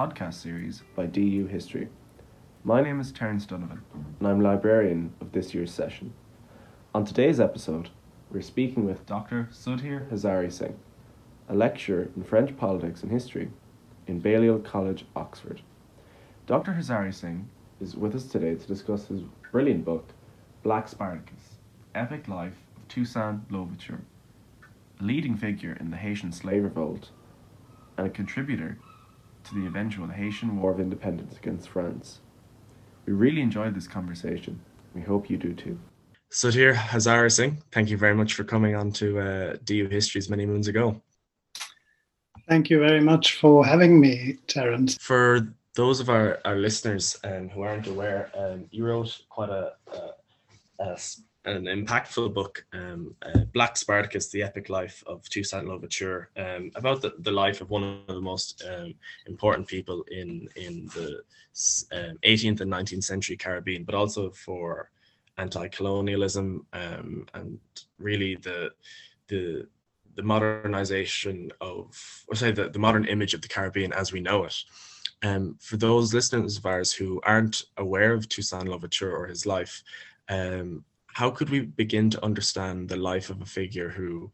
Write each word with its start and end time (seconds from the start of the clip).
podcast 0.00 0.32
series 0.32 0.82
by 0.96 1.04
DU 1.04 1.44
History. 1.44 1.86
My 2.64 2.80
name 2.80 3.00
is 3.00 3.12
Terence 3.12 3.44
Donovan, 3.44 3.82
and 4.18 4.26
I'm 4.26 4.40
librarian 4.40 5.12
of 5.20 5.32
this 5.32 5.52
year's 5.52 5.74
session. 5.74 6.14
On 6.94 7.04
today's 7.04 7.38
episode, 7.38 7.90
we're 8.30 8.40
speaking 8.40 8.86
with 8.86 9.04
Dr. 9.04 9.50
Sudhir 9.52 10.08
Hazareesingh, 10.08 10.72
a 11.50 11.54
lecturer 11.54 12.08
in 12.16 12.24
French 12.24 12.56
politics 12.56 13.02
and 13.02 13.12
history 13.12 13.50
in 14.06 14.20
Balliol 14.20 14.60
College, 14.60 15.04
Oxford. 15.14 15.60
Dr. 16.46 16.72
Hazareesingh 16.72 17.44
is 17.78 17.94
with 17.94 18.14
us 18.14 18.24
today 18.24 18.54
to 18.54 18.66
discuss 18.66 19.08
his 19.08 19.20
brilliant 19.52 19.84
book, 19.84 20.14
Black 20.62 20.88
Spartacus 20.88 21.58
Epic 21.94 22.26
Life 22.26 22.56
of 22.78 22.88
Toussaint 22.88 23.52
Louverture, 23.52 24.00
a 24.98 25.04
leading 25.04 25.36
figure 25.36 25.76
in 25.78 25.90
the 25.90 25.98
Haitian 25.98 26.32
slave 26.32 26.64
revolt 26.64 27.10
and 27.98 28.06
a 28.06 28.10
contributor 28.10 28.78
to 29.44 29.54
the 29.54 29.66
eventual 29.66 30.06
Haitian 30.06 30.60
War 30.60 30.72
of 30.72 30.80
Independence 30.80 31.36
against 31.36 31.68
France. 31.68 32.20
We 33.06 33.12
really 33.12 33.40
enjoyed 33.40 33.74
this 33.74 33.86
conversation. 33.86 34.60
We 34.94 35.02
hope 35.02 35.30
you 35.30 35.36
do 35.36 35.54
too. 35.54 35.78
Sudhir 36.30 36.74
Hazareesingh, 36.74 37.60
thank 37.72 37.90
you 37.90 37.96
very 37.96 38.14
much 38.14 38.34
for 38.34 38.44
coming 38.44 38.76
on 38.76 38.92
to 38.92 39.18
uh, 39.18 39.56
DU 39.64 39.88
Histories 39.88 40.30
many 40.30 40.46
moons 40.46 40.68
ago. 40.68 41.00
Thank 42.48 42.70
you 42.70 42.78
very 42.78 43.00
much 43.00 43.34
for 43.34 43.64
having 43.64 44.00
me, 44.00 44.38
Terence. 44.46 44.96
For 45.00 45.54
those 45.74 46.00
of 46.00 46.08
our, 46.08 46.38
our 46.44 46.56
listeners 46.56 47.16
um, 47.24 47.48
who 47.48 47.62
aren't 47.62 47.86
aware, 47.86 48.30
um, 48.36 48.66
you 48.70 48.84
wrote 48.84 49.20
quite 49.28 49.50
a, 49.50 49.72
a, 49.92 50.84
a 50.84 50.98
an 51.44 51.64
impactful 51.64 52.34
book, 52.34 52.64
um, 52.72 53.14
uh, 53.22 53.40
Black 53.52 53.76
Spartacus: 53.76 54.28
The 54.28 54.42
Epic 54.42 54.68
Life 54.68 55.02
of 55.06 55.28
Toussaint 55.28 55.66
Louverture, 55.66 56.30
um, 56.36 56.70
about 56.74 57.02
the, 57.02 57.14
the 57.20 57.30
life 57.30 57.60
of 57.60 57.70
one 57.70 58.04
of 58.08 58.14
the 58.14 58.20
most 58.20 58.62
um, 58.70 58.94
important 59.26 59.66
people 59.66 60.04
in 60.10 60.48
in 60.56 60.86
the 60.94 61.22
18th 62.24 62.60
um, 62.60 62.72
and 62.72 62.88
19th 62.88 63.04
century 63.04 63.36
Caribbean, 63.36 63.84
but 63.84 63.94
also 63.94 64.30
for 64.30 64.90
anti-colonialism 65.38 66.66
um, 66.72 67.26
and 67.34 67.58
really 67.98 68.36
the 68.36 68.70
the 69.28 69.66
the 70.16 70.22
modernization 70.22 71.50
of, 71.60 72.24
or 72.28 72.34
say 72.34 72.50
the, 72.50 72.68
the 72.68 72.78
modern 72.78 73.06
image 73.06 73.32
of 73.32 73.42
the 73.42 73.48
Caribbean 73.48 73.92
as 73.92 74.12
we 74.12 74.20
know 74.20 74.44
it. 74.44 74.56
Um, 75.22 75.56
for 75.60 75.76
those 75.76 76.12
listeners 76.12 76.58
of 76.58 76.66
ours 76.66 76.92
who 76.92 77.20
aren't 77.24 77.64
aware 77.76 78.12
of 78.12 78.28
Toussaint 78.28 78.68
Louverture 78.68 79.14
or 79.14 79.26
his 79.26 79.46
life, 79.46 79.82
um, 80.28 80.84
how 81.14 81.30
could 81.30 81.50
we 81.50 81.60
begin 81.60 82.10
to 82.10 82.24
understand 82.24 82.88
the 82.88 82.96
life 82.96 83.30
of 83.30 83.40
a 83.40 83.46
figure 83.46 83.88
who 83.88 84.30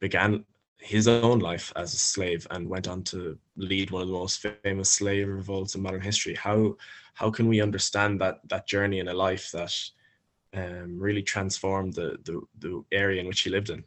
began 0.00 0.44
his 0.78 1.08
own 1.08 1.38
life 1.38 1.72
as 1.76 1.94
a 1.94 1.98
slave 1.98 2.46
and 2.50 2.68
went 2.68 2.88
on 2.88 3.02
to 3.02 3.38
lead 3.56 3.90
one 3.90 4.02
of 4.02 4.08
the 4.08 4.14
most 4.14 4.44
famous 4.62 4.90
slave 4.90 5.28
revolts 5.28 5.74
in 5.74 5.82
modern 5.82 6.00
history? 6.00 6.34
How 6.34 6.76
how 7.14 7.30
can 7.30 7.48
we 7.48 7.60
understand 7.60 8.20
that 8.20 8.40
that 8.48 8.66
journey 8.66 8.98
in 8.98 9.08
a 9.08 9.14
life 9.14 9.50
that 9.52 9.72
um, 10.54 10.98
really 10.98 11.22
transformed 11.22 11.94
the, 11.94 12.18
the 12.24 12.40
the 12.58 12.84
area 12.92 13.20
in 13.20 13.26
which 13.26 13.40
he 13.40 13.50
lived 13.50 13.70
in? 13.70 13.84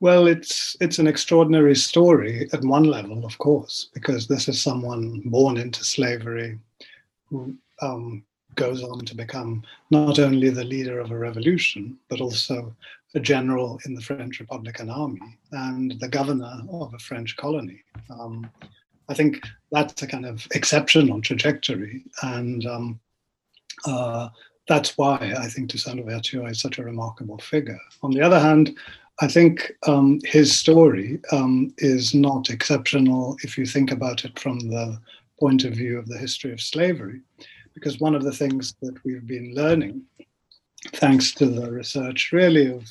Well, 0.00 0.26
it's 0.26 0.76
it's 0.80 0.98
an 0.98 1.06
extraordinary 1.06 1.74
story 1.74 2.48
at 2.52 2.62
one 2.62 2.84
level, 2.84 3.24
of 3.24 3.38
course, 3.38 3.88
because 3.94 4.26
this 4.26 4.48
is 4.48 4.62
someone 4.62 5.22
born 5.24 5.56
into 5.56 5.84
slavery 5.84 6.58
who 7.30 7.56
um, 7.80 8.24
goes 8.56 8.82
on 8.82 9.04
to 9.04 9.14
become 9.14 9.62
not 9.90 10.18
only 10.18 10.50
the 10.50 10.64
leader 10.64 10.98
of 10.98 11.10
a 11.10 11.18
revolution, 11.18 11.96
but 12.08 12.20
also 12.20 12.74
a 13.14 13.20
general 13.20 13.80
in 13.86 13.94
the 13.94 14.00
French 14.00 14.40
Republican 14.40 14.90
Army 14.90 15.38
and 15.52 15.98
the 16.00 16.08
governor 16.08 16.62
of 16.70 16.92
a 16.92 16.98
French 16.98 17.36
colony. 17.36 17.82
Um, 18.10 18.50
I 19.08 19.14
think 19.14 19.40
that's 19.70 20.02
a 20.02 20.06
kind 20.06 20.26
of 20.26 20.46
exceptional 20.52 21.20
trajectory. 21.20 22.04
And 22.22 22.66
um, 22.66 23.00
uh, 23.86 24.28
that's 24.68 24.98
why 24.98 25.34
I 25.38 25.46
think 25.46 25.70
Toussaint 25.70 25.98
Louverture 25.98 26.46
is 26.48 26.60
such 26.60 26.78
a 26.78 26.84
remarkable 26.84 27.38
figure. 27.38 27.78
On 28.02 28.10
the 28.10 28.22
other 28.22 28.40
hand, 28.40 28.76
I 29.20 29.28
think 29.28 29.72
um, 29.86 30.20
his 30.24 30.54
story 30.54 31.20
um, 31.32 31.72
is 31.78 32.14
not 32.14 32.50
exceptional 32.50 33.36
if 33.42 33.56
you 33.56 33.64
think 33.64 33.90
about 33.90 34.24
it 34.24 34.38
from 34.38 34.58
the 34.58 34.98
point 35.40 35.64
of 35.64 35.72
view 35.74 35.98
of 35.98 36.08
the 36.08 36.18
history 36.18 36.52
of 36.52 36.60
slavery 36.60 37.20
because 37.76 38.00
one 38.00 38.14
of 38.14 38.24
the 38.24 38.32
things 38.32 38.74
that 38.80 38.96
we've 39.04 39.26
been 39.26 39.54
learning, 39.54 40.02
thanks 40.94 41.32
to 41.34 41.44
the 41.44 41.70
research 41.70 42.32
really 42.32 42.72
of 42.72 42.90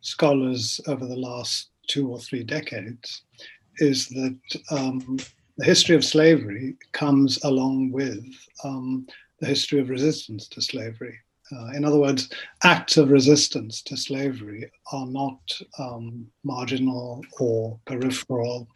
scholars 0.00 0.80
over 0.88 1.06
the 1.06 1.16
last 1.16 1.70
two 1.86 2.10
or 2.10 2.18
three 2.18 2.42
decades, 2.42 3.22
is 3.76 4.08
that 4.08 4.36
um, 4.72 5.18
the 5.56 5.64
history 5.64 5.94
of 5.94 6.04
slavery 6.04 6.76
comes 6.90 7.42
along 7.44 7.92
with 7.92 8.26
um, 8.64 9.06
the 9.38 9.46
history 9.46 9.80
of 9.80 9.88
resistance 9.88 10.48
to 10.48 10.60
slavery. 10.60 11.16
Uh, 11.52 11.68
in 11.76 11.84
other 11.84 12.00
words, 12.00 12.28
acts 12.64 12.96
of 12.96 13.10
resistance 13.10 13.82
to 13.82 13.96
slavery 13.96 14.68
are 14.92 15.06
not 15.06 15.38
um, 15.78 16.26
marginal 16.42 17.22
or 17.38 17.78
peripheral, 17.86 18.66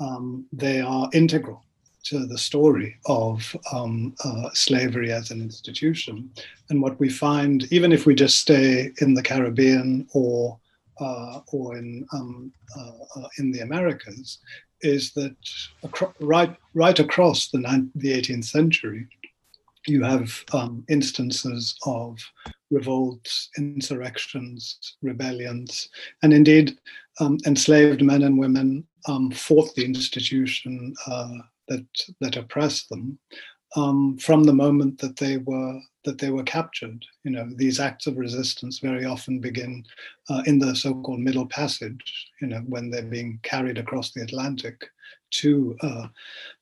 um, 0.00 0.44
they 0.52 0.82
are 0.82 1.08
integral 1.14 1.64
to 2.04 2.26
the 2.26 2.38
story 2.38 2.96
of 3.06 3.56
um, 3.72 4.14
uh, 4.24 4.50
slavery 4.52 5.12
as 5.12 5.30
an 5.30 5.40
institution. 5.40 6.30
And 6.70 6.82
what 6.82 6.98
we 6.98 7.08
find, 7.08 7.70
even 7.72 7.92
if 7.92 8.06
we 8.06 8.14
just 8.14 8.38
stay 8.38 8.90
in 9.00 9.14
the 9.14 9.22
Caribbean 9.22 10.06
or 10.14 10.58
uh, 11.00 11.40
or 11.52 11.78
in 11.78 12.06
um, 12.12 12.52
uh, 12.78 12.92
uh 13.16 13.28
in 13.38 13.50
the 13.50 13.60
Americas, 13.60 14.38
is 14.82 15.12
that 15.12 15.36
acro- 15.84 16.14
right 16.20 16.54
right 16.74 16.98
across 16.98 17.48
the, 17.48 17.58
the 17.94 18.12
18th 18.12 18.44
century, 18.44 19.06
you 19.86 20.02
have 20.02 20.44
um, 20.52 20.84
instances 20.88 21.76
of 21.86 22.18
revolts, 22.70 23.50
insurrections, 23.56 24.96
rebellions, 25.02 25.88
and 26.22 26.32
indeed 26.32 26.78
um, 27.20 27.38
enslaved 27.46 28.02
men 28.02 28.22
and 28.22 28.38
women 28.38 28.86
um, 29.06 29.30
fought 29.30 29.74
the 29.74 29.84
institution 29.84 30.94
uh, 31.06 31.38
that 31.68 31.86
that 32.20 32.36
oppressed 32.36 32.88
them 32.88 33.18
um, 33.76 34.18
from 34.18 34.44
the 34.44 34.52
moment 34.52 34.98
that 34.98 35.16
they 35.16 35.38
were 35.38 35.80
that 36.04 36.18
they 36.18 36.30
were 36.30 36.42
captured. 36.42 37.04
You 37.24 37.30
know, 37.30 37.48
these 37.54 37.78
acts 37.78 38.06
of 38.06 38.16
resistance 38.16 38.80
very 38.80 39.04
often 39.04 39.38
begin 39.38 39.84
uh, 40.28 40.42
in 40.46 40.58
the 40.58 40.74
so-called 40.74 41.20
Middle 41.20 41.46
Passage. 41.46 42.30
You 42.40 42.48
know, 42.48 42.62
when 42.66 42.90
they're 42.90 43.02
being 43.02 43.38
carried 43.42 43.78
across 43.78 44.12
the 44.12 44.22
Atlantic 44.22 44.82
to 45.32 45.76
uh, 45.82 46.08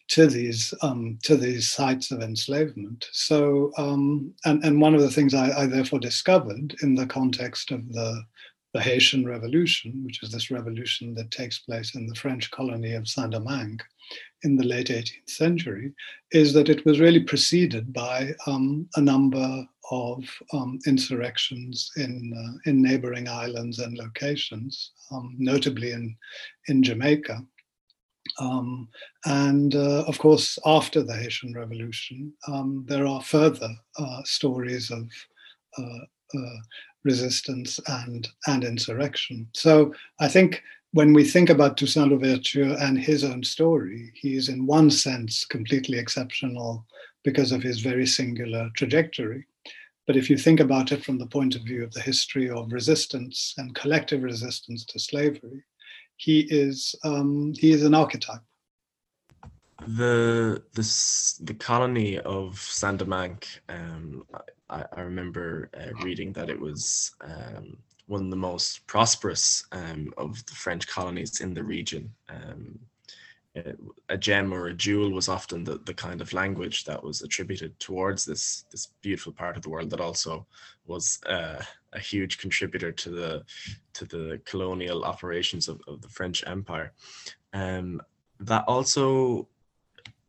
to 0.08 0.26
these 0.26 0.74
um, 0.82 1.18
to 1.22 1.36
these 1.36 1.70
sites 1.70 2.10
of 2.10 2.20
enslavement. 2.20 3.08
So, 3.12 3.72
um, 3.78 4.34
and 4.44 4.62
and 4.64 4.80
one 4.80 4.94
of 4.94 5.00
the 5.00 5.10
things 5.10 5.34
I, 5.34 5.62
I 5.62 5.66
therefore 5.66 6.00
discovered 6.00 6.76
in 6.82 6.94
the 6.94 7.06
context 7.06 7.70
of 7.70 7.92
the 7.92 8.22
the 8.72 8.80
Haitian 8.80 9.26
Revolution, 9.26 10.00
which 10.04 10.22
is 10.22 10.30
this 10.30 10.50
revolution 10.50 11.12
that 11.14 11.32
takes 11.32 11.58
place 11.58 11.96
in 11.96 12.06
the 12.06 12.14
French 12.14 12.52
colony 12.52 12.92
of 12.92 13.08
Saint 13.08 13.32
Domingue 13.32 13.80
in 14.42 14.56
the 14.56 14.64
late 14.64 14.88
18th 14.88 15.28
century, 15.28 15.92
is 16.32 16.52
that 16.54 16.68
it 16.68 16.84
was 16.86 17.00
really 17.00 17.20
preceded 17.20 17.92
by 17.92 18.34
um, 18.46 18.88
a 18.96 19.00
number 19.00 19.66
of 19.90 20.24
um, 20.52 20.78
insurrections 20.86 21.90
in 21.96 22.32
uh, 22.36 22.70
in 22.70 22.80
neighboring 22.80 23.28
islands 23.28 23.80
and 23.80 23.98
locations, 23.98 24.92
um, 25.10 25.34
notably 25.38 25.92
in 25.92 26.16
in 26.68 26.82
Jamaica. 26.82 27.44
Um, 28.38 28.88
and 29.24 29.74
uh, 29.74 30.04
of 30.06 30.18
course, 30.18 30.58
after 30.64 31.02
the 31.02 31.16
Haitian 31.16 31.54
Revolution, 31.54 32.32
um, 32.46 32.84
there 32.88 33.06
are 33.06 33.22
further 33.22 33.70
uh, 33.98 34.22
stories 34.24 34.90
of 34.90 35.10
uh, 35.78 36.04
uh, 36.38 36.56
resistance 37.04 37.80
and, 37.88 38.28
and 38.46 38.64
insurrection. 38.64 39.48
So 39.54 39.92
I 40.20 40.28
think 40.28 40.62
when 40.92 41.12
we 41.12 41.24
think 41.24 41.50
about 41.50 41.76
Toussaint 41.76 42.10
Louverture 42.10 42.76
and 42.80 42.98
his 42.98 43.22
own 43.22 43.44
story, 43.44 44.12
he 44.14 44.34
is 44.34 44.48
in 44.48 44.66
one 44.66 44.90
sense 44.90 45.44
completely 45.44 45.98
exceptional 45.98 46.84
because 47.22 47.52
of 47.52 47.62
his 47.62 47.80
very 47.80 48.06
singular 48.06 48.70
trajectory. 48.74 49.46
But 50.06 50.16
if 50.16 50.28
you 50.28 50.36
think 50.36 50.58
about 50.58 50.90
it 50.90 51.04
from 51.04 51.18
the 51.18 51.26
point 51.26 51.54
of 51.54 51.62
view 51.62 51.84
of 51.84 51.92
the 51.92 52.00
history 52.00 52.50
of 52.50 52.72
resistance 52.72 53.54
and 53.58 53.74
collective 53.74 54.22
resistance 54.22 54.84
to 54.86 54.98
slavery, 54.98 55.62
he 56.16 56.40
is 56.50 56.94
um, 57.04 57.54
he 57.56 57.70
is 57.70 57.84
an 57.84 57.94
archetype. 57.94 58.42
The 59.86 60.62
the 60.74 60.84
the 61.42 61.54
colony 61.54 62.18
of 62.18 62.68
Domingue, 62.96 63.42
um, 63.68 64.26
I, 64.68 64.84
I 64.92 65.00
remember 65.02 65.70
uh, 65.72 65.94
reading 66.02 66.32
that 66.32 66.50
it 66.50 66.58
was 66.58 67.12
um, 67.20 67.78
one 68.10 68.24
of 68.24 68.30
the 68.30 68.36
most 68.36 68.84
prosperous 68.88 69.64
um, 69.70 70.12
of 70.18 70.44
the 70.46 70.54
French 70.54 70.88
colonies 70.88 71.40
in 71.40 71.54
the 71.54 71.62
region. 71.62 72.12
Um, 72.28 72.80
a 74.08 74.16
gem 74.16 74.52
or 74.52 74.66
a 74.66 74.74
jewel 74.74 75.10
was 75.10 75.28
often 75.28 75.64
the, 75.64 75.78
the 75.84 75.94
kind 75.94 76.20
of 76.20 76.32
language 76.32 76.84
that 76.84 77.02
was 77.02 77.22
attributed 77.22 77.78
towards 77.80 78.24
this 78.24 78.64
this 78.70 78.88
beautiful 79.02 79.32
part 79.32 79.56
of 79.56 79.62
the 79.62 79.68
world 79.68 79.90
that 79.90 80.00
also 80.00 80.46
was 80.86 81.18
uh, 81.26 81.60
a 81.92 81.98
huge 81.98 82.38
contributor 82.38 82.92
to 82.92 83.10
the 83.10 83.44
to 83.92 84.04
the 84.04 84.40
colonial 84.44 85.04
operations 85.04 85.68
of, 85.68 85.80
of 85.88 86.00
the 86.00 86.08
French 86.08 86.44
Empire. 86.46 86.92
Um, 87.52 88.00
that 88.38 88.64
also 88.68 89.48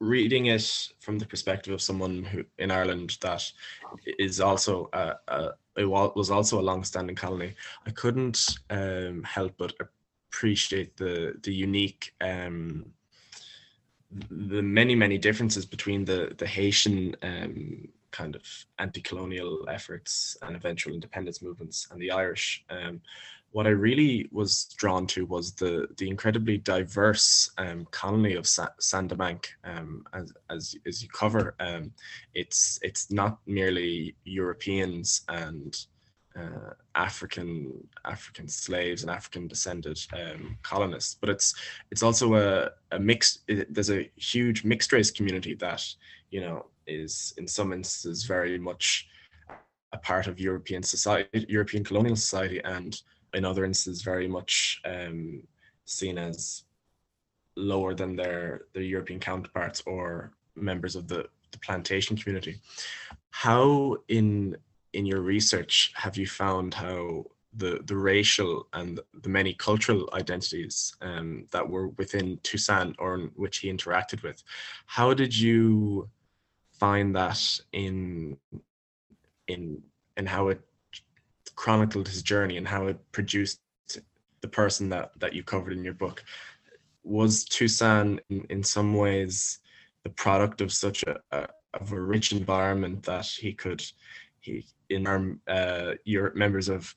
reading 0.02 0.48
it 0.48 0.90
from 1.00 1.20
the 1.20 1.26
perspective 1.28 1.74
of 1.74 1.82
someone 1.82 2.24
who 2.24 2.44
in 2.58 2.72
Ireland 2.72 3.18
that 3.22 3.44
is 4.18 4.42
also 4.42 4.90
a, 4.94 5.14
a 5.28 5.50
it 5.78 5.86
was 5.86 6.32
also 6.32 6.60
a 6.60 6.68
long-standing 6.70 7.16
colony. 7.16 7.54
I 7.86 7.92
couldn't 7.92 8.58
um, 8.70 9.24
help 9.24 9.54
but 9.58 9.74
appreciate 9.80 10.98
the 10.98 11.36
the 11.44 11.54
unique 11.54 12.14
um, 12.20 12.86
the 14.30 14.62
many 14.62 14.96
many 14.96 15.18
differences 15.18 15.66
between 15.66 16.04
the 16.04 16.34
the 16.38 16.48
Haitian 16.48 17.16
um, 17.22 17.88
kind 18.10 18.36
of 18.36 18.44
anti-colonial 18.80 19.70
efforts 19.70 20.36
and 20.42 20.56
eventual 20.56 20.94
independence 20.94 21.42
movements 21.42 21.88
and 21.92 22.02
the 22.02 22.12
Irish. 22.12 22.66
Um, 22.70 23.02
what 23.52 23.68
I 23.68 23.72
really 23.72 24.30
was 24.32 24.66
drawn 24.78 25.06
to 25.08 25.26
was 25.26 25.54
the 25.54 25.88
the 25.98 26.10
incredibly 26.10 26.58
diverse 26.58 27.52
um, 27.58 27.86
colony 27.92 28.36
of 28.36 28.48
Sa- 28.48 28.70
Saint-Domingue, 28.80 29.44
um, 29.64 30.06
as, 30.14 30.34
as 30.50 30.76
as 30.86 31.04
you 31.04 31.10
cover. 31.10 31.56
Um, 31.60 31.92
it's 32.34 32.80
it's 32.82 33.12
not 33.12 33.40
merely 33.46 34.16
Europeans 34.24 35.22
and 35.28 35.78
uh, 36.36 36.74
African 36.96 37.74
African 38.06 38.48
slaves 38.48 39.02
and 39.02 39.12
African 39.12 39.48
descended 39.48 40.00
um, 40.14 40.58
colonists, 40.64 41.16
but 41.20 41.30
it's 41.30 41.54
it's 41.92 42.04
also 42.04 42.36
a, 42.36 42.70
a 42.96 43.00
mixed. 43.00 43.42
It, 43.48 43.74
there's 43.74 43.92
a 43.92 44.10
huge 44.16 44.64
mixed 44.64 44.94
race 44.94 45.12
community 45.12 45.56
that 45.56 45.86
you 46.30 46.40
know 46.40 46.68
is 46.88 47.34
in 47.38 47.48
some 47.48 47.74
instances 47.74 48.24
very 48.24 48.58
much 48.58 49.08
a 49.94 49.98
part 49.98 50.28
of 50.28 50.40
European 50.40 50.84
society, 50.84 51.46
European 51.50 51.84
colonial 51.84 52.16
society, 52.16 52.62
and 52.64 53.02
in 53.34 53.46
other 53.46 53.66
instances 53.66 54.02
very 54.02 54.28
much 54.28 54.82
um, 54.86 55.44
seen 55.86 56.18
as 56.18 56.64
lower 57.56 57.94
than 57.94 58.16
their 58.16 58.62
their 58.74 58.84
European 58.84 59.20
counterparts 59.20 59.82
or 59.86 60.34
members 60.56 60.96
of 60.96 61.08
the, 61.08 61.26
the 61.52 61.60
plantation 61.60 62.16
community. 62.18 62.60
How 63.30 63.98
in 64.08 64.58
in 64.94 65.06
your 65.06 65.22
research 65.22 65.92
have 65.96 66.18
you 66.18 66.28
found 66.28 66.74
how 66.74 67.26
the 67.56 67.82
the 67.86 67.96
racial 67.96 68.68
and 68.74 69.00
the 69.22 69.30
many 69.30 69.54
cultural 69.54 70.10
identities 70.14 70.96
um, 71.02 71.46
that 71.52 71.68
were 71.68 71.90
within 71.90 72.38
Toussaint 72.44 72.96
or 73.00 73.16
in 73.16 73.32
which 73.36 73.58
he 73.58 73.72
interacted 73.72 74.24
with, 74.24 74.42
how 74.86 75.14
did 75.14 75.38
you 75.38 76.10
find 76.72 77.16
that 77.16 77.60
in 77.74 78.38
in 79.48 79.82
in 80.18 80.26
how 80.26 80.50
it 80.50 80.62
chronicled 81.62 82.08
his 82.08 82.24
journey 82.24 82.58
and 82.58 82.68
how 82.68 82.88
it 82.88 83.00
produced 83.12 83.60
the 84.42 84.48
person 84.48 84.90
that 84.90 85.12
that 85.20 85.34
you 85.36 85.44
covered 85.44 85.74
in 85.74 85.84
your 85.84 85.94
book 85.94 86.24
was 87.04 87.46
Toussaint 87.46 88.20
in, 88.32 88.44
in 88.50 88.64
some 88.64 88.96
ways 88.96 89.60
the 90.04 90.10
product 90.10 90.62
of 90.62 90.74
such 90.74 91.04
a, 91.04 91.20
a 91.32 91.48
of 91.76 91.92
a 91.92 92.02
rich 92.02 92.32
environment 92.32 93.04
that 93.04 93.28
he 93.28 93.54
could 93.54 93.84
he 94.40 94.66
in 94.90 95.06
our 95.06 95.38
uh, 95.48 95.92
members 96.34 96.68
of 96.68 96.96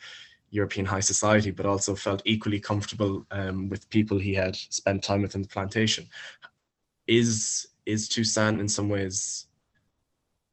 European 0.49 0.87
high 0.87 1.07
society, 1.13 1.51
but 1.51 1.67
also 1.67 1.95
felt 1.95 2.23
equally 2.25 2.59
comfortable 2.59 3.27
um, 3.33 3.69
with 3.69 3.91
people 3.91 4.19
he 4.19 4.33
had 4.33 4.57
spent 4.57 5.03
time 5.03 5.21
with 5.21 5.35
in 5.35 5.43
the 5.43 5.49
plantation. 5.57 6.07
Is 7.07 7.67
is 7.85 8.09
Toussaint 8.09 8.61
in 8.61 8.69
some 8.69 8.89
ways 8.89 9.47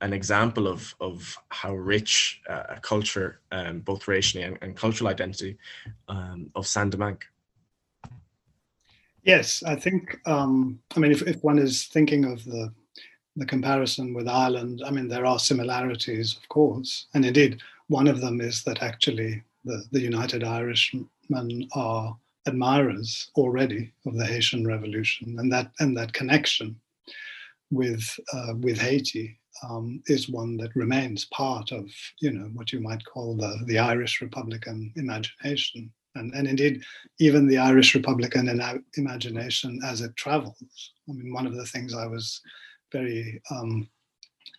an 0.02 0.14
example 0.14 0.68
of 0.68 0.94
of 1.00 1.38
how 1.50 1.74
rich 1.74 2.42
uh, 2.50 2.64
a 2.70 2.80
culture, 2.80 3.40
um, 3.52 3.80
both 3.80 4.08
racially 4.08 4.44
and, 4.44 4.58
and, 4.62 4.76
cultural 4.76 5.10
identity, 5.10 5.58
um, 6.08 6.50
of 6.56 6.68
Saint-Domingue. 6.68 7.24
Yes, 9.24 9.64
I 9.64 9.76
think. 9.76 10.20
Um, 10.26 10.80
I 10.96 11.00
mean, 11.00 11.12
if, 11.12 11.22
if 11.22 11.44
one 11.44 11.60
is 11.60 11.86
thinking 11.86 12.26
of 12.26 12.44
the 12.46 12.74
the 13.38 13.46
comparison 13.46 14.14
with 14.14 14.28
Ireland, 14.28 14.82
I 14.86 14.92
mean, 14.92 15.08
there 15.08 15.26
are 15.26 15.40
similarities, 15.40 16.36
of 16.36 16.50
course, 16.50 17.08
and 17.14 17.26
indeed, 17.26 17.62
one 17.88 18.08
of 18.08 18.20
them 18.20 18.42
is 18.42 18.64
that 18.64 18.84
actually 18.84 19.42
the, 19.64 19.84
the 19.92 20.02
United 20.02 20.44
Irishmen 20.44 21.10
are 21.74 22.18
admirers 22.46 23.30
already 23.36 23.92
of 24.06 24.16
the 24.18 24.26
Haitian 24.26 24.66
Revolution, 24.66 25.38
and 25.40 25.52
that 25.52 25.72
and 25.80 25.96
that 25.98 26.14
connection 26.14 26.80
with 27.70 28.20
uh, 28.34 28.54
with 28.60 28.80
Haiti 28.80 29.38
um, 29.68 30.02
is 30.08 30.30
one 30.30 30.58
that 30.58 30.76
remains 30.76 31.26
part 31.26 31.72
of 31.72 31.90
you 32.20 32.32
know 32.32 32.50
what 32.54 32.72
you 32.72 32.80
might 32.80 33.04
call 33.06 33.36
the 33.36 33.60
the 33.66 33.80
Irish 33.80 34.22
Republican 34.22 34.94
imagination, 34.96 35.92
and 36.16 36.34
and 36.34 36.48
indeed 36.48 36.84
even 37.20 37.48
the 37.48 37.58
Irish 37.58 37.96
Republican 37.96 38.50
imagination 38.98 39.80
as 39.86 40.02
it 40.02 40.16
travels. 40.16 40.92
I 41.10 41.14
mean, 41.14 41.34
one 41.34 41.48
of 41.48 41.56
the 41.56 41.66
things 41.66 41.94
I 41.94 42.08
was 42.08 42.42
very 42.92 43.42
um, 43.50 43.90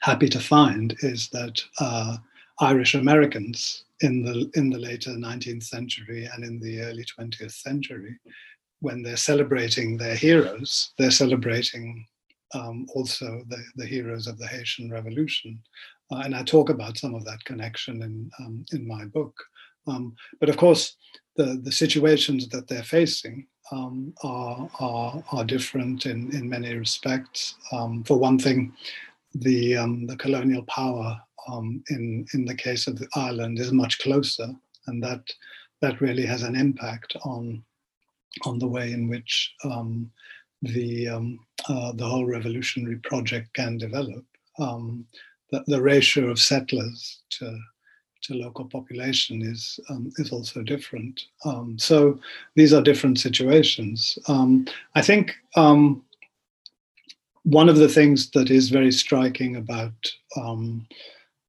happy 0.01 0.29
to 0.29 0.41
find 0.41 0.97
is 1.01 1.29
that 1.31 1.63
uh, 1.79 2.17
Irish 2.61 2.95
Americans 2.95 3.85
in 4.01 4.23
the 4.23 4.51
in 4.55 4.71
the 4.71 4.79
later 4.79 5.11
19th 5.11 5.65
century 5.65 6.29
and 6.33 6.45
in 6.45 6.59
the 6.61 6.81
early 6.81 7.05
20th 7.05 7.53
century, 7.53 8.19
when 8.81 9.03
they're 9.03 9.17
celebrating 9.17 9.97
their 9.97 10.17
heroes, 10.17 10.93
they're 10.99 11.11
celebrating 11.11 12.07
um, 12.55 12.87
also 12.95 13.43
the, 13.49 13.63
the 13.77 13.87
heroes 13.87 14.27
of 14.27 14.39
the 14.39 14.47
Haitian 14.47 14.91
Revolution. 14.91 15.59
Uh, 16.11 16.23
and 16.25 16.35
I 16.35 16.43
talk 16.43 16.69
about 16.69 16.99
some 16.99 17.15
of 17.15 17.25
that 17.25 17.45
connection 17.45 18.03
in, 18.03 18.31
um, 18.41 18.65
in 18.73 18.87
my 18.87 19.05
book. 19.07 19.35
Um, 19.87 20.15
but 20.41 20.49
of 20.49 20.57
course, 20.57 20.97
the, 21.37 21.61
the 21.63 21.73
situations 21.73 22.49
that 22.49 22.69
they're 22.69 22.83
facing 22.83 23.47
um, 23.71 24.13
are, 24.23 24.69
are, 24.81 25.25
are, 25.33 25.45
different 25.45 26.07
in, 26.07 26.35
in 26.35 26.49
many 26.49 26.75
respects. 26.75 27.55
Um, 27.73 28.05
for 28.05 28.19
one 28.19 28.39
thing, 28.39 28.75
the, 29.35 29.77
um, 29.77 30.07
the 30.07 30.17
colonial 30.17 30.63
power 30.65 31.19
in, 31.89 32.25
in 32.35 32.45
the 32.45 32.55
case 32.55 32.87
of 32.87 32.99
the 32.99 33.09
island 33.17 33.59
is 33.59 33.73
much 33.73 33.99
closer, 34.01 34.49
and 34.87 35.03
that, 35.03 35.23
that 35.81 36.01
really 36.01 36.27
has 36.27 36.43
an 36.43 36.55
impact 36.55 37.17
on, 37.25 37.65
on 38.45 38.59
the 38.59 38.69
way 38.69 38.93
in 38.93 39.09
which 39.09 39.55
the 40.63 41.09
um, 41.09 41.39
uh, 41.69 41.93
the 41.93 42.07
whole 42.07 42.25
revolutionary 42.25 42.97
project 42.97 43.53
can 43.55 43.77
develop. 43.77 44.25
Um, 44.59 45.07
the, 45.51 45.63
the, 45.67 45.81
ratio 45.81 46.31
of 46.31 46.39
settlers 46.39 47.21
to 47.31 47.59
to 48.23 48.35
local 48.35 48.65
population 48.65 49.43
is 49.43 49.81
um, 49.91 50.13
is 50.17 50.33
also 50.33 50.63
different. 50.63 51.27
Um, 51.45 51.77
so 51.79 52.19
these 52.55 52.73
are 52.73 52.83
different 52.83 53.19
situations. 53.19 54.19
Um, 54.29 54.67
I 54.95 55.03
think 55.03 55.35
um, 55.57 56.05
one 57.43 57.69
of 57.69 57.77
the 57.77 57.89
things 57.89 58.31
that 58.31 58.51
is 58.51 58.71
very 58.71 58.93
striking 58.93 59.57
about 59.57 59.93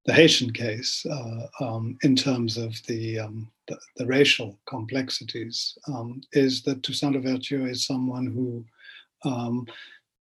the 0.06 0.14
Haitian 0.14 0.52
case 0.52 1.06
uh, 1.06 1.80
in 2.02 2.16
terms 2.16 2.58
of 2.58 2.76
the 2.88 3.20
the, 3.68 3.80
the, 3.96 4.06
racial 4.06 4.60
complexities 4.66 5.78
um, 5.88 6.22
is 6.34 6.64
that 6.64 6.84
Toussaint 6.84 7.14
Louverture 7.14 7.66
is 7.66 7.86
someone 7.86 8.26
who 8.26 8.66
um, 9.24 9.66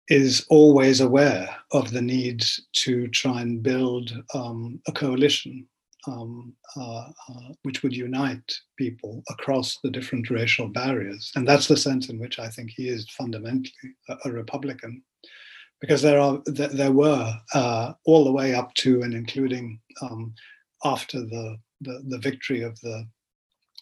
is 0.07 0.45
always 0.49 1.01
aware 1.01 1.55
of 1.71 1.91
the 1.91 2.01
need 2.01 2.43
to 2.73 3.07
try 3.09 3.41
and 3.41 3.61
build 3.61 4.11
um, 4.33 4.81
a 4.87 4.91
coalition 4.91 5.67
um, 6.07 6.53
uh, 6.77 7.09
uh, 7.29 7.53
which 7.63 7.83
would 7.83 7.93
unite 7.93 8.51
people 8.77 9.21
across 9.29 9.77
the 9.83 9.91
different 9.91 10.29
racial 10.29 10.67
barriers. 10.67 11.31
And 11.35 11.47
that's 11.47 11.67
the 11.67 11.77
sense 11.77 12.09
in 12.09 12.19
which 12.19 12.39
I 12.39 12.47
think 12.47 12.71
he 12.71 12.87
is 12.87 13.09
fundamentally 13.11 13.95
a, 14.07 14.17
a 14.25 14.31
Republican. 14.31 15.03
Because 15.81 16.01
there 16.01 16.19
are 16.19 16.41
there 16.45 16.91
were 16.91 17.33
uh, 17.53 17.93
all 18.05 18.25
the 18.25 18.31
way 18.31 18.53
up 18.53 18.73
to 18.75 19.01
and 19.01 19.13
including 19.13 19.79
um, 20.01 20.33
after 20.83 21.21
the, 21.21 21.57
the, 21.79 22.03
the 22.07 22.17
victory 22.17 22.63
of 22.63 22.79
the 22.81 23.07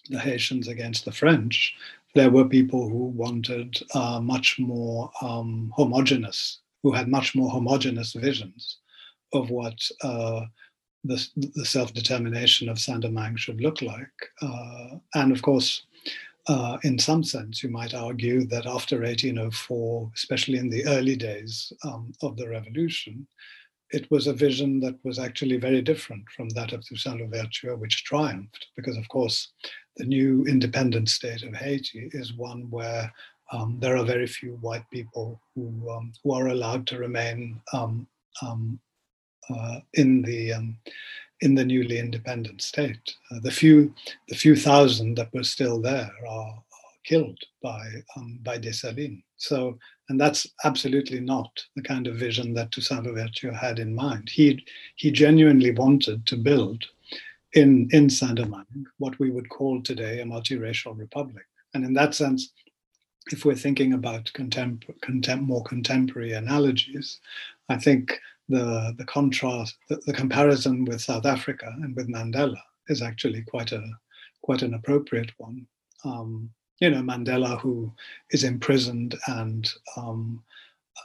the 0.09 0.19
Haitians 0.19 0.67
against 0.67 1.05
the 1.05 1.11
French, 1.11 1.75
there 2.17 2.31
were 2.31 2.45
people 2.45 2.89
who 2.89 3.05
wanted 3.23 3.77
uh, 3.93 4.19
much 4.19 4.57
more 4.57 5.11
um, 5.21 5.71
homogenous, 5.75 6.61
who 6.81 6.91
had 6.91 7.07
much 7.07 7.35
more 7.35 7.51
homogenous 7.51 8.13
visions 8.13 8.79
of 9.33 9.51
what 9.51 9.79
uh, 10.01 10.41
the, 11.03 11.23
the 11.53 11.63
self-determination 11.63 12.69
of 12.69 12.79
Saint-Domingue 12.79 13.37
should 13.37 13.61
look 13.61 13.83
like. 13.83 14.17
Uh, 14.41 14.95
and 15.13 15.31
of 15.31 15.43
course, 15.43 15.83
uh, 16.47 16.79
in 16.83 16.97
some 16.97 17.23
sense, 17.23 17.61
you 17.61 17.69
might 17.69 17.93
argue 17.93 18.47
that 18.47 18.65
after 18.65 19.01
1804, 19.01 20.11
especially 20.15 20.57
in 20.57 20.71
the 20.71 20.87
early 20.87 21.15
days 21.15 21.71
um, 21.83 22.11
of 22.23 22.35
the 22.35 22.49
revolution, 22.49 23.27
it 23.91 24.09
was 24.11 24.27
a 24.27 24.33
vision 24.33 24.79
that 24.81 24.95
was 25.03 25.17
actually 25.19 25.57
very 25.57 25.81
different 25.81 26.25
from 26.35 26.49
that 26.49 26.73
of 26.73 26.85
Toussaint 26.85 27.19
Louverture, 27.19 27.75
which 27.75 28.03
triumphed, 28.03 28.67
because 28.75 28.97
of 28.97 29.07
course 29.09 29.53
the 29.95 30.05
new 30.05 30.45
independent 30.45 31.09
state 31.09 31.43
of 31.43 31.55
Haiti 31.55 32.09
is 32.11 32.33
one 32.33 32.69
where 32.69 33.11
um, 33.51 33.77
there 33.79 33.95
are 33.97 34.03
very 34.03 34.27
few 34.27 34.57
white 34.61 34.83
people 34.91 35.39
who, 35.55 35.89
um, 35.89 36.11
who 36.23 36.33
are 36.33 36.47
allowed 36.47 36.85
to 36.87 36.99
remain 36.99 37.59
um, 37.73 38.07
um 38.41 38.79
uh, 39.49 39.79
in 39.93 40.21
the 40.21 40.53
um, 40.53 40.77
in 41.41 41.55
the 41.55 41.63
newly 41.63 41.99
independent 41.99 42.61
state. 42.61 43.15
Uh, 43.31 43.39
the 43.41 43.51
few 43.51 43.93
the 44.27 44.35
few 44.35 44.55
thousand 44.55 45.15
that 45.15 45.33
were 45.33 45.43
still 45.43 45.79
there 45.79 46.11
are, 46.27 46.63
are 46.66 46.66
killed 47.09 47.39
by 47.61 47.83
um, 48.15 48.39
by 48.43 48.57
Dessalines. 48.57 49.23
So, 49.37 49.77
and 50.09 50.19
that's 50.21 50.41
absolutely 50.63 51.19
not 51.19 51.51
the 51.75 51.87
kind 51.91 52.07
of 52.07 52.15
vision 52.25 52.53
that 52.53 52.71
Toussaint 52.71 53.03
Louverture 53.05 53.53
had 53.53 53.79
in 53.79 53.95
mind. 53.95 54.29
He 54.29 54.47
he 54.95 55.11
genuinely 55.11 55.71
wanted 55.71 56.25
to 56.27 56.35
build 56.49 56.81
in 57.53 57.89
in 57.91 58.09
Saint-Domingue 58.09 58.87
what 58.97 59.17
we 59.19 59.29
would 59.31 59.49
call 59.57 59.81
today 59.81 60.21
a 60.21 60.25
multiracial 60.25 60.93
republic, 60.97 61.45
and 61.73 61.85
in 61.85 61.93
that 61.93 62.15
sense. 62.15 62.41
If 63.29 63.43
we're 63.43 63.63
thinking 63.63 63.91
about 63.93 64.31
contem- 64.33 65.41
more 65.41 65.63
contemporary 65.63 66.31
analogies, 66.31 67.19
I 67.67 67.77
think 67.85 68.17
the, 68.47 68.95
the 68.97 69.03
contrast, 69.03 69.75
the, 69.89 69.97
the 70.05 70.13
comparison 70.13 70.85
with 70.85 71.01
South 71.01 71.25
Africa 71.25 71.75
and 71.81 71.93
with 71.93 72.07
Mandela 72.07 72.61
is 72.87 73.01
actually 73.01 73.41
quite 73.41 73.73
a 73.73 73.83
quite 74.43 74.61
an 74.61 74.73
appropriate 74.75 75.31
one. 75.37 75.67
Um, 76.05 76.49
you 76.79 76.89
know, 76.89 77.01
Mandela, 77.01 77.59
who 77.59 77.91
is 78.31 78.43
imprisoned 78.43 79.15
and 79.27 79.69
um, 79.95 80.43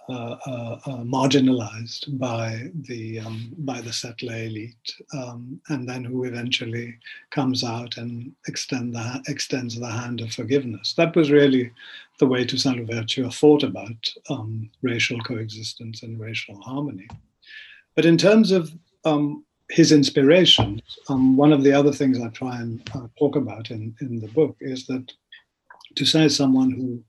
uh, 0.08 0.36
uh, 0.46 0.78
uh, 0.86 0.96
marginalized 1.04 2.18
by 2.18 2.70
the 2.88 3.20
um, 3.20 3.52
by 3.58 3.80
the 3.80 3.92
settler 3.92 4.34
elite, 4.34 4.92
um, 5.14 5.60
and 5.68 5.88
then 5.88 6.02
who 6.02 6.24
eventually 6.24 6.98
comes 7.30 7.62
out 7.62 7.96
and 7.98 8.32
extend 8.48 8.94
the, 8.94 9.22
extends 9.28 9.78
the 9.78 9.86
hand 9.86 10.20
of 10.20 10.32
forgiveness. 10.32 10.94
That 10.94 11.14
was 11.14 11.30
really 11.30 11.70
the 12.18 12.26
way 12.26 12.44
Toussaint 12.44 12.78
Louverture 12.78 13.30
thought 13.30 13.62
about 13.62 14.10
um, 14.28 14.70
racial 14.82 15.20
coexistence 15.20 16.02
and 16.02 16.18
racial 16.18 16.60
harmony. 16.60 17.08
But 17.94 18.04
in 18.04 18.18
terms 18.18 18.50
of 18.50 18.72
um, 19.04 19.44
his 19.70 19.92
inspiration, 19.92 20.82
um, 21.08 21.36
one 21.36 21.52
of 21.52 21.62
the 21.62 21.72
other 21.72 21.92
things 21.92 22.20
I 22.20 22.28
try 22.28 22.60
and 22.60 22.82
uh, 22.94 23.06
talk 23.18 23.36
about 23.36 23.70
in, 23.70 23.94
in 24.00 24.20
the 24.20 24.28
book 24.28 24.56
is 24.60 24.86
that 24.86 25.12
Toussaint 25.96 26.26
is 26.26 26.36
someone 26.36 26.70
who 26.70 27.02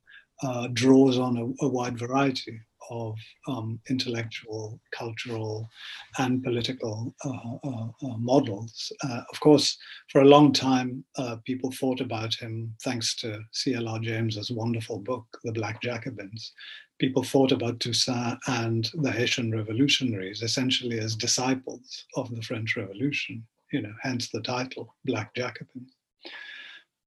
uh, 0.48 0.68
draws 0.74 1.18
on 1.18 1.38
a, 1.38 1.66
a, 1.66 1.70
wide 1.70 1.98
variety 1.98 2.60
of 2.90 3.16
um, 3.48 3.80
intellectual, 3.90 4.80
cultural, 4.92 5.70
and 6.18 6.44
political 6.44 7.16
uh, 7.24 7.70
uh, 7.70 7.88
uh 8.06 8.18
models. 8.18 8.92
Uh, 9.04 9.22
of 9.32 9.40
course, 9.40 9.78
for 10.10 10.22
a 10.22 10.28
long 10.28 10.52
time, 10.52 11.04
uh, 11.18 11.38
people 11.46 11.72
thought 11.72 12.02
about 12.02 12.34
him, 12.34 12.74
thanks 12.84 13.16
to 13.16 13.40
C.L.R. 13.52 14.00
James's 14.00 14.52
wonderful 14.52 15.00
book, 15.00 15.26
The 15.46 15.54
Black 15.54 15.82
Jacobins, 15.82 16.52
people 17.00 17.24
thought 17.24 17.52
about 17.52 17.80
Toussaint 17.80 18.38
and 18.48 18.90
the 18.94 19.12
Haitian 19.12 19.52
revolutionaries 19.52 20.42
essentially 20.42 21.00
as 21.00 21.16
disciples 21.16 22.06
of 22.16 22.34
the 22.34 22.42
French 22.42 22.78
Revolution, 22.78 23.46
you 23.72 23.82
know, 23.82 23.94
hence 24.02 24.30
the 24.30 24.42
title, 24.42 24.96
Black 25.06 25.34
Jacobins. 25.36 25.92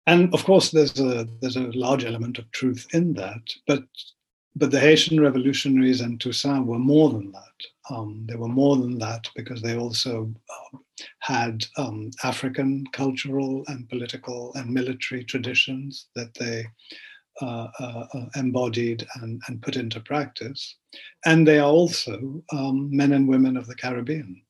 And 0.06 0.32
of 0.32 0.44
course, 0.44 0.70
there's 0.70 1.00
a 1.00 1.26
there's 1.40 1.56
a 1.56 1.72
large 1.72 2.04
element 2.04 2.38
of 2.38 2.50
truth 2.52 2.86
in 2.92 3.14
that, 3.14 3.42
but 3.66 3.84
but 4.54 4.70
the 4.70 4.80
Haitian 4.80 5.20
revolutionaries 5.20 6.00
and 6.00 6.20
Toussaint 6.20 6.66
were 6.66 6.78
more 6.78 7.10
than 7.10 7.32
that. 7.32 7.94
Um, 7.94 8.24
they 8.28 8.36
were 8.36 8.48
more 8.48 8.76
than 8.76 8.98
that 8.98 9.28
because 9.36 9.60
they 9.60 9.76
also 9.76 10.32
uh, 10.50 10.78
had 11.18 11.64
um, 11.76 12.10
African 12.24 12.84
cultural 12.92 13.64
and 13.68 13.88
political 13.88 14.52
and 14.54 14.70
military 14.70 15.24
traditions 15.24 16.06
that 16.14 16.32
they 16.34 16.66
uh, 17.42 17.68
uh, 17.78 18.06
uh, 18.14 18.26
embodied 18.36 19.06
and, 19.16 19.42
and 19.46 19.60
put 19.60 19.76
into 19.76 20.00
practice. 20.00 20.76
And 21.26 21.46
they 21.46 21.58
are 21.58 21.68
also 21.68 22.42
um, 22.50 22.88
men 22.96 23.12
and 23.12 23.28
women 23.28 23.58
of 23.58 23.66
the 23.66 23.74
Caribbean. 23.74 24.40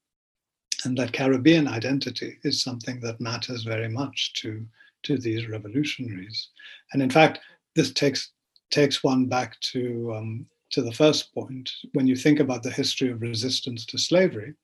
And 0.84 0.96
that 0.98 1.12
Caribbean 1.12 1.66
identity 1.66 2.38
is 2.44 2.62
something 2.62 3.00
that 3.00 3.20
matters 3.20 3.64
very 3.64 3.88
much 3.88 4.34
to, 4.34 4.64
to 5.04 5.18
these 5.18 5.48
revolutionaries. 5.48 6.48
And 6.92 7.02
in 7.02 7.10
fact, 7.10 7.40
this 7.74 7.92
takes, 7.92 8.32
takes 8.70 9.04
one 9.04 9.26
back 9.26 9.58
to, 9.60 10.14
um, 10.14 10.46
to 10.70 10.82
the 10.82 10.92
first 10.92 11.34
point. 11.34 11.70
When 11.92 12.06
you 12.06 12.16
think 12.16 12.40
about 12.40 12.62
the 12.62 12.70
history 12.70 13.10
of 13.10 13.20
resistance 13.20 13.86
to 13.86 13.98
slavery, 13.98 14.54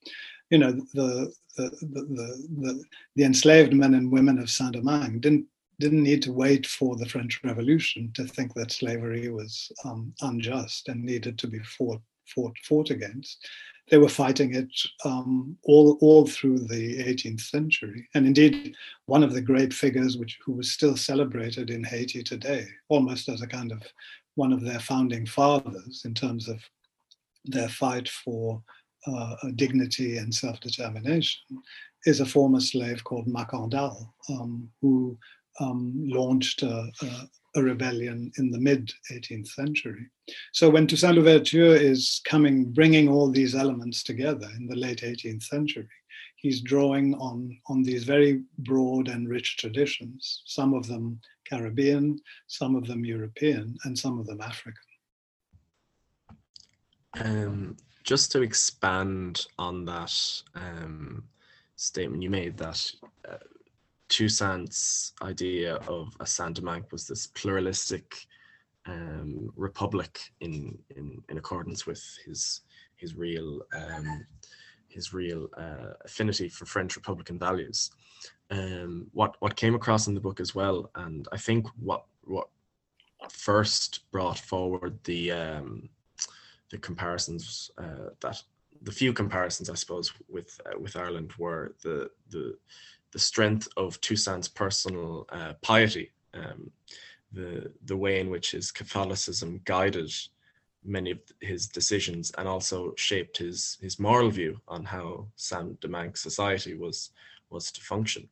you 0.50 0.58
know, 0.58 0.72
the, 0.72 1.32
the, 1.56 1.70
the, 1.80 2.00
the, 2.16 2.48
the, 2.60 2.84
the 3.16 3.24
enslaved 3.24 3.72
men 3.72 3.94
and 3.94 4.10
women 4.10 4.38
of 4.38 4.50
Saint-Domingue 4.50 5.20
didn't 5.20 5.46
didn't 5.80 6.02
need 6.02 6.22
to 6.22 6.32
wait 6.32 6.64
for 6.66 6.96
the 6.96 7.08
French 7.08 7.40
Revolution 7.42 8.12
to 8.14 8.24
think 8.24 8.54
that 8.54 8.70
slavery 8.70 9.28
was 9.30 9.72
um, 9.84 10.14
unjust 10.20 10.88
and 10.88 11.02
needed 11.02 11.36
to 11.38 11.48
be 11.48 11.58
fought 11.60 12.00
fought 12.26 12.56
fought 12.62 12.90
against. 12.90 13.48
They 13.90 13.98
were 13.98 14.08
fighting 14.08 14.54
it 14.54 14.72
um, 15.04 15.56
all 15.64 15.98
all 16.00 16.26
through 16.26 16.58
the 16.60 16.98
18th 17.04 17.40
century, 17.40 18.08
and 18.14 18.26
indeed 18.26 18.74
one 19.06 19.22
of 19.22 19.32
the 19.32 19.40
great 19.40 19.74
figures, 19.74 20.16
which 20.16 20.38
who 20.44 20.52
was 20.52 20.72
still 20.72 20.96
celebrated 20.96 21.70
in 21.70 21.84
Haiti 21.84 22.22
today, 22.22 22.66
almost 22.88 23.28
as 23.28 23.42
a 23.42 23.46
kind 23.46 23.72
of 23.72 23.82
one 24.34 24.52
of 24.52 24.62
their 24.62 24.80
founding 24.80 25.26
fathers 25.26 26.02
in 26.04 26.14
terms 26.14 26.48
of 26.48 26.58
their 27.44 27.68
fight 27.68 28.08
for 28.08 28.62
uh, 29.06 29.34
dignity 29.56 30.16
and 30.16 30.34
self-determination, 30.34 31.40
is 32.06 32.20
a 32.20 32.26
former 32.26 32.60
slave 32.60 33.02
called 33.04 33.26
Macandal, 33.26 34.08
um, 34.30 34.70
who 34.80 35.18
um, 35.60 35.92
launched 36.06 36.62
a, 36.62 36.90
a, 37.02 37.28
a, 37.54 37.62
rebellion 37.62 38.32
in 38.38 38.50
the 38.50 38.58
mid 38.58 38.92
18th 39.10 39.48
century. 39.48 40.06
So 40.52 40.70
when 40.70 40.86
Toussaint 40.86 41.16
Louverture 41.16 41.74
is 41.74 42.20
coming, 42.24 42.72
bringing 42.72 43.08
all 43.08 43.30
these 43.30 43.54
elements 43.54 44.02
together 44.02 44.48
in 44.56 44.66
the 44.66 44.76
late 44.76 45.02
18th 45.02 45.42
century, 45.42 45.88
he's 46.36 46.60
drawing 46.60 47.14
on, 47.14 47.56
on 47.68 47.82
these 47.82 48.04
very 48.04 48.42
broad 48.58 49.08
and 49.08 49.28
rich 49.28 49.56
traditions, 49.56 50.42
some 50.46 50.74
of 50.74 50.86
them 50.86 51.20
Caribbean, 51.48 52.18
some 52.46 52.74
of 52.74 52.86
them 52.86 53.04
European, 53.04 53.76
and 53.84 53.98
some 53.98 54.18
of 54.18 54.26
them 54.26 54.40
African. 54.40 54.82
Um, 57.14 57.76
just 58.04 58.32
to 58.32 58.42
expand 58.42 59.46
on 59.58 59.84
that 59.84 60.14
um, 60.54 61.24
statement 61.76 62.22
you 62.22 62.30
made 62.30 62.56
that 62.56 62.90
uh, 63.28 63.36
Toussaint's 64.12 65.14
idea 65.22 65.76
of 65.88 66.14
a 66.20 66.26
Saint-Domingue 66.26 66.84
was 66.92 67.06
this 67.06 67.28
pluralistic 67.28 68.14
um, 68.84 69.50
republic 69.56 70.20
in, 70.40 70.78
in 70.96 71.22
in 71.30 71.38
accordance 71.38 71.86
with 71.86 72.02
his 72.26 72.60
his 72.96 73.14
real 73.14 73.62
um, 73.74 74.26
his 74.88 75.14
real 75.14 75.48
uh, 75.56 75.94
affinity 76.04 76.50
for 76.50 76.66
French 76.66 76.94
Republican 76.94 77.38
values. 77.38 77.90
Um, 78.50 79.06
what 79.12 79.36
what 79.40 79.56
came 79.56 79.74
across 79.74 80.08
in 80.08 80.14
the 80.14 80.20
book 80.20 80.40
as 80.40 80.54
well, 80.54 80.90
and 80.94 81.26
I 81.32 81.38
think 81.38 81.66
what 81.80 82.04
what 82.24 82.48
first 83.30 84.10
brought 84.10 84.38
forward 84.38 84.98
the 85.04 85.32
um, 85.32 85.88
the 86.70 86.76
comparisons 86.76 87.70
uh, 87.78 88.10
that 88.20 88.42
the 88.82 88.92
few 88.92 89.14
comparisons 89.14 89.70
I 89.70 89.74
suppose 89.74 90.12
with 90.28 90.60
uh, 90.66 90.78
with 90.78 90.96
Ireland 90.96 91.32
were 91.38 91.74
the 91.82 92.10
the 92.28 92.58
the 93.12 93.18
strength 93.18 93.68
of 93.76 94.00
Toussaint's 94.00 94.48
personal 94.48 95.26
uh, 95.30 95.52
piety, 95.62 96.10
um, 96.34 96.70
the 97.32 97.72
the 97.84 97.96
way 97.96 98.20
in 98.20 98.30
which 98.30 98.52
his 98.52 98.72
Catholicism 98.72 99.60
guided 99.64 100.10
many 100.84 101.12
of 101.12 101.20
his 101.40 101.68
decisions 101.68 102.32
and 102.38 102.48
also 102.48 102.92
shaped 102.96 103.38
his 103.38 103.78
his 103.80 103.98
moral 103.98 104.30
view 104.30 104.60
on 104.66 104.84
how 104.84 105.26
Saint-Domingue 105.36 106.16
society 106.16 106.74
was 106.74 107.10
was 107.50 107.70
to 107.72 107.80
function. 107.80 108.28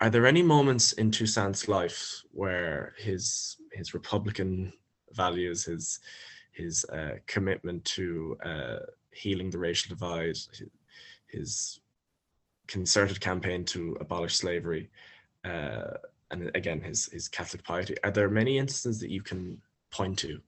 Are 0.00 0.10
there 0.10 0.26
any 0.26 0.42
moments 0.42 0.92
in 0.92 1.10
Toussaint's 1.10 1.68
life 1.68 2.22
where 2.32 2.94
his 2.98 3.56
his 3.72 3.94
republican 3.94 4.72
values, 5.12 5.64
his 5.64 6.00
his 6.52 6.84
uh, 6.86 7.16
commitment 7.26 7.84
to 7.84 8.36
uh, 8.44 8.78
healing 9.12 9.50
the 9.50 9.58
racial 9.58 9.90
divide, 9.90 10.36
his 11.28 11.80
concerted 12.70 13.20
campaign 13.20 13.64
to 13.64 13.96
abolish 14.00 14.36
slavery, 14.36 14.88
uh, 15.44 15.92
and 16.30 16.50
again 16.54 16.80
his 16.80 17.06
his 17.12 17.28
Catholic 17.28 17.62
piety. 17.64 17.94
Are 18.04 18.12
there 18.12 18.30
many 18.30 18.58
instances 18.58 19.00
that 19.00 19.10
you 19.10 19.22
can 19.22 19.60
point 19.90 20.18
to? 20.20 20.40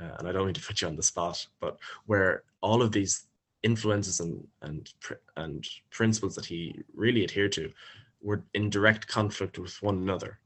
Uh, 0.00 0.14
and 0.18 0.28
I 0.28 0.32
don't 0.32 0.46
mean 0.46 0.54
to 0.54 0.66
put 0.68 0.80
you 0.80 0.88
on 0.88 0.96
the 0.96 1.02
spot, 1.02 1.46
but 1.60 1.78
where 2.06 2.42
all 2.60 2.82
of 2.82 2.92
these 2.92 3.26
influences 3.62 4.20
and 4.20 4.46
and 4.62 4.92
and 5.36 5.66
principles 5.90 6.34
that 6.34 6.46
he 6.46 6.60
really 6.94 7.24
adhered 7.24 7.52
to 7.52 7.70
were 8.20 8.42
in 8.54 8.70
direct 8.70 9.06
conflict 9.06 9.58
with 9.58 9.80
one 9.82 9.98
another, 9.98 10.38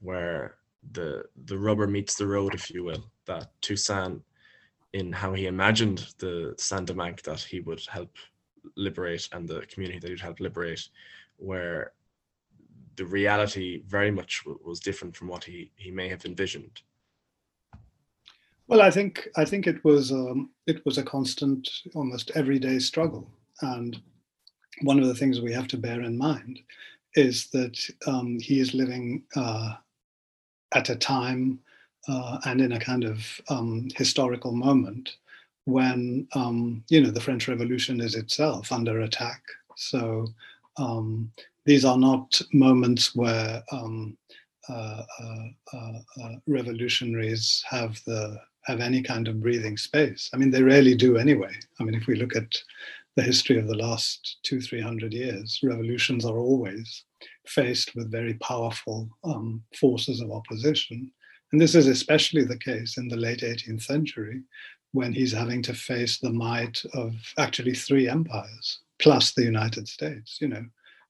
where 0.00 0.56
the 0.92 1.24
the 1.46 1.58
rubber 1.58 1.86
meets 1.86 2.14
the 2.14 2.26
road, 2.26 2.54
if 2.54 2.70
you 2.70 2.84
will. 2.84 3.04
That 3.24 3.50
Toussaint, 3.62 4.22
in 4.92 5.12
how 5.12 5.32
he 5.32 5.46
imagined 5.46 6.06
the 6.18 6.54
Saint-Domingue 6.58 7.20
that 7.24 7.40
he 7.40 7.60
would 7.60 7.82
help 7.90 8.12
liberate 8.76 9.28
and 9.32 9.48
the 9.48 9.60
community 9.66 9.98
that 9.98 10.10
he'd 10.10 10.20
help 10.20 10.40
liberate, 10.40 10.88
where 11.36 11.92
the 12.96 13.04
reality 13.04 13.82
very 13.86 14.10
much 14.10 14.42
was 14.64 14.80
different 14.80 15.16
from 15.16 15.28
what 15.28 15.44
he, 15.44 15.70
he 15.76 15.90
may 15.90 16.08
have 16.08 16.24
envisioned. 16.24 16.80
Well, 18.68 18.82
I 18.82 18.90
think 18.90 19.28
I 19.36 19.44
think 19.44 19.66
it 19.66 19.84
was 19.84 20.10
um, 20.10 20.50
it 20.66 20.84
was 20.84 20.98
a 20.98 21.02
constant, 21.02 21.68
almost 21.94 22.32
everyday 22.34 22.80
struggle, 22.80 23.30
and 23.60 24.00
one 24.82 24.98
of 24.98 25.06
the 25.06 25.14
things 25.14 25.40
we 25.40 25.52
have 25.52 25.68
to 25.68 25.76
bear 25.76 26.02
in 26.02 26.18
mind 26.18 26.60
is 27.14 27.46
that 27.48 27.78
um, 28.06 28.38
he 28.40 28.60
is 28.60 28.74
living 28.74 29.22
uh, 29.36 29.74
at 30.74 30.90
a 30.90 30.96
time 30.96 31.60
uh, 32.08 32.38
and 32.44 32.60
in 32.60 32.72
a 32.72 32.80
kind 32.80 33.04
of 33.04 33.40
um, 33.48 33.88
historical 33.96 34.52
moment 34.52 35.16
when 35.66 36.26
um, 36.34 36.82
you 36.88 37.00
know 37.00 37.10
the 37.10 37.20
French 37.20 37.46
Revolution 37.48 38.00
is 38.00 38.14
itself 38.14 38.72
under 38.72 39.00
attack. 39.00 39.42
So 39.76 40.28
um, 40.78 41.30
these 41.66 41.84
are 41.84 41.98
not 41.98 42.40
moments 42.52 43.14
where 43.14 43.62
um, 43.70 44.16
uh, 44.68 45.02
uh, 45.20 45.46
uh, 45.74 45.98
uh, 46.22 46.32
revolutionaries 46.46 47.62
have 47.68 48.00
the 48.06 48.38
have 48.64 48.80
any 48.80 49.02
kind 49.02 49.28
of 49.28 49.40
breathing 49.40 49.76
space. 49.76 50.28
I 50.34 50.38
mean, 50.38 50.50
they 50.50 50.62
rarely 50.62 50.96
do 50.96 51.18
anyway. 51.18 51.52
I 51.78 51.84
mean, 51.84 51.94
if 51.94 52.08
we 52.08 52.16
look 52.16 52.34
at 52.34 52.52
the 53.14 53.22
history 53.22 53.58
of 53.58 53.68
the 53.68 53.76
last 53.76 54.38
two, 54.42 54.60
three 54.60 54.80
hundred 54.80 55.12
years, 55.12 55.60
revolutions 55.62 56.24
are 56.24 56.38
always 56.38 57.04
faced 57.46 57.94
with 57.94 58.10
very 58.10 58.34
powerful 58.34 59.08
um, 59.24 59.62
forces 59.74 60.20
of 60.20 60.30
opposition. 60.30 61.10
And 61.52 61.60
this 61.60 61.74
is 61.74 61.86
especially 61.86 62.44
the 62.44 62.58
case 62.58 62.98
in 62.98 63.06
the 63.08 63.16
late 63.16 63.40
18th 63.40 63.82
century, 63.82 64.42
when 64.96 65.12
he's 65.12 65.32
having 65.32 65.62
to 65.62 65.74
face 65.74 66.18
the 66.18 66.30
might 66.30 66.82
of 66.94 67.14
actually 67.38 67.74
three 67.74 68.08
empires 68.08 68.80
plus 68.98 69.32
the 69.32 69.44
United 69.44 69.86
States. 69.86 70.38
You 70.40 70.48
know, 70.48 70.64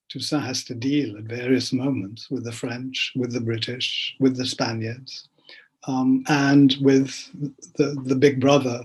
Toussaint 0.08 0.44
has 0.44 0.64
to 0.64 0.74
deal 0.74 1.16
at 1.16 1.24
various 1.24 1.72
moments 1.72 2.28
with 2.30 2.44
the 2.44 2.52
French, 2.52 3.12
with 3.14 3.32
the 3.32 3.40
British, 3.40 4.16
with 4.18 4.36
the 4.36 4.44
Spaniards, 4.44 5.28
um, 5.86 6.24
and 6.28 6.76
with 6.80 7.12
the, 7.76 8.00
the 8.04 8.16
big 8.16 8.40
brother, 8.40 8.82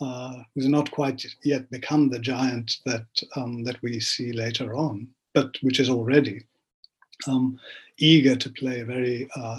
uh, 0.00 0.36
who's 0.54 0.68
not 0.68 0.90
quite 0.92 1.24
yet 1.42 1.68
become 1.70 2.08
the 2.08 2.18
giant 2.18 2.76
that, 2.84 3.06
um, 3.34 3.64
that 3.64 3.82
we 3.82 3.98
see 3.98 4.32
later 4.32 4.76
on, 4.76 5.08
but 5.34 5.56
which 5.62 5.80
is 5.80 5.90
already 5.90 6.44
um, 7.26 7.58
eager 7.98 8.36
to 8.36 8.50
play 8.50 8.80
a 8.80 8.84
very 8.84 9.28
uh, 9.34 9.58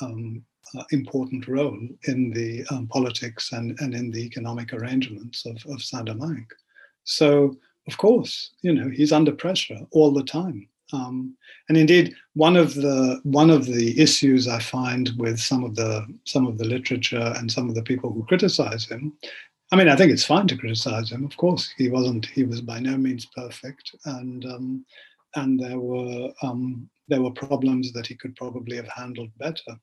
um, 0.00 0.44
uh, 0.76 0.84
important 0.90 1.46
role 1.48 1.78
in 2.04 2.30
the 2.30 2.64
um, 2.70 2.86
politics 2.86 3.52
and, 3.52 3.78
and 3.80 3.94
in 3.94 4.10
the 4.10 4.24
economic 4.24 4.72
arrangements 4.72 5.46
of, 5.46 5.56
of 5.70 5.82
Saint-Domingue. 5.82 6.50
So, 7.04 7.56
of 7.86 7.96
course, 7.96 8.50
you 8.62 8.72
know, 8.72 8.88
he's 8.90 9.12
under 9.12 9.32
pressure 9.32 9.80
all 9.92 10.12
the 10.12 10.24
time. 10.24 10.68
Um, 10.92 11.36
and 11.68 11.76
indeed, 11.76 12.14
one 12.34 12.56
of 12.56 12.74
the 12.74 13.20
one 13.24 13.50
of 13.50 13.66
the 13.66 13.98
issues 14.00 14.48
I 14.48 14.58
find 14.58 15.10
with 15.18 15.38
some 15.38 15.62
of 15.64 15.74
the 15.74 16.06
some 16.24 16.46
of 16.46 16.56
the 16.56 16.64
literature 16.64 17.32
and 17.36 17.52
some 17.52 17.68
of 17.68 17.74
the 17.74 17.82
people 17.82 18.10
who 18.10 18.24
criticize 18.24 18.86
him, 18.86 19.12
I 19.70 19.76
mean, 19.76 19.88
I 19.88 19.96
think 19.96 20.12
it's 20.12 20.24
fine 20.24 20.46
to 20.48 20.56
criticize 20.56 21.10
him. 21.10 21.24
Of 21.24 21.36
course, 21.36 21.74
he 21.76 21.90
wasn't. 21.90 22.26
He 22.26 22.44
was 22.44 22.62
by 22.62 22.78
no 22.78 22.96
means 22.96 23.26
perfect, 23.36 23.94
and 24.06 24.44
um, 24.46 24.86
and 25.36 25.60
there 25.60 25.78
were 25.78 26.32
um, 26.42 26.88
there 27.08 27.20
were 27.20 27.32
problems 27.32 27.92
that 27.92 28.06
he 28.06 28.14
could 28.14 28.34
probably 28.36 28.76
have 28.76 28.88
handled 28.88 29.30
better. 29.38 29.78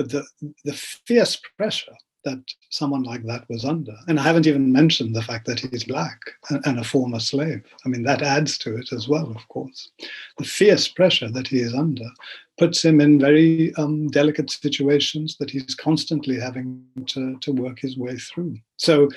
But 0.00 0.08
the 0.08 0.24
the 0.64 0.72
fierce 0.72 1.38
pressure 1.58 1.92
that 2.24 2.42
someone 2.70 3.02
like 3.02 3.22
that 3.24 3.46
was 3.50 3.66
under. 3.66 3.94
And 4.08 4.18
I 4.18 4.22
haven't 4.22 4.46
even 4.46 4.72
mentioned 4.72 5.14
the 5.14 5.20
fact 5.20 5.44
that 5.46 5.60
he's 5.60 5.84
black 5.84 6.18
and 6.48 6.78
a 6.78 6.84
former 6.84 7.20
slave. 7.20 7.62
I 7.84 7.90
mean, 7.90 8.02
that 8.04 8.22
adds 8.22 8.56
to 8.58 8.78
it 8.78 8.92
as 8.92 9.08
well, 9.08 9.30
of 9.30 9.46
course. 9.48 9.90
The 10.38 10.44
fierce 10.44 10.88
pressure 10.88 11.30
that 11.30 11.48
he 11.48 11.58
is 11.60 11.74
under 11.74 12.08
puts 12.56 12.82
him 12.82 12.98
in 13.02 13.20
very 13.20 13.74
um, 13.74 14.08
delicate 14.08 14.50
situations 14.50 15.36
that 15.38 15.50
he's 15.50 15.74
constantly 15.74 16.40
having 16.40 16.82
to, 17.08 17.36
to 17.40 17.52
work 17.52 17.78
his 17.78 17.98
way 17.98 18.16
through. 18.16 18.56
So, 18.78 19.10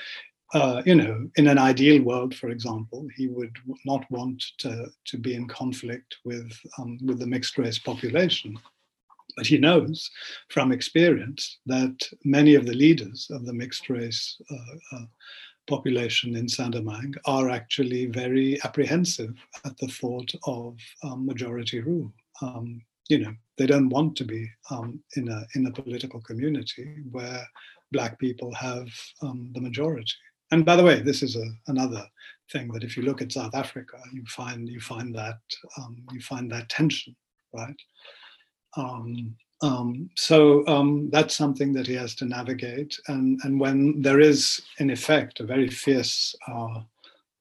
uh, 0.52 0.82
you 0.84 0.96
know, 0.96 1.30
in 1.36 1.46
an 1.46 1.56
ideal 1.58 2.02
world, 2.02 2.34
for 2.34 2.50
example, 2.50 3.08
he 3.16 3.28
would 3.28 3.56
not 3.86 4.04
want 4.10 4.44
to, 4.58 4.88
to 5.06 5.16
be 5.16 5.34
in 5.34 5.48
conflict 5.48 6.16
with, 6.26 6.52
um, 6.78 6.98
with 7.06 7.20
the 7.20 7.26
mixed 7.26 7.56
race 7.56 7.78
population 7.78 8.58
but 9.36 9.46
he 9.46 9.58
knows 9.58 10.10
from 10.48 10.72
experience 10.72 11.58
that 11.66 12.08
many 12.24 12.54
of 12.54 12.66
the 12.66 12.74
leaders 12.74 13.28
of 13.30 13.44
the 13.44 13.52
mixed 13.52 13.88
race 13.88 14.40
uh, 14.50 14.96
uh, 14.96 15.04
population 15.66 16.36
in 16.36 16.48
Saint-Domingue 16.48 17.14
are 17.26 17.48
actually 17.50 18.06
very 18.06 18.58
apprehensive 18.64 19.34
at 19.64 19.76
the 19.78 19.88
thought 19.88 20.32
of 20.46 20.76
um, 21.02 21.24
majority 21.24 21.80
rule. 21.80 22.12
Um, 22.42 22.82
you 23.08 23.18
know, 23.18 23.34
they 23.58 23.66
don't 23.66 23.88
want 23.88 24.16
to 24.16 24.24
be 24.24 24.48
um, 24.70 25.00
in 25.16 25.28
a 25.28 25.46
in 25.54 25.66
a 25.66 25.72
political 25.72 26.20
community 26.20 26.96
where 27.10 27.46
black 27.92 28.18
people 28.18 28.52
have 28.54 28.88
um, 29.22 29.50
the 29.54 29.60
majority. 29.60 30.12
And 30.50 30.64
by 30.64 30.76
the 30.76 30.84
way, 30.84 31.00
this 31.00 31.22
is 31.22 31.36
a, 31.36 31.46
another 31.68 32.04
thing 32.52 32.68
that 32.72 32.84
if 32.84 32.96
you 32.96 33.02
look 33.02 33.22
at 33.22 33.32
South 33.32 33.54
Africa, 33.54 33.98
you 34.12 34.24
find 34.26 34.68
you 34.68 34.80
find 34.80 35.14
that 35.14 35.38
um, 35.78 35.96
you 36.12 36.20
find 36.20 36.50
that 36.50 36.68
tension, 36.68 37.14
right? 37.52 37.76
Um, 38.76 39.36
um, 39.62 40.10
so 40.14 40.66
um, 40.66 41.08
that's 41.10 41.36
something 41.36 41.72
that 41.72 41.86
he 41.86 41.94
has 41.94 42.14
to 42.16 42.24
navigate. 42.24 42.98
And, 43.08 43.40
and 43.44 43.58
when 43.58 44.02
there 44.02 44.20
is, 44.20 44.60
in 44.78 44.90
effect, 44.90 45.40
a 45.40 45.44
very 45.44 45.68
fierce 45.68 46.34
uh, 46.48 46.80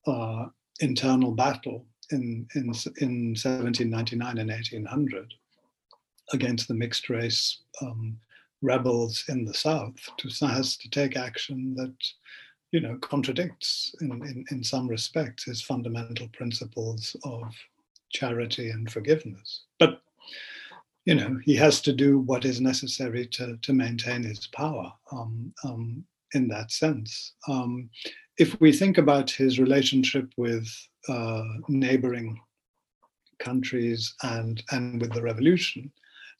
uh, 0.08 0.46
internal 0.80 1.32
battle 1.32 1.86
in, 2.12 2.48
in, 2.56 2.74
in 3.00 3.36
1799 3.36 4.38
and 4.38 4.50
1800 4.50 5.34
against 6.32 6.68
the 6.68 6.74
mixed 6.74 7.10
race 7.10 7.64
um, 7.82 8.18
rebels 8.62 9.26
in 9.28 9.44
the 9.44 9.54
South, 9.54 9.96
Toussaint 10.18 10.54
has 10.54 10.78
to 10.78 10.90
take 10.90 11.18
action 11.18 11.76
that 11.76 11.94
you 12.74 12.82
know, 12.82 12.98
contradicts 13.02 13.94
in, 14.02 14.12
in, 14.12 14.44
in 14.50 14.64
some 14.64 14.88
respects 14.88 15.44
his 15.44 15.62
fundamental 15.62 16.28
principles 16.30 17.16
of 17.24 17.44
charity 18.10 18.72
and 18.72 18.92
forgiveness. 18.92 19.62
But 19.78 20.02
you 21.06 21.16
know, 21.16 21.38
he 21.44 21.56
has 21.56 21.82
to 21.82 21.94
do 21.94 22.20
what 22.20 22.46
is 22.46 22.62
necessary 22.62 23.28
to, 23.28 23.58
to 23.58 23.74
maintain 23.74 24.24
his 24.24 24.48
power 24.48 24.92
um, 25.12 25.54
um, 25.64 26.04
in 26.34 26.48
that 26.48 26.72
sense. 26.72 27.34
Um, 27.48 27.90
if 28.38 28.60
we 28.60 28.72
think 28.72 28.98
about 28.98 29.30
his 29.30 29.60
relationship 29.60 30.32
with 30.38 30.68
uh, 31.10 31.44
neighboring 31.68 32.40
countries 33.40 34.16
and, 34.24 34.64
and 34.72 35.02
with 35.02 35.14
the 35.14 35.22
revolution, 35.22 35.92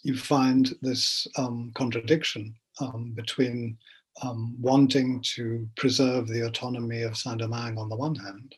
you 0.04 0.18
find 0.18 0.74
this 0.82 1.28
um, 1.38 1.72
contradiction 1.76 2.56
um, 2.80 3.12
between 3.16 3.78
um, 4.22 4.56
wanting 4.62 5.22
to 5.36 5.68
preserve 5.76 6.28
the 6.28 6.46
autonomy 6.46 7.02
of 7.02 7.18
Saint-Domingue 7.18 7.78
on 7.78 7.90
the 7.90 7.96
one 7.96 8.16
hand, 8.16 8.56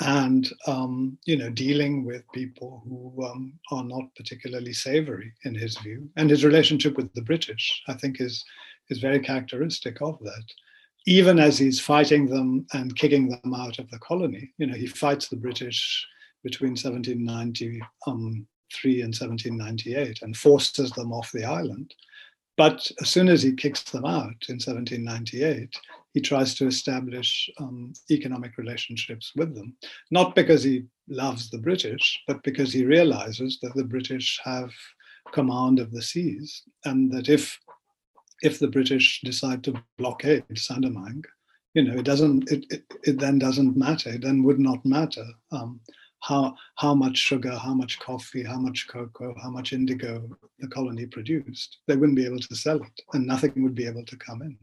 and 0.00 0.50
um, 0.66 1.18
you 1.24 1.36
know 1.36 1.50
dealing 1.50 2.04
with 2.04 2.30
people 2.32 2.82
who 2.84 3.24
um, 3.24 3.52
are 3.70 3.84
not 3.84 4.04
particularly 4.16 4.72
savory 4.72 5.32
in 5.44 5.54
his 5.54 5.76
view. 5.78 6.08
And 6.16 6.30
his 6.30 6.44
relationship 6.44 6.96
with 6.96 7.12
the 7.14 7.22
british 7.22 7.82
i 7.88 7.94
think 7.94 8.20
is 8.20 8.44
is 8.90 8.98
very 8.98 9.20
characteristic 9.20 10.00
of 10.02 10.18
that. 10.20 10.44
Even 11.06 11.38
as 11.38 11.58
he's 11.58 11.80
fighting 11.80 12.26
them 12.26 12.66
and 12.74 12.96
kicking 12.96 13.28
them 13.28 13.54
out 13.54 13.78
of 13.78 13.90
the 13.90 13.98
colony 13.98 14.52
you 14.58 14.66
know 14.66 14.76
he 14.76 14.86
fights 14.86 15.28
the 15.28 15.36
british 15.36 16.06
between 16.42 16.72
1793 16.72 17.82
um, 18.06 18.46
and 18.84 19.14
1798 19.14 20.22
and 20.22 20.36
forces 20.36 20.90
them 20.92 21.12
off 21.12 21.30
the 21.32 21.44
island 21.44 21.94
but 22.56 22.90
as 23.00 23.08
soon 23.08 23.28
as 23.28 23.42
he 23.42 23.52
kicks 23.52 23.82
them 23.82 24.04
out 24.04 24.48
in 24.48 24.56
1798 24.56 25.74
he 26.14 26.20
tries 26.20 26.54
to 26.54 26.66
establish 26.66 27.50
um, 27.58 27.92
economic 28.10 28.58
relationships 28.58 29.32
with 29.34 29.54
them, 29.54 29.74
not 30.10 30.34
because 30.34 30.62
he 30.62 30.84
loves 31.08 31.50
the 31.50 31.58
British, 31.58 32.22
but 32.26 32.42
because 32.42 32.72
he 32.72 32.84
realizes 32.84 33.58
that 33.62 33.74
the 33.74 33.84
British 33.84 34.38
have 34.44 34.70
command 35.32 35.78
of 35.78 35.90
the 35.90 36.02
seas, 36.02 36.62
and 36.84 37.10
that 37.12 37.28
if 37.28 37.58
if 38.42 38.58
the 38.58 38.68
British 38.68 39.20
decide 39.22 39.62
to 39.62 39.80
blockade 39.96 40.44
Saint-Domingue, 40.54 41.24
you 41.74 41.84
know, 41.84 41.98
it 41.98 42.04
doesn't. 42.04 42.50
It, 42.50 42.66
it, 42.70 42.84
it 43.04 43.18
then 43.18 43.38
doesn't 43.38 43.76
matter. 43.76 44.10
It 44.10 44.22
then 44.22 44.42
would 44.42 44.58
not 44.58 44.84
matter 44.84 45.24
um, 45.52 45.80
how 46.22 46.54
how 46.76 46.94
much 46.94 47.18
sugar, 47.18 47.56
how 47.56 47.74
much 47.74 47.98
coffee, 48.00 48.44
how 48.44 48.58
much 48.58 48.88
cocoa, 48.88 49.34
how 49.42 49.50
much 49.50 49.72
indigo 49.72 50.28
the 50.60 50.68
colony 50.68 51.06
produced. 51.06 51.78
They 51.86 51.96
wouldn't 51.96 52.16
be 52.16 52.26
able 52.26 52.40
to 52.40 52.56
sell 52.56 52.80
it, 52.82 53.00
and 53.12 53.26
nothing 53.26 53.62
would 53.62 53.74
be 53.74 53.86
able 53.86 54.04
to 54.04 54.16
come 54.16 54.42
in. 54.42 54.56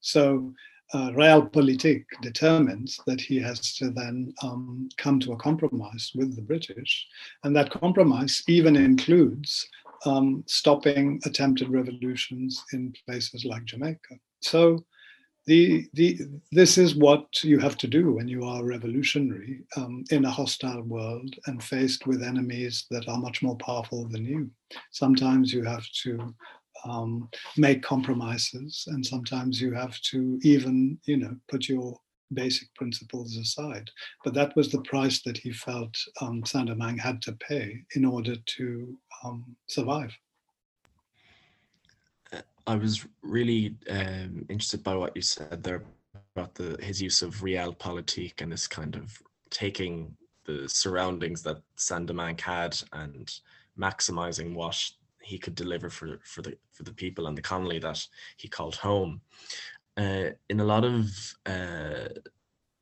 So 0.00 0.52
uh, 0.92 1.10
realpolitik 1.10 2.04
determines 2.22 3.00
that 3.06 3.20
he 3.20 3.40
has 3.40 3.74
to 3.76 3.90
then 3.90 4.34
um, 4.42 4.88
come 4.96 5.18
to 5.20 5.32
a 5.32 5.36
compromise 5.36 6.12
with 6.14 6.36
the 6.36 6.42
British. 6.42 7.06
And 7.42 7.56
that 7.56 7.70
compromise 7.70 8.42
even 8.48 8.76
includes 8.76 9.68
um, 10.04 10.44
stopping 10.46 11.20
attempted 11.24 11.68
revolutions 11.68 12.62
in 12.72 12.94
places 13.06 13.44
like 13.44 13.64
Jamaica. 13.64 14.16
So 14.40 14.84
the, 15.46 15.86
the, 15.92 16.20
this 16.52 16.78
is 16.78 16.94
what 16.94 17.44
you 17.44 17.58
have 17.58 17.76
to 17.78 17.86
do 17.86 18.12
when 18.12 18.28
you 18.28 18.44
are 18.44 18.64
revolutionary 18.64 19.60
um, 19.76 20.04
in 20.10 20.24
a 20.24 20.30
hostile 20.30 20.82
world 20.82 21.34
and 21.46 21.62
faced 21.62 22.06
with 22.06 22.22
enemies 22.22 22.86
that 22.90 23.08
are 23.08 23.18
much 23.18 23.42
more 23.42 23.56
powerful 23.56 24.08
than 24.08 24.24
you. 24.24 24.50
Sometimes 24.90 25.52
you 25.52 25.62
have 25.62 25.86
to 26.02 26.34
um, 26.84 27.28
make 27.56 27.82
compromises, 27.82 28.84
and 28.88 29.04
sometimes 29.04 29.60
you 29.60 29.72
have 29.72 29.98
to 30.00 30.38
even, 30.42 30.98
you 31.04 31.18
know, 31.18 31.36
put 31.48 31.68
your 31.68 31.98
basic 32.32 32.74
principles 32.74 33.36
aside. 33.36 33.90
But 34.24 34.34
that 34.34 34.56
was 34.56 34.70
the 34.70 34.82
price 34.82 35.22
that 35.22 35.36
he 35.36 35.52
felt 35.52 35.96
um, 36.20 36.42
had 36.98 37.22
to 37.22 37.32
pay 37.32 37.82
in 37.94 38.04
order 38.04 38.36
to 38.36 38.98
um, 39.24 39.56
survive. 39.66 40.12
I 42.66 42.76
was 42.76 43.06
really 43.22 43.76
um, 43.90 44.46
interested 44.48 44.82
by 44.82 44.96
what 44.96 45.14
you 45.14 45.22
said 45.22 45.62
there 45.62 45.82
about 46.34 46.54
the 46.54 46.76
his 46.82 47.00
use 47.00 47.22
of 47.22 47.42
realpolitik 47.42 48.40
and 48.40 48.50
this 48.50 48.66
kind 48.66 48.96
of 48.96 49.22
taking 49.50 50.16
the 50.44 50.68
surroundings 50.68 51.42
that 51.42 51.62
Saint-Domingue 51.76 52.40
had 52.40 52.76
and 52.92 53.32
maximizing 53.78 54.54
what 54.54 54.78
he 55.20 55.38
could 55.38 55.54
deliver 55.54 55.90
for 55.90 56.18
for 56.24 56.42
the 56.42 56.56
for 56.72 56.82
the 56.84 56.92
people 56.92 57.26
and 57.26 57.36
the 57.36 57.42
colony 57.42 57.78
that 57.78 58.06
he 58.36 58.48
called 58.48 58.76
home. 58.76 59.20
Uh, 59.96 60.30
in 60.48 60.60
a 60.60 60.64
lot 60.64 60.84
of 60.84 61.06
uh, 61.46 62.08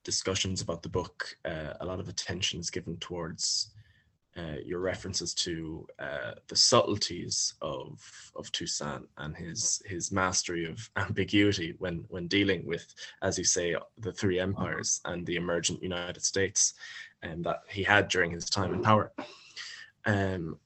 discussions 0.04 0.62
about 0.62 0.82
the 0.82 0.88
book, 0.88 1.36
uh, 1.44 1.74
a 1.80 1.84
lot 1.84 2.00
of 2.00 2.08
attention 2.08 2.58
is 2.58 2.70
given 2.70 2.96
towards 2.98 3.71
uh, 4.36 4.56
your 4.64 4.80
references 4.80 5.34
to 5.34 5.86
uh, 5.98 6.32
the 6.48 6.56
subtleties 6.56 7.54
of 7.60 8.00
of 8.34 8.50
Toussaint 8.52 9.06
and 9.18 9.36
his 9.36 9.82
his 9.84 10.10
mastery 10.10 10.64
of 10.64 10.88
ambiguity 10.96 11.74
when 11.78 12.04
when 12.08 12.28
dealing 12.28 12.64
with, 12.64 12.94
as 13.20 13.36
you 13.36 13.44
say, 13.44 13.76
the 13.98 14.12
three 14.12 14.40
empires 14.40 15.00
and 15.04 15.26
the 15.26 15.36
emergent 15.36 15.82
United 15.82 16.22
States, 16.22 16.74
and 17.22 17.34
um, 17.34 17.42
that 17.42 17.62
he 17.68 17.82
had 17.82 18.08
during 18.08 18.30
his 18.30 18.48
time 18.48 18.72
in 18.72 18.82
power. 18.82 19.12
Um, 20.06 20.58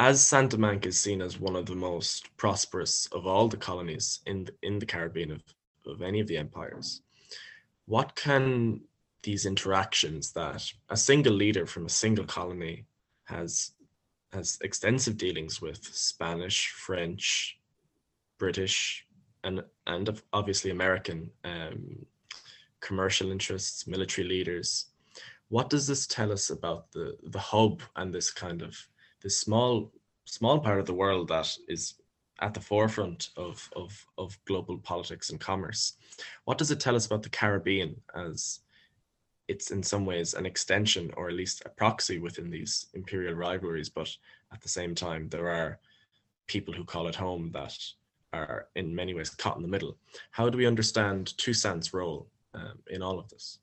as 0.00 0.22
Saint-Domingue 0.22 0.84
is 0.84 0.98
seen 0.98 1.20
as 1.20 1.40
one 1.40 1.56
of 1.56 1.66
the 1.66 1.74
most 1.74 2.36
prosperous 2.36 3.06
of 3.06 3.26
all 3.26 3.48
the 3.48 3.56
colonies 3.56 4.20
in 4.26 4.44
the, 4.44 4.54
in 4.62 4.78
the 4.78 4.86
Caribbean 4.86 5.32
of, 5.32 5.42
of 5.86 6.02
any 6.02 6.20
of 6.20 6.28
the 6.28 6.36
empires, 6.36 7.02
what 7.86 8.14
can 8.14 8.80
these 9.22 9.46
interactions 9.46 10.32
that 10.32 10.72
a 10.90 10.96
single 10.96 11.32
leader 11.32 11.66
from 11.66 11.86
a 11.86 11.90
single 11.90 12.24
colony 12.24 12.84
has 13.28 13.72
has 14.32 14.58
extensive 14.62 15.16
dealings 15.16 15.60
with 15.62 15.82
Spanish, 15.82 16.68
French, 16.70 17.58
British, 18.38 19.06
and 19.44 19.62
and 19.86 20.20
obviously 20.32 20.70
American 20.70 21.30
um, 21.44 22.04
commercial 22.80 23.30
interests, 23.30 23.86
military 23.86 24.28
leaders. 24.28 24.86
What 25.48 25.70
does 25.70 25.86
this 25.86 26.06
tell 26.06 26.32
us 26.32 26.50
about 26.50 26.90
the 26.92 27.16
the 27.22 27.38
hub 27.38 27.82
and 27.96 28.12
this 28.14 28.30
kind 28.30 28.62
of 28.62 28.76
this 29.22 29.38
small 29.38 29.92
small 30.24 30.60
part 30.60 30.78
of 30.78 30.86
the 30.86 30.94
world 30.94 31.28
that 31.28 31.56
is 31.68 31.94
at 32.40 32.54
the 32.54 32.60
forefront 32.60 33.30
of, 33.36 33.68
of, 33.74 34.06
of 34.16 34.38
global 34.44 34.78
politics 34.78 35.30
and 35.30 35.40
commerce. 35.40 35.94
What 36.44 36.58
does 36.58 36.70
it 36.70 36.80
tell 36.80 36.94
us 36.94 37.06
about 37.06 37.22
the 37.22 37.30
Caribbean 37.30 38.00
as 38.14 38.60
it's 39.48 39.70
in 39.70 39.82
some 39.82 40.04
ways 40.04 40.34
an 40.34 40.46
extension 40.46 41.10
or 41.16 41.28
at 41.28 41.34
least 41.34 41.62
a 41.64 41.70
proxy 41.70 42.18
within 42.18 42.50
these 42.50 42.86
imperial 42.94 43.34
rivalries, 43.34 43.88
but 43.88 44.14
at 44.52 44.60
the 44.60 44.68
same 44.68 44.94
time, 44.94 45.28
there 45.28 45.48
are 45.48 45.78
people 46.46 46.72
who 46.72 46.84
call 46.84 47.08
it 47.08 47.14
home 47.14 47.50
that 47.52 47.76
are 48.32 48.68
in 48.76 48.94
many 48.94 49.14
ways 49.14 49.30
caught 49.30 49.56
in 49.56 49.62
the 49.62 49.68
middle. 49.68 49.96
How 50.30 50.48
do 50.48 50.58
we 50.58 50.66
understand 50.66 51.36
Toussaint's 51.38 51.94
role 51.94 52.26
um, 52.54 52.78
in 52.90 53.02
all 53.02 53.18
of 53.18 53.28
this? 53.28 53.58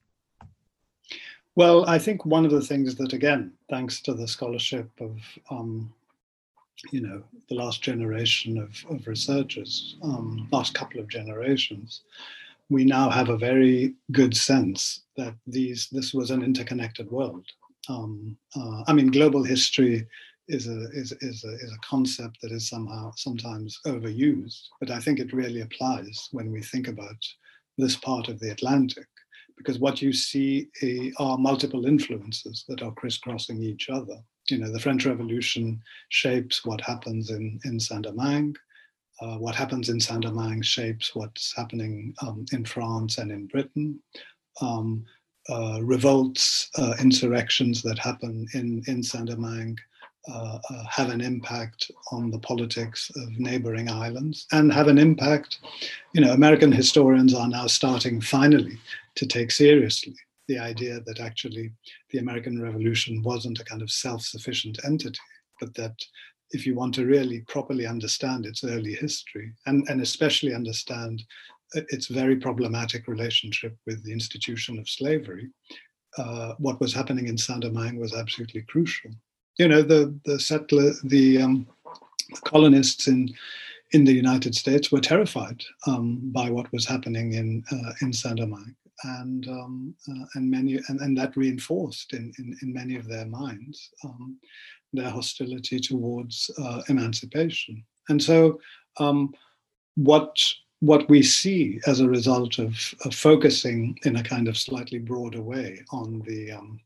Well, 1.56 1.88
I 1.88 2.00
think 2.00 2.26
one 2.26 2.46
of 2.46 2.52
the 2.52 2.62
things 2.62 2.96
that, 2.96 3.14
again, 3.14 3.54
thanks 3.70 4.02
to 4.02 4.14
the 4.14 4.28
scholarship 4.28 4.90
of 5.00 5.22
um, 5.50 5.94
you 6.92 7.02
know, 7.02 7.24
the 7.50 7.56
last 7.56 7.82
generation 7.82 8.58
of, 8.58 8.86
of 8.90 9.08
researchers, 9.08 9.96
um, 10.04 10.48
last 10.52 10.74
couple 10.74 11.00
of 11.00 11.08
generations, 11.08 12.02
we 12.70 12.84
now 12.86 13.10
have 13.10 13.30
a 13.30 13.38
very 13.38 13.94
good 14.12 14.36
sense 14.36 15.04
that 15.18 15.36
these 15.46 15.88
this 15.92 16.14
was 16.14 16.32
an 16.32 16.44
interconnected 16.44 17.10
world. 17.12 17.46
Um, 17.88 18.38
uh, 18.56 18.84
I 18.88 18.94
mean, 18.94 19.12
global 19.12 19.44
history 19.44 20.08
is 20.48 20.68
a 20.68 20.90
is 20.92 21.12
is 21.22 21.44
a 21.44 21.54
is 21.56 21.72
a 21.74 21.88
concept 21.88 22.38
that 22.42 22.52
is 22.52 22.70
somehow 22.70 23.12
sometimes 23.16 23.80
overused, 23.86 24.62
but 24.80 24.92
I 24.92 25.00
think 25.00 25.20
it 25.20 25.34
really 25.34 25.62
applies 25.62 26.30
when 26.32 26.52
we 26.52 26.62
think 26.62 26.88
about 26.88 27.22
this 27.78 27.96
part 27.96 28.30
of 28.30 28.40
the 28.40 28.52
Atlantic, 28.52 29.08
because 29.58 29.80
what 29.80 30.02
you 30.02 30.14
see 30.14 30.70
are 31.20 31.38
multiple 31.38 31.86
influences 31.86 32.64
that 32.70 32.82
are 32.82 32.94
crisscrossing 32.94 33.62
each 33.62 33.90
other 33.90 34.18
you 34.50 34.58
know, 34.58 34.72
the 34.72 34.80
French 34.80 35.06
Revolution 35.06 35.82
shapes 36.10 36.66
what 36.66 36.82
happens 36.82 37.32
in, 37.32 37.60
in 37.66 37.80
Saint-Domingue. 37.80 38.56
Uh, 39.22 39.38
what 39.38 39.56
happens 39.56 39.90
in 39.90 40.00
Saint-Domingue 40.00 40.64
shapes 40.64 41.16
what's 41.16 41.56
happening 41.56 42.14
um, 42.22 42.46
in 42.52 42.66
France 42.66 43.18
and 43.18 43.32
in 43.32 43.48
Britain. 43.48 44.00
Um, 44.62 45.06
uh, 45.50 45.80
revolts, 45.84 46.70
uh, 46.78 46.96
insurrections 47.00 47.82
that 47.84 48.00
happen 48.00 48.48
in, 48.54 48.82
in 48.88 49.04
Saint-Domingue 49.04 49.80
uh, 50.28 50.58
uh, 50.72 50.84
have 50.90 51.10
an 51.10 51.22
impact 51.22 51.92
on 52.12 52.32
the 52.32 52.40
politics 52.40 53.12
of 53.16 53.40
neighboring 53.40 53.90
islands 53.90 54.48
and 54.54 54.74
have 54.74 54.88
an 54.88 54.98
impact, 54.98 55.60
you 56.14 56.22
know, 56.22 56.34
American 56.34 56.72
historians 56.72 57.36
are 57.36 57.48
now 57.48 57.68
starting 57.68 58.20
finally 58.20 58.76
to 59.14 59.28
take 59.28 59.52
seriously 59.52 60.16
the 60.48 60.58
idea 60.58 61.00
that 61.02 61.20
actually 61.20 61.72
the 62.10 62.18
American 62.18 62.60
Revolution 62.60 63.22
wasn't 63.22 63.60
a 63.60 63.66
kind 63.66 63.84
of 63.84 63.92
self 63.92 64.24
sufficient 64.24 64.80
entity, 64.84 65.20
but 65.60 65.74
that 65.76 65.96
if 66.52 66.66
you 66.66 66.76
want 66.76 66.94
to 66.96 67.06
really 67.06 67.42
properly 67.42 67.86
understand 67.86 68.46
its 68.46 68.64
early 68.64 68.94
history 68.94 69.54
and, 69.66 69.88
and 69.90 70.02
especially 70.02 70.54
understand 70.54 71.24
its 71.74 72.08
very 72.08 72.36
problematic 72.36 73.08
relationship 73.08 73.76
with 73.86 74.04
the 74.04 74.12
institution 74.12 74.78
of 74.80 74.90
slavery, 74.90 75.50
uh, 76.18 76.54
what 76.60 76.80
was 76.80 76.94
happening 76.94 77.28
in 77.28 77.38
Saint-Domingue 77.38 78.00
was 78.00 78.14
absolutely 78.14 78.62
crucial. 78.64 79.12
You 79.58 79.68
know, 79.68 79.82
the 79.82 80.18
the 80.26 80.40
settler, 80.40 80.94
the, 81.04 81.42
um, 81.42 81.68
the 82.30 82.42
colonists 82.42 83.08
in 83.08 83.34
in 83.92 84.04
the 84.04 84.14
United 84.14 84.56
States 84.56 84.92
were 84.92 85.00
terrified 85.00 85.64
um, 85.88 86.20
by 86.32 86.50
what 86.50 86.72
was 86.72 86.86
happening 86.86 87.34
in 87.34 87.64
uh, 87.72 87.94
in 88.02 88.14
Saint-Domingue 88.14 88.76
and 89.04 89.48
um, 89.48 89.96
uh, 90.10 90.26
and 90.36 90.50
many 90.50 90.80
and, 90.88 91.00
and 91.02 91.18
that 91.18 91.36
reinforced 91.36 92.14
in, 92.14 92.32
in, 92.38 92.58
in 92.62 92.74
many 92.74 92.96
of 92.96 93.08
their 93.08 93.26
minds 93.26 93.92
um, 94.04 94.38
their 94.96 95.10
hostility 95.10 95.80
towards 95.80 96.50
uh, 96.62 96.82
emancipation. 96.90 97.84
And 98.10 98.22
so, 98.22 98.60
um, 98.98 99.34
what 99.96 100.38
what 100.82 101.08
we 101.10 101.24
see 101.24 101.80
as 101.88 102.00
a 102.00 102.10
result 102.10 102.60
of, 102.60 102.76
of, 103.06 103.16
focusing 103.16 103.98
in 104.04 104.18
a 104.18 104.24
kind 104.24 104.48
of 104.48 104.58
slightly 104.58 105.00
broader 105.00 105.42
way 105.42 105.82
on 105.92 106.22
the 106.28 106.52
um, 106.52 106.80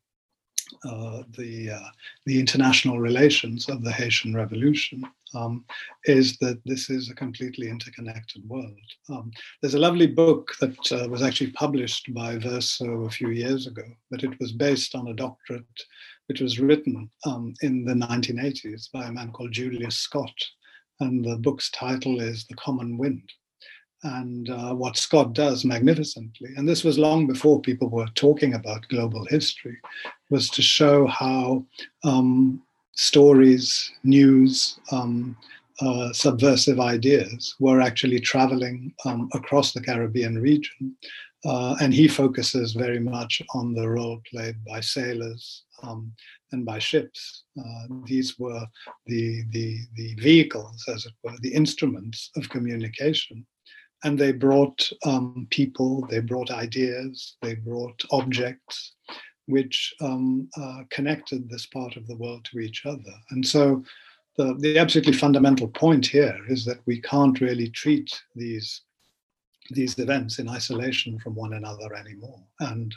uh, 0.86 1.24
the 1.38 1.72
uh, 1.72 1.90
the 2.26 2.40
international 2.40 3.00
relations 3.00 3.68
of 3.68 3.84
the 3.84 3.92
Haitian 3.92 4.36
Revolution 4.36 5.04
um, 5.34 5.66
is 6.06 6.38
that 6.38 6.62
this 6.66 6.90
is 6.90 7.10
a 7.10 7.16
completely 7.16 7.70
interconnected 7.70 8.48
world. 8.48 8.78
Um, 9.10 9.32
there's 9.62 9.74
a 9.74 9.80
lovely 9.80 10.08
book 10.08 10.52
that 10.62 10.92
uh, 10.92 11.08
was 11.10 11.22
actually 11.22 11.52
published 11.52 12.14
by 12.14 12.38
Verso 12.38 13.04
a 13.04 13.10
few 13.10 13.30
years 13.30 13.68
ago, 13.68 13.84
but 14.12 14.24
it 14.24 14.40
was 14.40 14.52
based 14.52 14.96
on 14.96 15.08
a 15.08 15.14
doctorate 15.14 15.66
which 16.30 16.42
was 16.42 16.60
written 16.60 17.10
um, 17.26 17.54
in 17.62 17.84
the 17.84 17.94
1980s 17.94 18.92
by 18.92 19.06
a 19.06 19.12
man 19.12 19.32
called 19.32 19.52
Julius 19.52 19.98
Scott, 19.98 20.34
and 21.02 21.26
the 21.26 21.36
book's 21.36 21.70
title 21.72 22.22
is 22.22 22.46
The 22.46 22.56
Common 22.56 22.98
Wind 22.98 23.30
and 24.04 24.50
uh, 24.50 24.74
what 24.74 24.98
Scott 24.98 25.34
does 25.34 25.66
magnificently, 25.66 26.52
and 26.56 26.68
this 26.68 26.84
was 26.84 26.98
long 26.98 27.28
before 27.28 27.62
people 27.62 27.90
were 27.90 28.08
talking 28.16 28.54
about 28.54 28.88
global 28.90 29.26
history, 29.26 29.78
was 30.30 30.50
to 30.52 30.62
show 30.62 31.06
how 31.08 31.66
um, 32.04 32.62
stories, 32.94 33.92
news, 34.04 34.80
um, 34.92 35.36
uh, 35.82 36.12
subversive 36.14 36.80
ideas 36.80 37.56
were 37.60 37.82
actually 37.82 38.20
traveling 38.20 38.94
um, 39.06 39.30
across 39.34 39.74
the 39.74 39.82
Caribbean 39.82 40.40
region. 40.40 40.96
Uh, 41.46 41.76
and 41.82 41.94
he 41.94 42.08
focuses 42.08 42.74
very 42.74 43.00
much 43.00 43.42
on 43.54 43.74
the 43.74 43.88
role 43.88 44.22
played 44.30 44.58
by 44.66 44.82
sailors 44.82 45.64
um, 45.84 46.12
and 46.52 46.66
by 46.66 46.80
ships. 46.80 47.44
Uh, 47.60 47.96
these 48.06 48.38
were 48.40 48.66
the, 49.06 49.44
the, 49.52 49.80
the 49.96 50.16
vehicles, 50.16 50.84
as 50.88 51.06
it 51.06 51.14
were, 51.24 51.36
the 51.42 51.54
instruments 51.54 52.32
of 52.36 52.50
communication 52.50 53.46
and 54.04 54.18
they 54.18 54.32
brought 54.32 54.90
um, 55.06 55.48
people, 55.50 56.08
they 56.10 56.20
brought 56.20 56.52
ideas, 56.52 57.36
they 57.42 57.56
brought 57.56 58.02
objects, 58.12 58.94
which 59.48 59.94
um, 60.02 60.50
uh, 60.58 60.84
connected 60.90 61.50
this 61.50 61.66
part 61.66 61.96
of 61.98 62.08
the 62.08 62.16
world 62.16 62.46
to 62.46 62.60
each 62.60 62.86
other. 62.86 63.14
And 63.32 63.46
so 63.46 63.84
the, 64.38 64.56
the 64.60 64.78
absolutely 64.78 65.14
fundamental 65.14 65.68
point 65.68 66.06
here 66.06 66.40
is 66.48 66.64
that 66.66 66.80
we 66.86 67.02
can't 67.02 67.42
really 67.42 67.70
treat 67.70 68.10
these, 68.36 68.82
these 69.72 70.00
events 70.00 70.40
in 70.40 70.48
isolation 70.48 71.20
from 71.20 71.36
one 71.36 71.54
another 71.54 71.94
anymore. 71.94 72.42
And 72.62 72.96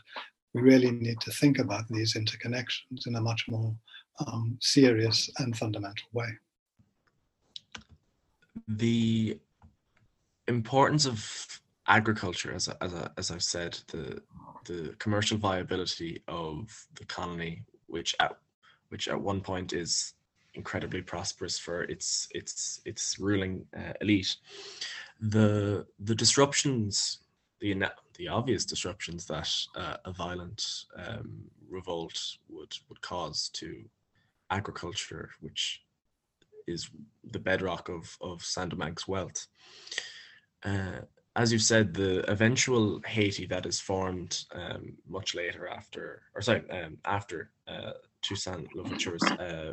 we 0.54 0.60
really 0.60 0.90
need 0.90 1.20
to 1.20 1.30
think 1.30 1.58
about 1.58 1.88
these 1.88 2.14
interconnections 2.14 3.06
in 3.06 3.16
a 3.16 3.20
much 3.20 3.46
more 3.48 3.74
um, 4.26 4.58
serious 4.60 5.30
and 5.38 5.56
fundamental 5.56 6.06
way. 6.12 6.28
The 8.68 9.38
importance 10.48 11.06
of 11.06 11.60
agriculture, 11.88 12.52
as 12.54 12.68
as 12.80 12.92
as 13.16 13.30
I've 13.30 13.42
said, 13.42 13.78
the 13.88 14.22
the 14.64 14.94
commercial 14.98 15.38
viability 15.38 16.22
of 16.28 16.86
the 16.98 17.04
colony, 17.06 17.64
which 17.86 18.14
at 18.20 18.36
which 18.90 19.08
at 19.08 19.20
one 19.20 19.40
point 19.40 19.72
is 19.72 20.14
incredibly 20.54 21.00
prosperous 21.00 21.58
for 21.58 21.84
its 21.84 22.28
its 22.32 22.80
its 22.84 23.18
ruling 23.18 23.64
uh, 23.76 23.94
elite. 24.00 24.36
The 25.20 25.86
the 25.98 26.14
disruptions, 26.14 27.20
the 27.60 27.70
the 28.14 28.28
obvious 28.28 28.64
disruptions 28.64 29.26
that 29.26 29.50
uh, 29.76 29.96
a 30.04 30.12
violent 30.12 30.84
um, 30.96 31.50
revolt 31.68 32.18
would 32.48 32.74
would 32.88 33.00
cause 33.00 33.48
to 33.54 33.84
agriculture, 34.50 35.30
which 35.40 35.82
is 36.66 36.90
the 37.32 37.38
bedrock 37.38 37.88
of 37.88 38.16
of 38.20 38.42
Saint 38.42 38.70
Domingue's 38.70 39.08
wealth. 39.08 39.46
Uh, 40.64 41.00
as 41.34 41.50
you 41.52 41.58
said, 41.58 41.94
the 41.94 42.30
eventual 42.30 43.00
Haiti 43.06 43.46
that 43.46 43.64
is 43.64 43.80
formed 43.80 44.44
um, 44.54 44.92
much 45.08 45.34
later 45.34 45.66
after, 45.66 46.22
or 46.34 46.42
sorry, 46.42 46.62
um, 46.70 46.98
after 47.06 47.50
uh, 47.66 47.92
Toussaint 48.20 48.68
Louverture's 48.76 49.22
uh, 49.22 49.72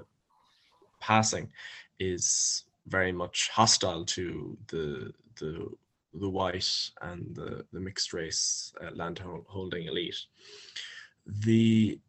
passing, 1.01 1.51
is 1.99 2.63
very 2.87 3.11
much 3.11 3.49
hostile 3.49 4.05
to 4.05 4.57
the 4.67 5.13
the 5.39 5.69
the 6.13 6.29
white 6.29 6.89
and 7.01 7.35
the, 7.35 7.65
the 7.71 7.79
mixed 7.79 8.13
race 8.13 8.73
uh, 8.81 8.91
land 8.95 9.21
holding 9.47 9.85
elite. 9.85 10.19
The 11.25 11.99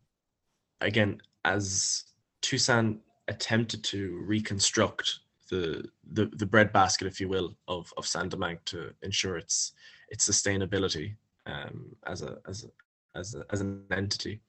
again, 0.81 1.21
as 1.45 2.05
Toussaint 2.43 2.99
attempted 3.29 3.85
to 3.85 4.23
reconstruct 4.25 5.21
the 5.51 5.89
the, 6.13 6.27
the 6.37 6.47
breadbasket, 6.47 7.07
if 7.07 7.21
you 7.21 7.29
will, 7.29 7.57
of 7.69 7.93
of 7.97 8.07
Domingue 8.31 8.59
to 8.67 8.93
ensure 9.03 9.37
its 9.37 9.73
its 10.09 10.29
sustainability 10.29 11.17
um, 11.47 11.95
as 12.07 12.23
a 12.23 12.39
as 12.49 12.65
a, 12.65 13.19
as 13.19 13.35
a, 13.35 13.45
as 13.51 13.61
an 13.61 13.85
entity. 13.91 14.41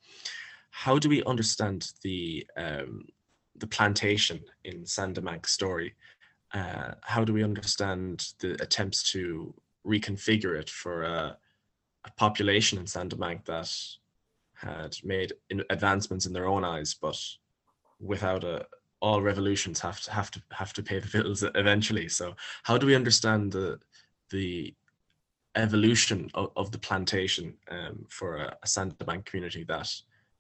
How 0.72 0.98
do 0.98 1.10
we 1.10 1.24
understand 1.26 1.92
the 2.04 2.48
um, 2.56 3.06
the 3.58 3.68
plantation 3.68 4.40
in 4.64 4.86
Saint 4.86 5.16
Domingue's 5.16 5.52
story? 5.52 5.96
Uh, 6.54 6.94
how 7.02 7.24
do 7.24 7.34
we 7.34 7.44
understand 7.44 8.34
the 8.40 8.62
attempts 8.62 9.12
to 9.12 9.54
reconfigure 9.86 10.60
it 10.60 10.70
for 10.70 11.04
a, 11.04 11.38
a 12.06 12.12
population 12.18 12.78
in 12.78 12.88
Saint 12.88 13.10
Domingue 13.10 13.42
that 13.46 13.72
had 14.56 14.96
made 15.04 15.34
advancements 15.70 16.26
in 16.26 16.34
their 16.34 16.48
own 16.48 16.64
eyes, 16.64 16.94
but 16.94 17.18
without 18.00 18.44
a, 18.44 18.66
all 19.02 19.22
revolutions 19.22 19.80
have 19.80 20.00
to 20.02 20.12
have 20.12 20.30
to 20.32 20.42
have 20.52 20.74
to 20.74 20.84
pay 20.84 21.00
the 21.00 21.08
bills 21.08 21.44
eventually. 21.56 22.08
So 22.08 22.36
how 22.64 22.78
do 22.78 22.86
we 22.86 22.96
understand 22.96 23.52
the 23.52 23.80
the 24.30 24.76
evolution 25.56 26.30
of, 26.34 26.52
of 26.56 26.72
the 26.72 26.78
plantation 26.78 27.56
um, 27.70 28.06
for 28.10 28.38
a, 28.38 28.56
a 28.64 28.86
Domingue 29.00 29.26
community 29.26 29.64
that 29.66 29.90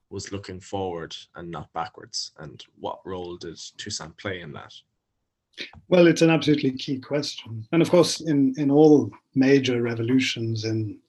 was 0.09 0.31
looking 0.31 0.59
forward 0.59 1.15
and 1.35 1.49
not 1.49 1.73
backwards? 1.73 2.31
And 2.37 2.63
what 2.79 2.99
role 3.05 3.37
did 3.37 3.59
Toussaint 3.77 4.15
play 4.17 4.41
in 4.41 4.53
that? 4.53 4.73
Well, 5.89 6.07
it's 6.07 6.21
an 6.21 6.29
absolutely 6.29 6.71
key 6.71 6.99
question. 6.99 7.67
And 7.71 7.81
of 7.81 7.89
course, 7.89 8.21
in, 8.21 8.53
in 8.57 8.71
all 8.71 9.11
major 9.35 9.81
revolutions 9.81 10.65
in 10.65 10.99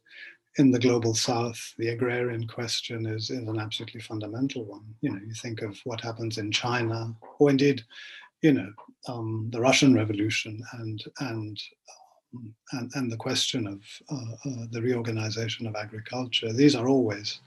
in 0.58 0.70
the 0.70 0.78
global 0.78 1.14
south, 1.14 1.72
the 1.78 1.88
agrarian 1.88 2.46
question 2.46 3.06
is, 3.06 3.30
is 3.30 3.48
an 3.48 3.58
absolutely 3.58 4.00
fundamental 4.00 4.64
one. 4.64 4.84
You 5.00 5.10
know, 5.10 5.20
you 5.26 5.32
think 5.32 5.62
of 5.62 5.78
what 5.84 6.00
happens 6.02 6.36
in 6.36 6.50
China, 6.50 7.14
or 7.38 7.48
indeed, 7.48 7.82
you 8.42 8.52
know, 8.52 8.70
um, 9.08 9.48
the 9.50 9.60
Russian 9.60 9.94
Revolution 9.94 10.62
and 10.72 11.02
and 11.20 11.58
um, 12.34 12.54
and, 12.72 12.90
and 12.94 13.12
the 13.12 13.16
question 13.16 13.66
of 13.66 13.80
uh, 14.10 14.50
uh, 14.50 14.66
the 14.70 14.82
reorganization 14.82 15.66
of 15.66 15.74
agriculture. 15.74 16.52
These 16.52 16.74
are 16.74 16.88
always 16.88 17.40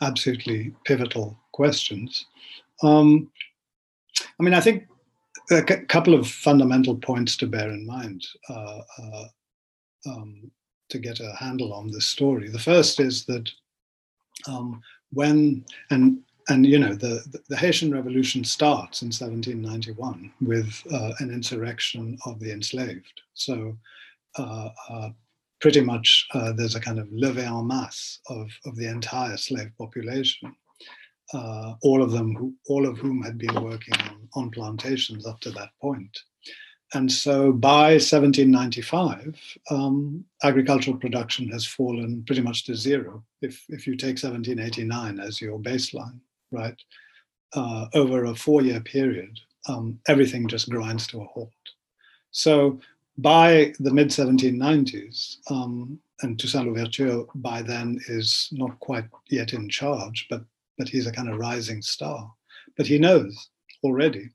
absolutely 0.00 0.74
pivotal 0.84 1.38
questions. 1.52 2.26
Um, 2.82 3.30
I 4.38 4.42
mean, 4.42 4.54
I 4.54 4.60
think 4.60 4.86
a 5.50 5.62
couple 5.62 6.14
of 6.14 6.28
fundamental 6.28 6.96
points 6.96 7.36
to 7.38 7.46
bear 7.46 7.70
in 7.70 7.86
mind. 7.86 8.26
Uh, 8.48 8.80
uh 9.02 9.24
um, 10.06 10.50
to 10.90 10.98
get 10.98 11.20
a 11.20 11.32
handle 11.38 11.72
on 11.72 11.90
this 11.90 12.06
story. 12.06 12.48
The 12.48 12.58
first 12.58 13.00
is 13.00 13.24
that 13.26 13.48
um, 14.46 14.82
when 15.12 15.64
and 15.90 16.20
and 16.48 16.66
you 16.66 16.78
know 16.78 16.94
the, 16.94 17.22
the 17.48 17.56
Haitian 17.56 17.92
Revolution 17.92 18.44
starts 18.44 19.02
in 19.02 19.06
1791 19.08 20.32
with 20.40 20.82
uh, 20.92 21.12
an 21.20 21.30
insurrection 21.30 22.18
of 22.26 22.40
the 22.40 22.52
enslaved. 22.52 23.20
So 23.34 23.76
uh, 24.36 24.70
uh, 24.88 25.10
pretty 25.60 25.80
much 25.80 26.26
uh, 26.34 26.52
there's 26.52 26.74
a 26.74 26.80
kind 26.80 26.98
of 26.98 27.06
levée 27.08 27.46
en 27.46 27.66
masse 27.66 28.20
of, 28.28 28.50
of 28.64 28.76
the 28.76 28.88
entire 28.88 29.36
slave 29.36 29.70
population. 29.78 30.54
Uh, 31.32 31.74
all 31.82 32.02
of 32.02 32.10
them, 32.10 32.34
who, 32.34 32.52
all 32.66 32.86
of 32.86 32.98
whom 32.98 33.22
had 33.22 33.38
been 33.38 33.62
working 33.62 33.94
on, 34.00 34.28
on 34.34 34.50
plantations 34.50 35.26
up 35.26 35.38
to 35.40 35.50
that 35.50 35.70
point. 35.80 36.18
and 36.94 37.10
so 37.10 37.52
by 37.52 37.92
1795, 37.92 39.38
um, 39.70 40.24
agricultural 40.42 40.96
production 40.96 41.48
has 41.48 41.64
fallen 41.64 42.24
pretty 42.26 42.42
much 42.42 42.64
to 42.64 42.74
zero. 42.74 43.22
If, 43.42 43.64
if 43.68 43.86
you 43.86 43.94
take 43.94 44.20
1789 44.22 45.20
as 45.20 45.40
your 45.40 45.58
baseline, 45.60 46.18
right, 46.50 46.74
uh, 47.54 47.86
over 47.94 48.24
a 48.24 48.34
four 48.34 48.62
year 48.62 48.80
period, 48.80 49.38
um, 49.68 49.98
everything 50.08 50.48
just 50.48 50.68
grinds 50.68 51.06
to 51.08 51.20
a 51.20 51.24
halt. 51.26 51.52
So 52.32 52.80
by 53.18 53.72
the 53.80 53.92
mid 53.92 54.08
1790s, 54.08 55.36
um, 55.50 55.98
and 56.22 56.38
Toussaint 56.38 56.66
Louverture 56.66 57.24
by 57.36 57.62
then 57.62 57.98
is 58.08 58.48
not 58.52 58.78
quite 58.80 59.06
yet 59.30 59.52
in 59.52 59.68
charge, 59.68 60.26
but, 60.28 60.42
but 60.80 60.88
he's 60.88 61.06
a 61.06 61.12
kind 61.12 61.28
of 61.28 61.38
rising 61.38 61.82
star. 61.82 62.32
But 62.78 62.86
he 62.86 62.98
knows 62.98 63.50
already 63.84 64.30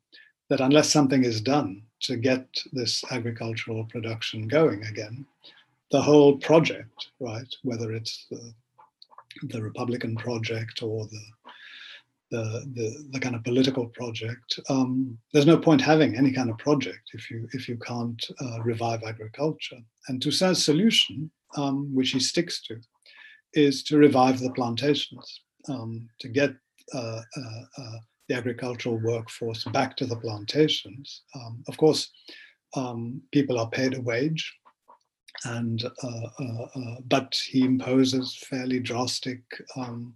that 0.51 0.61
unless 0.61 0.91
something 0.91 1.23
is 1.23 1.41
done 1.41 1.81
to 2.01 2.17
get 2.17 2.45
this 2.71 3.03
agricultural 3.09 3.85
production 3.85 4.47
going 4.47 4.83
again, 4.83 5.25
the 5.89 6.03
whole 6.03 6.37
project, 6.37 7.07
right, 7.19 7.51
whether 7.63 7.93
it's 7.93 8.27
the, 8.29 8.53
the 9.47 9.59
Republican 9.59 10.15
project 10.15 10.83
or 10.83 11.07
the 11.07 11.25
the, 12.31 12.65
the, 12.73 13.07
the 13.11 13.19
kind 13.19 13.35
of 13.35 13.43
political 13.43 13.87
project. 13.87 14.59
Um, 14.69 15.17
there's 15.31 15.45
no 15.45 15.57
point 15.57 15.79
having 15.79 16.15
any 16.15 16.31
kind 16.31 16.49
of 16.49 16.57
project 16.57 17.11
if 17.13 17.29
you 17.31 17.47
if 17.53 17.69
you 17.69 17.77
can't 17.77 18.23
uh, 18.39 18.61
revive 18.63 19.01
agriculture. 19.03 19.79
And 20.07 20.21
Toussaint's 20.21 20.63
solution, 20.63 21.31
um, 21.55 21.93
which 21.93 22.11
he 22.11 22.19
sticks 22.19 22.61
to, 22.63 22.81
is 23.53 23.83
to 23.83 23.97
revive 23.97 24.39
the 24.39 24.51
plantations, 24.51 25.41
um, 25.69 26.09
to 26.19 26.27
get 26.27 26.51
uh, 26.93 27.21
uh, 27.37 27.61
uh 27.77 27.97
the 28.27 28.35
agricultural 28.35 28.99
workforce 29.03 29.63
back 29.65 29.95
to 29.97 30.05
the 30.05 30.15
plantations. 30.15 31.21
Um, 31.35 31.63
of 31.67 31.77
course, 31.77 32.09
um, 32.75 33.21
people 33.31 33.59
are 33.59 33.69
paid 33.69 33.93
a 33.93 34.01
wage, 34.01 34.53
and 35.43 35.83
uh, 36.03 36.27
uh, 36.39 36.67
uh, 36.75 36.95
but 37.07 37.35
he 37.35 37.63
imposes 37.63 38.35
fairly 38.49 38.79
drastic 38.79 39.41
um, 39.75 40.15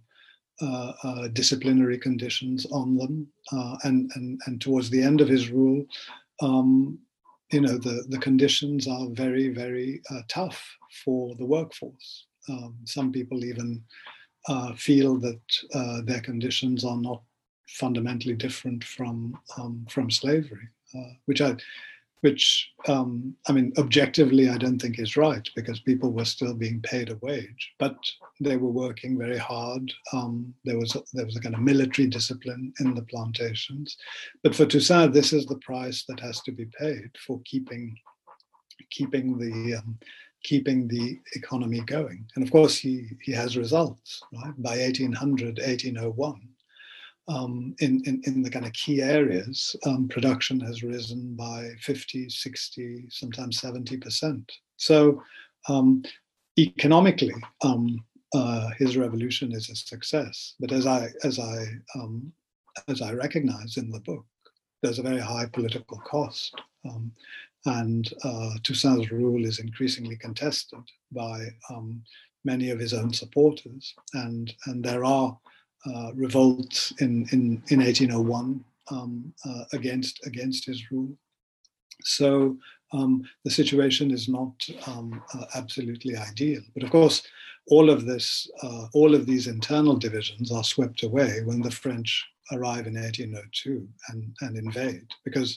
uh, 0.62 0.92
uh, 1.02 1.28
disciplinary 1.28 1.98
conditions 1.98 2.66
on 2.66 2.96
them, 2.96 3.26
uh, 3.52 3.76
and 3.84 4.10
and 4.14 4.40
and 4.46 4.60
towards 4.60 4.90
the 4.90 5.02
end 5.02 5.20
of 5.20 5.28
his 5.28 5.50
rule. 5.50 5.84
Um, 6.42 6.98
you 7.52 7.60
know 7.60 7.78
the, 7.78 8.04
the 8.08 8.18
conditions 8.18 8.86
are 8.86 9.08
very 9.10 9.48
very 9.48 10.02
tough 10.28 10.62
for 11.04 11.34
the 11.36 11.46
workforce. 11.46 12.26
Um, 12.48 12.76
some 12.84 13.12
people 13.12 13.44
even 13.44 13.82
feel 14.76 15.16
that 15.18 16.04
their 16.06 16.20
conditions 16.20 16.84
are 16.84 16.96
not 16.98 17.22
fundamentally 17.70 18.34
different 18.34 18.82
from 18.84 19.38
um, 19.56 19.86
from 19.88 20.10
slavery, 20.10 20.68
uh, 20.96 21.12
which 21.26 21.40
I, 21.40 21.56
which 22.20 22.70
um, 22.88 23.34
I 23.48 23.52
mean, 23.52 23.72
objectively, 23.78 24.48
I 24.48 24.58
don't 24.58 24.78
think 24.78 24.98
is 24.98 25.16
right 25.16 25.48
because 25.56 25.80
people 25.80 26.12
were 26.12 26.24
still 26.24 26.54
being 26.54 26.82
paid 26.82 27.10
a 27.10 27.16
wage, 27.22 27.72
but 27.78 27.96
they 28.40 28.56
were 28.56 28.70
working 28.70 29.16
very 29.16 29.38
hard. 29.38 29.90
Um, 30.12 30.54
there 30.64 30.78
was 30.78 30.94
a, 30.96 31.02
there 31.14 31.24
was 31.24 31.36
a 31.36 31.40
kind 31.40 31.54
of 31.54 31.60
military 31.60 32.08
discipline 32.08 32.72
in 32.80 32.94
the 32.94 33.02
plantations, 33.02 33.96
but 34.42 34.54
for 34.54 34.66
Toussaint, 34.66 35.12
this 35.12 35.32
is 35.32 35.46
the 35.46 35.58
price 35.58 36.04
that 36.08 36.20
has 36.20 36.40
to 36.42 36.52
be 36.52 36.66
paid 36.78 37.10
for 37.26 37.40
keeping 37.44 37.96
keeping 38.90 39.38
the 39.38 39.76
um, 39.76 39.98
keeping 40.42 40.88
the 40.88 41.18
economy 41.34 41.80
going. 41.80 42.26
And 42.34 42.44
of 42.44 42.50
course, 42.50 42.76
he, 42.76 43.08
he 43.22 43.32
has 43.32 43.56
results. 43.56 44.22
Right? 44.32 44.54
By 44.58 44.78
1800, 44.78 45.58
1801, 45.58 46.40
um, 47.28 47.74
in, 47.80 48.02
in, 48.06 48.22
in, 48.26 48.42
the 48.42 48.50
kind 48.50 48.66
of 48.66 48.72
key 48.72 49.02
areas, 49.02 49.76
um, 49.86 50.08
production 50.08 50.58
has 50.60 50.82
risen 50.82 51.36
by 51.36 51.70
50, 51.80 52.28
60, 52.28 53.06
sometimes 53.10 53.60
70%. 53.60 54.48
So 54.76 55.22
um, 55.68 56.02
economically, 56.58 57.34
um, 57.62 58.04
uh, 58.34 58.70
his 58.78 58.96
revolution 58.96 59.52
is 59.52 59.70
a 59.70 59.76
success. 59.76 60.54
But 60.58 60.72
as 60.72 60.86
I, 60.86 61.08
as, 61.22 61.38
I, 61.38 61.66
um, 61.94 62.32
as 62.88 63.02
I 63.02 63.12
recognize 63.12 63.76
in 63.76 63.90
the 63.90 64.00
book, 64.00 64.24
there's 64.82 64.98
a 64.98 65.04
very 65.04 65.20
high 65.20 65.46
political 65.46 65.98
cost. 65.98 66.54
Um, 66.88 67.12
and 67.66 68.12
uh, 68.24 68.50
Toussaint's 68.62 69.10
rule 69.10 69.44
is 69.44 69.58
increasingly 69.58 70.16
contested 70.16 70.80
by 71.12 71.46
many 72.44 72.70
of 72.70 72.78
his 72.78 72.94
own 72.94 73.12
supporters. 73.12 73.94
And, 74.14 74.52
and 74.66 74.82
there 74.82 75.04
are 75.04 75.38
uh, 75.86 76.12
revolt 76.14 76.92
in, 77.00 77.26
in, 77.32 77.62
in 77.68 77.80
1801 77.80 78.64
um, 78.90 79.32
uh, 79.44 79.64
against 79.72 80.26
against 80.26 80.66
his 80.66 80.90
rule. 80.90 81.16
So 82.02 82.56
um, 82.92 83.24
the 83.44 83.50
situation 83.50 84.10
is 84.10 84.28
not 84.28 84.54
um, 84.86 85.22
uh, 85.34 85.44
absolutely 85.54 86.16
ideal. 86.16 86.60
But 86.74 86.82
of 86.82 86.90
course, 86.90 87.22
all 87.68 87.88
of 87.88 88.04
this, 88.04 88.50
uh, 88.62 88.86
all 88.94 89.14
of 89.14 89.26
these 89.26 89.46
internal 89.46 89.96
divisions 89.96 90.50
are 90.50 90.64
swept 90.64 91.02
away 91.02 91.40
when 91.44 91.62
the 91.62 91.70
French 91.70 92.26
arrive 92.52 92.86
in 92.86 92.94
1802 92.94 93.86
and, 94.08 94.34
and 94.40 94.56
invade, 94.56 95.06
because 95.24 95.56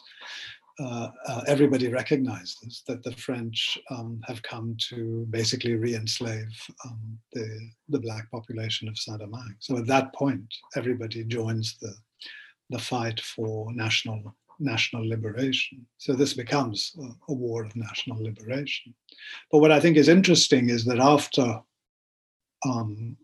uh, 0.80 1.10
uh, 1.28 1.42
everybody 1.48 1.88
recognizes 1.88 2.84
that 2.88 3.04
the 3.04 3.12
French 3.12 3.78
um, 3.92 4.20
have 4.26 4.42
come 4.42 4.76
to 4.80 5.28
basically 5.30 5.76
re-enslave 5.76 6.52
um, 6.86 7.18
the, 7.34 7.70
the 7.90 8.00
black 8.00 8.30
population 8.32 8.88
of 8.88 8.98
Saint-Domingue. 8.98 9.56
So 9.60 9.78
at 9.78 9.88
that 9.88 10.14
point, 10.16 10.52
everybody 10.76 11.24
joins 11.26 11.78
the, 11.80 11.94
the 12.70 12.80
fight 12.80 13.20
for 13.20 13.72
national 13.74 14.36
national 14.60 15.08
liberation. 15.08 15.86
So 15.98 16.14
this 16.14 16.34
becomes 16.34 16.96
a, 17.02 17.32
a, 17.32 17.34
war 17.34 17.66
of 17.66 17.76
national 17.76 18.22
liberation. 18.22 18.94
But 19.52 19.60
what 19.60 19.72
I 19.72 19.80
think 19.80 19.98
is 19.98 20.08
interesting 20.08 20.70
is 20.70 20.86
that 20.86 21.00
after 21.00 21.60
um, 22.66 23.18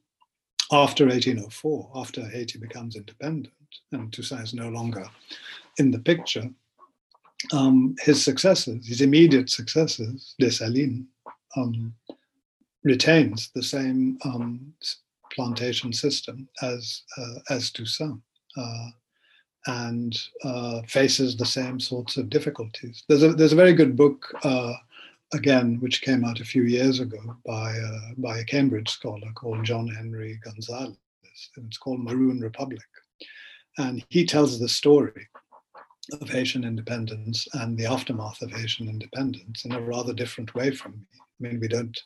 after 0.72 1.06
1804, 1.06 1.92
after 1.96 2.28
Haiti 2.28 2.60
becomes 2.60 2.96
independent 2.96 3.54
and 3.92 4.12
Toussaint 4.12 4.44
is 4.44 4.54
no 4.54 4.70
longer 4.70 5.06
in 5.78 5.92
the 5.92 6.00
picture, 6.00 6.50
um, 7.54 7.96
his 8.02 8.24
successors, 8.24 8.88
his 8.88 9.02
immediate 9.02 9.50
successors, 9.50 10.36
Dessalines, 10.42 11.06
um, 11.56 11.94
retains 12.84 13.50
the 13.56 13.64
same 13.64 14.18
um, 14.24 14.74
plantation 15.32 15.94
system 15.94 16.48
as 16.62 17.04
uh, 17.18 17.40
as 17.50 17.72
Toussaint. 17.72 18.22
Uh, 18.58 18.90
and 19.68 20.18
uh, 20.44 20.82
faces 20.88 21.36
the 21.36 21.46
same 21.46 21.80
sorts 21.80 22.18
of 22.18 22.30
difficulties. 22.30 23.04
There's 23.08 23.24
a 23.24 23.34
there's 23.34 23.54
a 23.54 23.58
very 23.58 23.74
good 23.74 23.96
book 23.96 24.34
uh, 24.44 24.74
again 25.34 25.78
which 25.82 26.02
came 26.02 26.24
out 26.24 26.40
a 26.40 26.46
few 26.46 26.64
years 26.64 27.00
ago 27.00 27.38
by 27.46 27.72
uh, 27.78 28.14
by 28.18 28.40
a 28.40 28.46
Cambridge 28.46 28.90
scholar 28.90 29.32
called 29.36 29.66
Johnhenry 29.66 30.40
Gonzalez, 30.44 30.98
and 31.56 31.68
it's 31.68 31.78
called 31.78 32.00
Maroon 32.00 32.40
Republic, 32.40 32.88
and 33.78 34.04
he 34.10 34.26
tells 34.26 34.60
the 34.60 34.70
story 34.70 35.28
of 36.14 36.30
Haitian 36.30 36.64
independence 36.64 37.48
and 37.54 37.78
the 37.78 37.86
aftermath 37.86 38.42
of 38.42 38.52
Haitian 38.52 38.88
independence 38.88 39.66
in 39.66 39.74
a 39.74 39.82
rather 39.82 40.14
different 40.14 40.54
way 40.56 40.72
from 40.72 40.94
me. 40.94 40.98
I 41.14 41.24
mean, 41.40 41.60
we 41.60 41.68
don't 41.68 41.98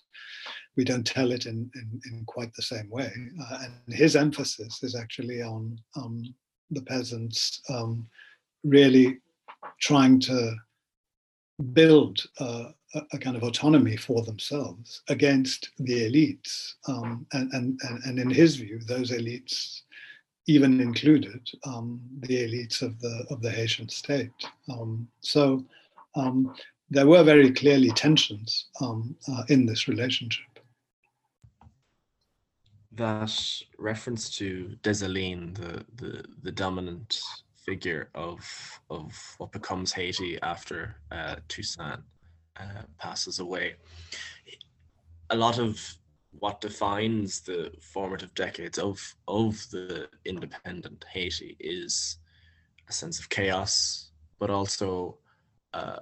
we 0.75 0.83
don't 0.83 1.05
tell 1.05 1.31
it 1.31 1.45
in 1.45 1.69
in, 1.75 2.01
in 2.11 2.23
quite 2.25 2.53
the 2.53 2.61
same 2.61 2.89
way, 2.89 3.11
uh, 3.41 3.59
and 3.63 3.95
his 3.95 4.15
emphasis 4.15 4.83
is 4.83 4.95
actually 4.95 5.41
on 5.41 5.77
um, 5.95 6.23
the 6.71 6.81
peasants 6.81 7.61
um, 7.69 8.07
really 8.63 9.19
trying 9.79 10.19
to 10.19 10.55
build 11.73 12.19
uh, 12.39 12.69
a, 12.95 13.01
a, 13.13 13.17
kind 13.17 13.37
of 13.37 13.43
autonomy 13.43 13.95
for 13.95 14.23
themselves 14.23 15.01
against 15.07 15.69
the 15.79 16.09
elites. 16.09 16.73
Um, 16.87 17.25
and, 17.33 17.51
and, 17.53 17.79
and 18.05 18.19
in 18.19 18.29
his 18.29 18.55
view, 18.55 18.79
those 18.79 19.11
elites 19.11 19.81
even 20.47 20.81
included 20.81 21.49
um, 21.65 22.01
the 22.19 22.43
elites 22.45 22.81
of 22.81 22.99
the, 22.99 23.25
of 23.29 23.41
the 23.41 23.49
Haitian 23.49 23.89
state. 23.89 24.31
Um, 24.69 25.07
so 25.21 25.63
um, 26.15 26.53
there 26.89 27.07
were 27.07 27.23
very 27.23 27.51
clearly 27.51 27.91
tensions 27.91 28.67
um, 28.81 29.15
uh, 29.31 29.43
in 29.49 29.65
this 29.65 29.87
relationship 29.87 30.45
that 32.95 33.33
reference 33.77 34.29
to 34.29 34.75
Dessalines, 34.83 35.55
the, 35.55 35.85
the, 35.95 36.23
the 36.43 36.51
dominant 36.51 37.19
figure 37.65 38.09
of 38.13 38.41
of 38.89 39.35
what 39.37 39.51
becomes 39.51 39.93
Haiti 39.93 40.37
after 40.41 40.95
uh, 41.11 41.35
Toussaint 41.47 42.01
uh, 42.57 42.83
passes 42.99 43.39
away. 43.39 43.75
A 45.29 45.35
lot 45.35 45.59
of 45.59 45.79
what 46.39 46.61
defines 46.61 47.41
the 47.41 47.71
formative 47.81 48.33
decades 48.33 48.77
of 48.77 49.15
of 49.27 49.65
the 49.71 50.07
independent 50.25 51.05
Haiti 51.11 51.55
is 51.59 52.17
a 52.89 52.93
sense 52.93 53.19
of 53.19 53.29
chaos, 53.29 54.09
but 54.39 54.49
also 54.49 55.17
uh, 55.73 55.99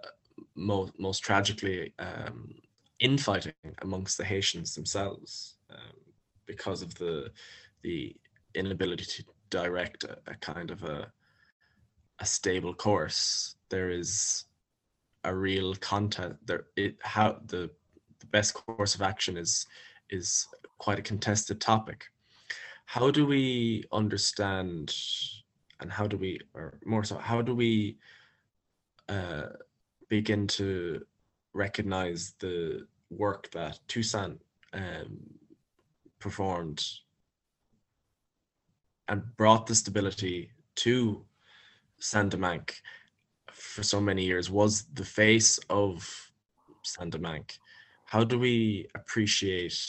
most 0.56 0.94
most 0.98 1.20
tragically 1.20 1.94
um, 2.00 2.56
infighting 3.00 3.54
amongst 3.82 4.17
the 4.17 4.26
Haitians 4.26 4.76
themselves. 4.76 5.58
Um, 5.70 6.12
because 6.46 6.82
of 6.82 6.94
the 6.96 7.32
the 7.84 8.15
inability 8.56 9.06
to 9.06 9.24
direct 9.50 10.04
a, 10.04 10.17
a 10.28 10.36
kind 10.36 10.72
of 10.72 10.84
a 10.84 11.12
a 12.20 12.26
stable 12.26 12.74
course 12.74 13.56
there 13.70 13.89
is 13.89 14.46
a 15.24 15.34
real 15.34 15.74
content 15.76 16.36
there 16.46 16.65
it 16.76 16.98
how 17.02 17.38
the 17.46 17.70
the 18.20 18.26
best 18.28 18.54
course 18.54 18.94
of 18.96 19.02
action 19.02 19.38
is 19.38 19.65
is 20.12 20.47
quite 20.78 21.00
a 21.00 21.02
contested 21.02 21.60
topic 21.60 22.06
how 22.86 23.10
do 23.10 23.26
we 23.26 23.84
understand 23.91 24.93
and 25.80 25.91
how 25.91 26.06
do 26.06 26.17
we 26.17 26.39
or 26.54 26.78
more 26.86 27.04
so 27.04 27.17
how 27.17 27.41
do 27.41 27.56
we 27.56 27.97
uh, 29.10 29.47
begin 30.10 30.47
to 30.47 31.02
recognize 31.54 32.34
the 32.39 32.86
work 33.10 33.50
that 33.52 33.80
Toussaint 33.88 34.39
um, 34.74 35.17
performed 36.19 36.84
and 39.08 39.21
brought 39.38 39.67
the 39.67 39.76
stability 39.76 40.52
to 40.76 41.26
Saint-Domingue 42.00 42.69
for 43.52 43.84
so 43.84 44.00
many 44.00 44.24
years 44.24 44.50
was 44.50 44.84
the 44.93 45.04
face 45.04 45.60
of 45.69 46.32
Saint-Domingue. 46.84 47.50
How 48.12 48.26
do 48.26 48.38
we 48.38 48.88
appreciate 48.93 49.80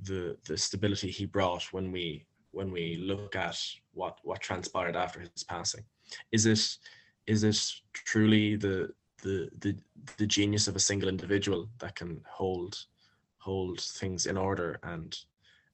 the 0.00 0.38
the 0.46 0.56
stability 0.56 1.10
he 1.10 1.26
brought 1.26 1.62
when 1.74 1.92
we 1.92 2.24
when 2.52 2.70
we 2.72 2.96
look 2.96 3.36
at 3.36 3.58
what 3.92 4.16
what 4.22 4.40
transpired 4.40 4.96
after 4.96 5.20
his 5.20 5.44
passing? 5.44 5.84
Is 6.32 6.46
it 6.46 6.78
is 7.26 7.44
it 7.44 7.60
truly 7.92 8.56
the 8.56 8.94
the 9.22 9.50
the 9.60 9.76
the 10.16 10.26
genius 10.26 10.68
of 10.68 10.76
a 10.76 10.86
single 10.90 11.10
individual 11.10 11.68
that 11.80 11.96
can 11.96 12.22
hold 12.26 12.86
hold 13.36 13.78
things 13.78 14.24
in 14.24 14.38
order 14.38 14.80
and 14.82 15.14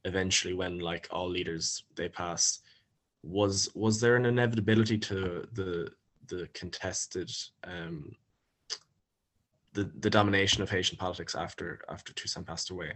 eventually 0.07 0.55
when 0.55 0.81
like 0.81 1.07
all 1.13 1.29
leaders 1.29 1.85
they 1.95 2.09
pass 2.09 2.59
was 3.23 3.69
was 3.77 4.01
there 4.01 4.17
an 4.17 4.27
inevitability 4.27 4.99
to 4.99 5.47
the 5.53 5.89
the 6.27 6.49
contested 6.53 7.31
um 7.63 8.17
the 9.75 9.91
the 10.01 10.11
domination 10.11 10.63
of 10.63 10.71
Haitian 10.71 10.97
politics 10.97 11.35
after 11.35 11.81
after 11.89 12.13
Toussaint 12.15 12.47
passed 12.47 12.71
away? 12.71 12.93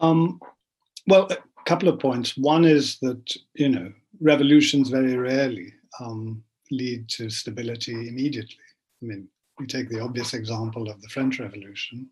Um, 0.00 0.40
well, 1.06 1.30
a 1.30 1.64
couple 1.64 1.88
of 1.88 1.98
points. 1.98 2.36
One 2.36 2.64
is 2.64 2.98
that 3.00 3.36
you 3.54 3.68
know 3.68 3.92
revolutions 4.20 4.88
very 4.88 5.16
rarely 5.16 5.74
um, 6.00 6.42
lead 6.70 7.08
to 7.08 7.30
stability 7.30 8.08
immediately. 8.08 8.64
I 9.02 9.06
mean, 9.06 9.28
you 9.58 9.66
take 9.66 9.88
the 9.88 10.00
obvious 10.00 10.34
example 10.34 10.88
of 10.88 11.00
the 11.00 11.08
French 11.08 11.40
Revolution. 11.40 12.08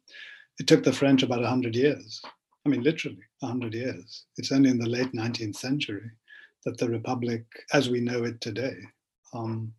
It 0.58 0.66
took 0.66 0.84
the 0.84 0.92
French 0.92 1.22
about 1.22 1.40
100 1.40 1.74
years. 1.74 2.22
I 2.64 2.68
mean, 2.68 2.82
literally 2.82 3.22
100 3.40 3.74
years. 3.74 4.26
It's 4.36 4.52
only 4.52 4.70
in 4.70 4.78
the 4.78 4.88
late 4.88 5.12
19th 5.12 5.56
century 5.56 6.10
that 6.64 6.78
the 6.78 6.88
Republic, 6.88 7.44
as 7.72 7.90
we 7.90 8.00
know 8.00 8.24
it 8.24 8.40
today, 8.40 8.76
um, 9.32 9.72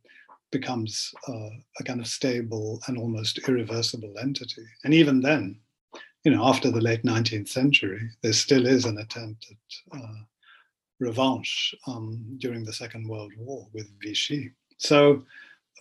becomes 0.54 1.14
uh, 1.28 1.50
a 1.80 1.84
kind 1.84 2.00
of 2.00 2.08
stable 2.08 2.80
and 2.88 2.98
almost 2.98 3.40
irreversible 3.50 4.14
entity. 4.22 4.64
And 4.86 4.94
even 4.94 5.20
then, 5.20 5.60
you 6.24 6.32
know, 6.32 6.46
after 6.46 6.72
the 6.72 6.80
late 6.80 7.04
19th 7.04 7.50
century, 7.50 8.10
there 8.22 8.32
still 8.32 8.66
is 8.66 8.86
an 8.86 9.00
attempt 9.00 9.48
at 9.52 10.00
uh, 10.00 10.22
revanche 11.00 11.76
um, 11.88 12.24
during 12.38 12.64
the 12.64 12.72
Second 12.72 13.10
World 13.10 13.34
War 13.38 13.68
with 13.74 13.90
Vichy. 14.00 14.52
So 14.78 15.26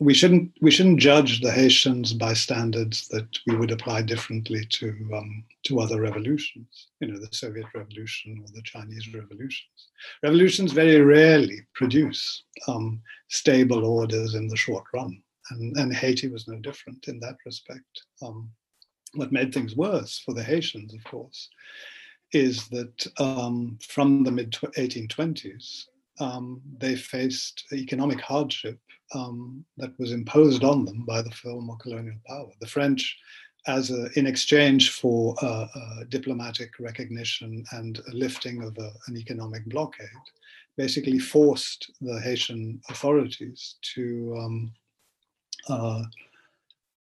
we 0.01 0.15
shouldn't 0.15 0.53
we 0.63 0.71
shouldn't 0.71 1.01
judge 1.01 1.41
the 1.41 1.53
Haitians 1.53 2.13
by 2.13 2.33
standards 2.33 3.09
that 3.09 3.29
we 3.47 3.57
would 3.57 3.71
apply 3.71 4.03
differently 4.03 4.65
to 4.71 4.89
um, 5.15 5.45
to 5.65 5.81
other 5.81 6.01
revolutions. 6.01 6.89
You 7.01 7.09
know, 7.09 7.19
the 7.19 7.29
Soviet 7.33 7.67
Revolution 7.75 8.43
or 8.43 8.49
the 8.55 8.63
Chinese 8.63 9.13
revolutions. 9.13 9.89
Revolutions 10.23 10.73
very 10.73 11.01
rarely 11.01 11.61
produce 11.75 12.45
um, 12.69 13.03
stable 13.29 13.85
orders 13.85 14.35
in 14.35 14.49
the 14.49 14.57
short 14.57 14.85
run, 14.95 15.23
and, 15.51 15.77
and 15.77 15.95
Haiti 15.95 16.29
was 16.29 16.49
no 16.49 16.59
different 16.59 17.07
in 17.09 17.21
that 17.21 17.37
respect. 17.45 18.03
Um, 18.23 18.51
what 19.15 19.33
made 19.33 19.53
things 19.53 19.77
worse 19.77 20.19
for 20.25 20.33
the 20.33 20.43
Haitians, 20.43 20.95
of 20.95 21.05
course, 21.05 21.51
is 22.33 22.67
that 22.69 23.07
um, 23.19 23.79
from 23.87 24.25
the 24.25 24.31
mid 24.31 24.53
1820s, 24.53 25.85
um, 26.23 26.63
they 26.79 26.95
faced 26.97 27.65
economic 27.73 28.21
hardship 28.21 28.79
um, 29.15 29.65
that 29.77 29.93
was 29.99 30.13
imposed 30.13 30.65
on 30.65 30.85
them 30.85 31.05
by 31.05 31.21
the 31.21 31.31
former 31.31 31.77
colonial 31.77 32.17
power. 32.27 32.51
The 32.61 32.67
French 32.67 33.19
as 33.67 33.91
a, 33.91 34.09
in 34.19 34.27
exchange 34.27 34.91
for 34.91 35.35
uh, 35.43 35.67
uh, 35.75 36.05
diplomatic 36.09 36.71
recognition 36.81 37.65
and 37.73 38.01
lifting 38.13 38.63
of 38.63 38.77
a, 38.79 38.91
an 39.07 39.17
economic 39.17 39.65
blockade, 39.67 40.09
basically 40.77 41.19
forced 41.19 41.91
the 42.01 42.21
Haitian 42.21 42.81
authorities 42.89 43.77
to 43.95 44.37
um, 44.41 44.73
uh, 45.69 46.03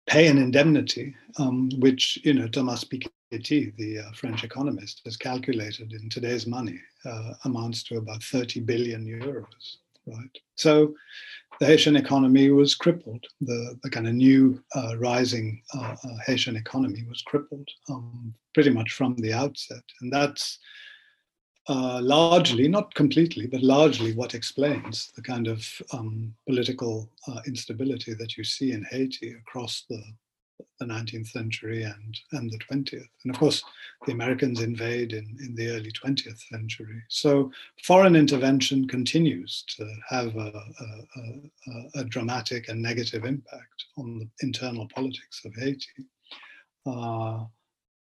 pay 0.07 0.27
an 0.27 0.37
indemnity, 0.37 1.15
um, 1.37 1.69
which 1.79 2.19
you 2.23 2.33
know 2.33 2.47
Thomas 2.47 2.83
Piketty, 2.83 3.75
the 3.77 3.99
uh, 3.99 4.11
French 4.13 4.43
economist, 4.43 5.01
has 5.05 5.17
calculated 5.17 5.93
in 5.93 6.09
today's 6.09 6.47
money 6.47 6.79
uh, 7.05 7.33
amounts 7.45 7.83
to 7.83 7.97
about 7.97 8.23
30 8.23 8.61
billion 8.61 9.05
euros. 9.05 9.77
Right. 10.07 10.37
So 10.55 10.95
the 11.59 11.67
Haitian 11.67 11.95
economy 11.95 12.49
was 12.49 12.73
crippled. 12.73 13.23
The, 13.41 13.77
the 13.83 13.89
kind 13.89 14.07
of 14.07 14.15
new 14.15 14.63
uh, 14.75 14.97
rising 14.97 15.61
uh, 15.75 15.95
uh, 16.03 16.17
Haitian 16.25 16.55
economy 16.55 17.03
was 17.07 17.21
crippled 17.21 17.69
um, 17.87 18.33
pretty 18.55 18.71
much 18.71 18.93
from 18.93 19.15
the 19.17 19.33
outset. 19.33 19.83
And 20.01 20.11
that's 20.11 20.57
uh, 21.71 22.01
largely, 22.01 22.67
not 22.67 22.93
completely, 22.95 23.47
but 23.47 23.63
largely 23.63 24.13
what 24.13 24.35
explains 24.35 25.09
the 25.15 25.21
kind 25.21 25.47
of 25.47 25.65
um, 25.93 26.35
political 26.45 27.09
uh, 27.29 27.39
instability 27.47 28.13
that 28.13 28.35
you 28.35 28.43
see 28.43 28.73
in 28.73 28.83
Haiti 28.91 29.35
across 29.35 29.85
the, 29.89 30.03
the 30.81 30.85
19th 30.85 31.27
century 31.27 31.83
and, 31.83 32.19
and 32.33 32.51
the 32.51 32.57
20th. 32.57 33.07
And 33.23 33.33
of 33.33 33.39
course, 33.39 33.63
the 34.05 34.11
Americans 34.11 34.59
invade 34.59 35.13
in, 35.13 35.37
in 35.39 35.55
the 35.55 35.69
early 35.69 35.93
20th 35.93 36.45
century. 36.49 37.01
So 37.07 37.49
foreign 37.85 38.17
intervention 38.17 38.85
continues 38.85 39.63
to 39.77 39.89
have 40.09 40.35
a, 40.35 40.51
a, 40.81 41.21
a, 41.21 42.01
a 42.01 42.03
dramatic 42.03 42.67
and 42.67 42.81
negative 42.81 43.23
impact 43.23 43.85
on 43.97 44.19
the 44.19 44.27
internal 44.41 44.89
politics 44.93 45.45
of 45.45 45.55
Haiti. 45.55 45.87
Uh, 46.85 47.45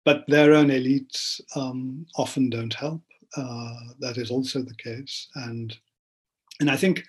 but 0.04 0.24
their 0.26 0.54
own 0.54 0.70
elites 0.70 1.40
um, 1.54 2.04
often 2.16 2.50
don't 2.50 2.74
help. 2.74 3.02
Uh, 3.36 3.74
that 4.00 4.16
is 4.16 4.30
also 4.30 4.60
the 4.60 4.74
case. 4.74 5.28
And, 5.34 5.76
and 6.60 6.70
I 6.70 6.76
think 6.76 7.04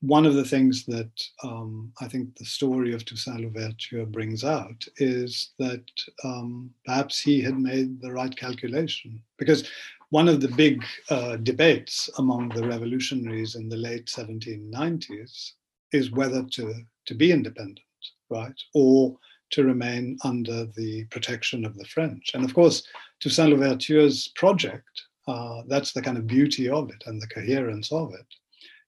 one 0.00 0.26
of 0.26 0.34
the 0.34 0.44
things 0.44 0.84
that 0.86 1.10
um, 1.42 1.92
I 2.00 2.06
think 2.06 2.36
the 2.36 2.44
story 2.44 2.92
of 2.92 3.04
Toussaint 3.04 3.40
Louverture 3.40 4.04
brings 4.04 4.44
out 4.44 4.84
is 4.98 5.52
that 5.58 5.84
um, 6.22 6.70
perhaps 6.84 7.20
he 7.20 7.40
had 7.40 7.58
made 7.58 8.00
the 8.00 8.12
right 8.12 8.34
calculation. 8.36 9.22
Because 9.38 9.68
one 10.10 10.28
of 10.28 10.40
the 10.40 10.48
big 10.48 10.84
uh, 11.10 11.36
debates 11.36 12.10
among 12.18 12.50
the 12.50 12.66
revolutionaries 12.66 13.54
in 13.54 13.68
the 13.68 13.76
late 13.76 14.06
1790s 14.06 15.52
is 15.92 16.10
whether 16.12 16.44
to, 16.44 16.74
to 17.06 17.14
be 17.14 17.32
independent, 17.32 17.80
right? 18.30 18.60
Or 18.74 19.16
to 19.50 19.64
remain 19.64 20.18
under 20.24 20.66
the 20.76 21.04
protection 21.04 21.64
of 21.64 21.76
the 21.76 21.84
French. 21.86 22.32
And 22.34 22.44
of 22.44 22.54
course, 22.54 22.86
Toussaint 23.20 23.50
Louverture's 23.50 24.28
project, 24.36 25.02
uh, 25.26 25.62
that's 25.68 25.92
the 25.92 26.02
kind 26.02 26.18
of 26.18 26.26
beauty 26.26 26.68
of 26.68 26.90
it 26.90 27.02
and 27.06 27.20
the 27.20 27.26
coherence 27.28 27.92
of 27.92 28.12
it, 28.14 28.26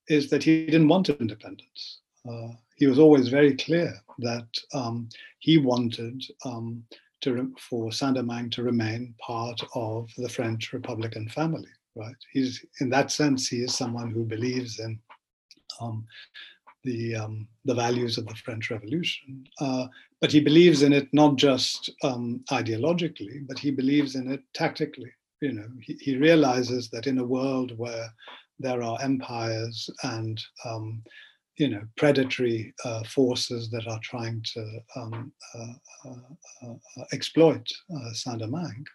is 0.09 0.31
that 0.31 0.43
he 0.43 0.67
didn't 0.67 0.89
want 0.89 1.09
independence. 1.09 2.01
Uh, 2.29 2.49
he 2.77 2.87
was 2.87 2.99
always 2.99 3.29
very 3.29 3.55
clear 3.57 3.93
that 4.19 4.49
um, 4.75 5.09
he 5.41 5.59
wanted 5.59 6.23
um, 6.45 6.85
to, 7.23 7.53
for 7.59 7.91
Saint-Domingue 7.93 8.51
to 8.51 8.63
remain 8.63 9.15
part 9.19 9.61
of 9.75 10.09
the 10.17 10.29
French 10.29 10.73
Republican 10.73 11.29
family. 11.29 11.69
Right? 11.97 12.15
He's 12.33 12.65
in 12.81 12.91
that 12.91 13.11
sense, 13.11 13.49
he 13.49 13.59
is 13.65 13.75
someone 13.75 14.11
who 14.11 14.25
believes 14.25 14.79
in 14.79 15.01
um, 15.81 16.07
the 16.85 17.17
um, 17.17 17.49
the 17.65 17.75
values 17.75 18.19
of 18.19 18.27
the 18.27 18.37
French 18.37 18.71
Revolution, 18.71 19.45
uh, 19.61 19.89
but 20.21 20.31
he 20.31 20.41
believes 20.41 20.83
in 20.83 20.93
it 20.93 21.09
not 21.13 21.37
just 21.37 21.91
um, 22.05 22.45
ideologically, 22.53 23.47
but 23.49 23.59
he 23.59 23.73
believes 23.73 24.15
in 24.15 24.31
it 24.31 24.43
tactically. 24.55 25.11
You 25.41 25.53
know, 25.53 25.69
he, 25.81 25.95
he 26.01 26.17
realizes 26.17 26.91
that 26.91 27.07
in 27.07 27.19
a 27.19 27.25
world 27.25 27.77
where 27.77 28.09
there 28.59 28.83
are 28.83 29.01
empires 29.01 29.89
and 30.03 30.43
um, 30.65 31.03
you 31.57 31.69
know 31.69 31.83
predatory 31.97 32.73
uh, 32.85 33.03
forces 33.05 33.71
that 33.71 33.87
are 33.87 34.01
trying 34.03 34.43
to 34.55 34.81
um, 34.97 35.33
uh, 35.55 36.09
uh, 36.09 36.71
uh 36.71 37.05
exploit 37.13 37.67
uh, 37.95 38.13
Saint-Domingue, 38.13 38.87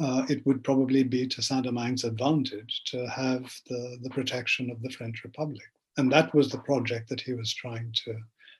uh, 0.00 0.24
it 0.28 0.44
would 0.46 0.62
probably 0.62 1.02
be 1.02 1.26
to 1.26 1.42
Saint-Domingue's 1.42 2.04
advantage 2.04 2.82
to 2.86 3.08
have 3.08 3.42
the, 3.68 3.98
the 4.02 4.10
protection 4.10 4.70
of 4.70 4.80
the 4.82 4.90
French 4.90 5.24
Republic. 5.24 5.66
And 5.96 6.12
that 6.12 6.32
was 6.34 6.50
the 6.50 6.58
project 6.58 7.08
that 7.08 7.20
he 7.20 7.32
was 7.32 7.52
trying 7.52 7.92
to, 8.04 8.14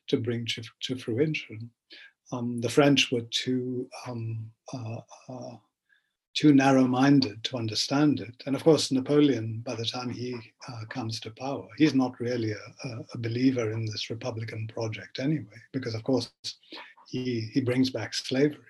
to 0.08 0.16
bring 0.16 0.44
to, 0.46 0.62
to 0.82 0.96
fruition. 0.96 1.70
Um, 2.32 2.60
the 2.60 2.68
French 2.68 3.12
were 3.12 3.26
too 3.30 3.88
um, 4.06 4.50
too 6.38 6.54
narrow-minded 6.54 7.42
to 7.42 7.56
understand 7.56 8.20
it. 8.20 8.44
And 8.46 8.54
of 8.54 8.62
course, 8.62 8.92
Napoleon, 8.92 9.60
by 9.66 9.74
the 9.74 9.84
time 9.84 10.08
he 10.08 10.36
uh, 10.68 10.84
comes 10.88 11.18
to 11.20 11.32
power, 11.32 11.66
he's 11.76 11.94
not 11.94 12.20
really 12.20 12.52
a, 12.52 12.88
a, 13.12 13.18
believer 13.18 13.72
in 13.72 13.84
this 13.84 14.08
Republican 14.08 14.68
project 14.68 15.18
anyway, 15.18 15.58
because 15.72 15.96
of 15.96 16.04
course 16.04 16.30
he, 17.08 17.40
he 17.52 17.60
brings 17.60 17.90
back 17.90 18.14
slavery. 18.14 18.60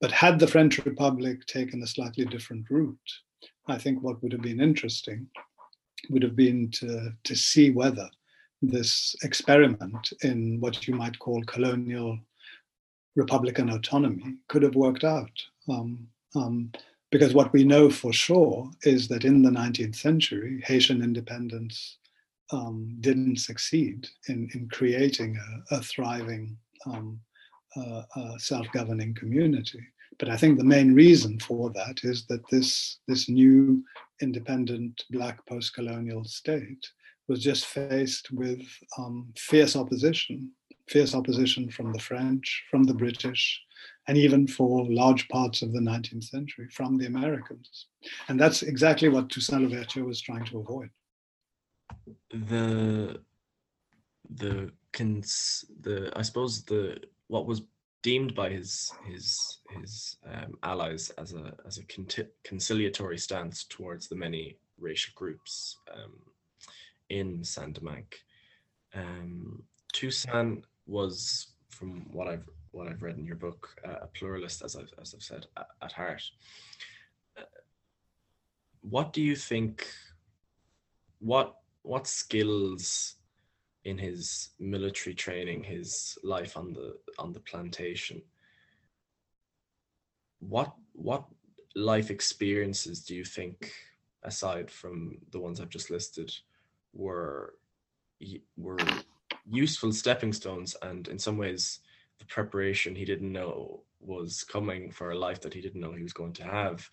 But 0.00 0.10
had 0.10 0.40
the 0.40 0.48
French 0.48 0.78
Republic 0.84 1.46
taken 1.46 1.80
a 1.80 1.86
slightly 1.86 2.24
different 2.24 2.68
route, 2.68 2.98
I 3.68 3.78
think 3.78 4.02
what 4.02 4.20
would 4.20 4.32
have 4.32 4.42
been 4.42 4.60
interesting 4.60 5.28
would 6.08 6.24
have 6.24 6.34
been 6.34 6.72
to, 6.72 7.12
to 7.22 7.36
see 7.36 7.70
whether 7.70 8.10
this 8.62 9.14
experiment 9.22 10.12
in 10.24 10.58
what 10.58 10.88
you 10.88 10.94
might 10.94 11.20
call 11.20 11.40
colonial 11.44 12.18
Republican 13.14 13.70
autonomy 13.70 14.38
could 14.48 14.64
have 14.64 14.74
worked 14.74 15.04
out. 15.04 15.30
Um, 15.68 16.08
um, 16.34 16.72
because 17.10 17.34
what 17.34 17.52
we 17.52 17.64
know 17.64 17.90
for 17.90 18.12
sure 18.12 18.70
is 18.84 19.08
that 19.08 19.24
in 19.24 19.42
the 19.42 19.50
19th 19.50 19.96
century, 19.96 20.62
Haitian 20.64 21.02
independence 21.02 21.98
um, 22.52 22.96
didn't 23.00 23.36
succeed 23.36 24.08
in, 24.28 24.48
in 24.54 24.68
creating 24.68 25.36
a, 25.36 25.76
a 25.76 25.82
thriving 25.82 26.56
um, 26.86 27.20
uh, 27.76 28.02
uh, 28.16 28.38
self-governing 28.38 29.14
community. 29.14 29.80
But 30.18 30.28
I 30.28 30.36
think 30.36 30.58
the 30.58 30.64
main 30.64 30.94
reason 30.94 31.38
for 31.38 31.70
that 31.70 32.00
is 32.02 32.26
that 32.26 32.42
this, 32.50 32.98
this 33.08 33.28
new 33.28 33.82
independent 34.20 35.04
black 35.10 35.44
post-colonial 35.46 36.24
state 36.24 36.86
was 37.28 37.42
just 37.42 37.66
faced 37.66 38.30
with 38.32 38.60
um, 38.98 39.32
fierce 39.36 39.76
opposition, 39.76 40.50
fierce 40.90 41.14
opposition 41.14 41.70
from 41.70 41.92
the 41.92 41.98
French, 41.98 42.64
from 42.70 42.82
the 42.82 42.94
British, 42.94 43.62
and 44.08 44.18
even 44.18 44.46
for 44.46 44.84
large 44.90 45.28
parts 45.28 45.62
of 45.62 45.72
the 45.72 45.78
19th 45.78 46.24
century 46.24 46.68
from 46.68 46.98
the 46.98 47.06
Americans. 47.06 47.86
And 48.28 48.38
that's 48.38 48.62
exactly 48.62 49.08
what 49.08 49.30
Toussaint 49.30 49.62
Louverture 49.62 50.04
was 50.04 50.20
trying 50.20 50.44
to 50.46 50.58
avoid. 50.58 50.90
The 52.32 53.20
the 54.36 54.70
cons 54.92 55.64
the 55.80 56.12
I 56.14 56.22
suppose 56.22 56.62
the 56.62 56.98
what 57.26 57.46
was 57.46 57.62
deemed 58.02 58.34
by 58.34 58.48
his 58.50 58.92
his 59.06 59.58
his 59.76 60.16
um, 60.32 60.54
allies 60.62 61.10
as 61.10 61.34
a 61.34 61.54
as 61.66 61.78
a 61.78 61.84
conciliatory 62.44 63.18
stance 63.18 63.64
towards 63.64 64.08
the 64.08 64.16
many 64.16 64.56
racial 64.78 65.12
groups 65.14 65.76
um, 65.92 66.14
in 67.10 67.44
Saint-Domingue. 67.44 68.14
Um, 68.94 69.62
Toussaint 69.92 70.64
was, 70.90 71.48
from 71.68 72.06
what 72.12 72.28
I've 72.28 72.48
what 72.72 72.86
I've 72.86 73.02
read 73.02 73.18
in 73.18 73.24
your 73.24 73.36
book, 73.36 73.68
uh, 73.84 73.98
a 74.02 74.06
pluralist, 74.06 74.62
as 74.62 74.76
I've, 74.76 74.92
as 75.00 75.12
I've 75.14 75.22
said, 75.22 75.46
at, 75.56 75.66
at 75.82 75.92
heart. 75.92 76.22
Uh, 77.36 77.42
what 78.82 79.12
do 79.12 79.20
you 79.20 79.36
think? 79.36 79.86
What 81.18 81.56
what 81.82 82.06
skills 82.06 83.16
in 83.84 83.98
his 83.98 84.50
military 84.58 85.14
training, 85.14 85.64
his 85.64 86.18
life 86.22 86.56
on 86.56 86.72
the 86.72 86.96
on 87.18 87.32
the 87.32 87.40
plantation? 87.40 88.22
What 90.38 90.72
what 90.92 91.24
life 91.74 92.10
experiences 92.10 93.04
do 93.04 93.14
you 93.14 93.24
think, 93.24 93.72
aside 94.22 94.70
from 94.70 95.18
the 95.30 95.40
ones 95.40 95.60
I've 95.60 95.68
just 95.68 95.90
listed, 95.90 96.32
were 96.92 97.54
were 98.56 98.78
useful 99.50 99.92
stepping 99.92 100.32
stones 100.32 100.76
and 100.82 101.08
in 101.08 101.18
some 101.18 101.36
ways 101.36 101.80
the 102.18 102.24
preparation 102.26 102.94
he 102.94 103.04
didn't 103.04 103.32
know 103.32 103.80
was 104.00 104.44
coming 104.44 104.90
for 104.90 105.10
a 105.10 105.18
life 105.18 105.40
that 105.40 105.54
he 105.54 105.60
didn't 105.60 105.80
know 105.80 105.92
he 105.92 106.02
was 106.02 106.12
going 106.12 106.32
to 106.34 106.44
have. 106.44 106.88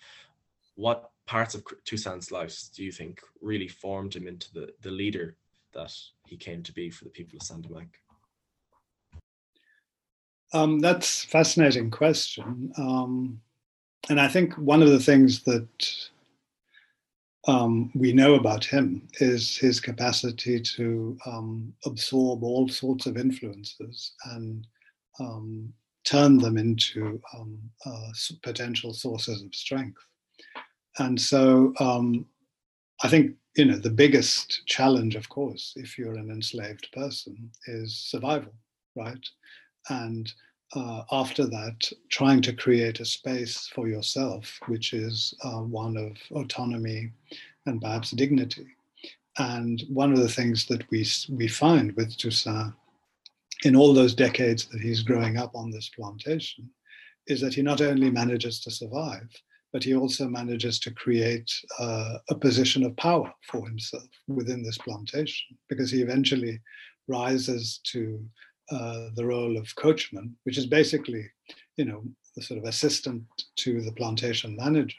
What 0.76 1.12
parts 1.26 1.56
of 1.56 1.64
Toussaint's 1.86 2.32
life 2.32 2.56
do 2.76 2.84
you 2.84 2.92
think 2.92 3.22
really 3.42 3.68
formed 3.68 4.16
him 4.16 4.28
into 4.28 4.52
the, 4.54 4.74
the 4.82 4.92
leader 4.92 5.36
that 5.74 5.94
he 6.26 6.38
came 6.38 6.64
to 6.64 6.74
be 6.74 6.90
for 6.90 7.04
the 7.04 7.10
people 7.10 7.38
of 7.38 7.44
Saint-Domingue? 7.44 7.94
Um, 10.54 10.80
that's 10.80 11.26
a 11.26 11.28
fascinating 11.28 11.92
question. 11.92 12.72
Um, 12.78 13.42
and 14.10 14.20
I 14.20 14.28
think 14.28 14.54
one 14.56 14.82
of 14.82 14.90
the 14.90 15.00
things 15.00 15.44
that 15.44 15.68
um, 17.48 17.92
we 17.96 18.12
know 18.12 18.36
about 18.36 18.66
him 18.66 19.08
is 19.20 19.58
his 19.58 19.80
capacity 19.80 20.60
to 20.60 21.18
um, 21.26 21.74
absorb 21.86 22.44
all 22.44 22.68
sorts 22.68 23.06
of 23.06 23.18
influences 23.18 24.14
and 24.26 24.68
um, 25.20 25.74
turned 26.04 26.42
them 26.42 26.58
into 26.58 27.22
um, 27.34 27.58
uh, 27.86 28.10
potential 28.44 28.94
sources 28.94 29.42
of 29.42 29.56
strength. 29.56 30.02
And 31.00 31.20
so 31.20 31.74
um, 31.80 32.26
I 33.04 33.08
think 33.08 33.36
you 33.56 33.66
know 33.66 33.78
the 33.78 33.90
biggest 33.90 34.64
challenge, 34.66 35.16
of 35.16 35.30
course, 35.30 35.74
if 35.76 35.98
you're 35.98 36.18
an 36.18 36.30
enslaved 36.30 36.90
person, 36.92 37.50
is 37.68 37.98
survival, 37.98 38.54
right? 38.96 39.26
And 39.90 40.32
uh, 40.76 41.04
after 41.12 41.46
that, 41.46 41.90
trying 42.10 42.42
to 42.42 42.54
create 42.54 43.00
a 43.00 43.06
space 43.06 43.70
for 43.74 43.88
yourself, 43.88 44.60
which 44.68 44.94
is 44.94 45.34
uh, 45.44 45.62
one 45.62 45.96
of 45.98 46.18
autonomy 46.38 47.12
and 47.66 47.82
perhaps 47.82 48.12
dignity. 48.12 48.68
And 49.38 49.84
one 49.90 50.12
of 50.12 50.20
the 50.20 50.30
things 50.30 50.66
that 50.66 50.90
we 50.90 51.06
we 51.30 51.48
find 51.48 51.92
with 51.94 52.18
Toussaint 52.18 52.74
in 53.64 53.76
all 53.76 53.94
those 53.94 54.14
decades 54.14 54.66
that 54.68 54.82
he's 54.82 55.02
growing 55.04 55.38
up 55.38 55.56
on 55.56 55.72
this 55.72 55.90
plantation 55.90 56.70
is 57.28 57.42
that 57.42 57.54
he 57.54 57.62
not 57.62 57.82
only 57.82 58.10
manages 58.10 58.60
to 58.62 58.72
survive, 58.72 59.30
but 59.74 59.84
he 59.84 59.96
also 59.96 60.28
manages 60.28 60.80
to 60.80 60.92
create 60.92 61.52
uh, 61.80 62.18
a 62.30 62.36
position 62.36 62.84
of 62.84 62.96
power 62.98 63.32
for 63.44 63.66
himself 63.68 64.08
within 64.28 64.64
this 64.64 64.78
plantation 64.78 65.58
because 65.70 65.92
he 65.92 66.02
eventually 66.02 66.60
rises 67.08 67.80
to 67.84 68.24
uh, 68.72 69.10
the 69.16 69.26
role 69.26 69.58
of 69.58 69.76
coachman, 69.76 70.36
which 70.44 70.58
is 70.58 70.66
basically, 70.66 71.26
you 71.78 71.86
know, 71.86 72.04
the 72.36 72.42
sort 72.42 72.60
of 72.60 72.66
assistant 72.66 73.24
to 73.58 73.82
the 73.82 73.92
plantation 73.92 74.56
manager. 74.56 74.98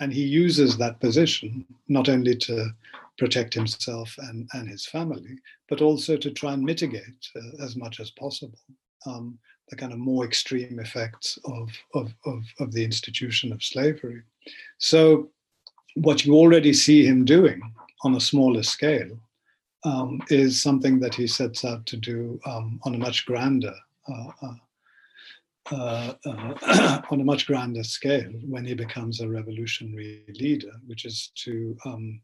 And 0.00 0.12
he 0.12 0.24
uses 0.24 0.76
that 0.76 1.00
position 1.00 1.64
not 1.88 2.08
only 2.08 2.36
to 2.36 2.70
protect 3.18 3.54
himself 3.54 4.14
and, 4.18 4.48
and 4.52 4.68
his 4.68 4.86
family, 4.86 5.38
but 5.68 5.80
also 5.80 6.16
to 6.16 6.30
try 6.30 6.52
and 6.52 6.62
mitigate 6.62 7.30
uh, 7.34 7.64
as 7.64 7.76
much 7.76 7.98
as 8.00 8.10
possible 8.10 8.58
um, 9.06 9.38
the 9.68 9.76
kind 9.76 9.92
of 9.92 9.98
more 9.98 10.24
extreme 10.24 10.78
effects 10.78 11.38
of, 11.44 11.70
of, 11.94 12.12
of, 12.24 12.42
of 12.60 12.72
the 12.72 12.84
institution 12.84 13.52
of 13.52 13.62
slavery. 13.62 14.22
So, 14.78 15.30
what 15.94 16.26
you 16.26 16.34
already 16.34 16.74
see 16.74 17.06
him 17.06 17.24
doing 17.24 17.60
on 18.04 18.14
a 18.14 18.20
smaller 18.20 18.62
scale 18.62 19.18
um, 19.86 20.20
is 20.30 20.60
something 20.60 20.98
that 20.98 21.14
he 21.14 21.26
sets 21.28 21.64
out 21.64 21.86
to 21.86 21.96
do 21.96 22.40
um, 22.44 22.80
on 22.82 22.94
a 22.94 22.98
much 22.98 23.24
grander 23.24 23.74
uh, 24.08 24.54
uh, 25.70 26.12
uh, 26.24 27.02
on 27.10 27.20
a 27.20 27.24
much 27.24 27.46
grander 27.46 27.84
scale 27.84 28.30
when 28.48 28.64
he 28.64 28.74
becomes 28.74 29.20
a 29.20 29.28
revolutionary 29.28 30.24
leader, 30.40 30.72
which 30.86 31.04
is 31.04 31.30
to 31.36 31.76
um, 31.84 32.20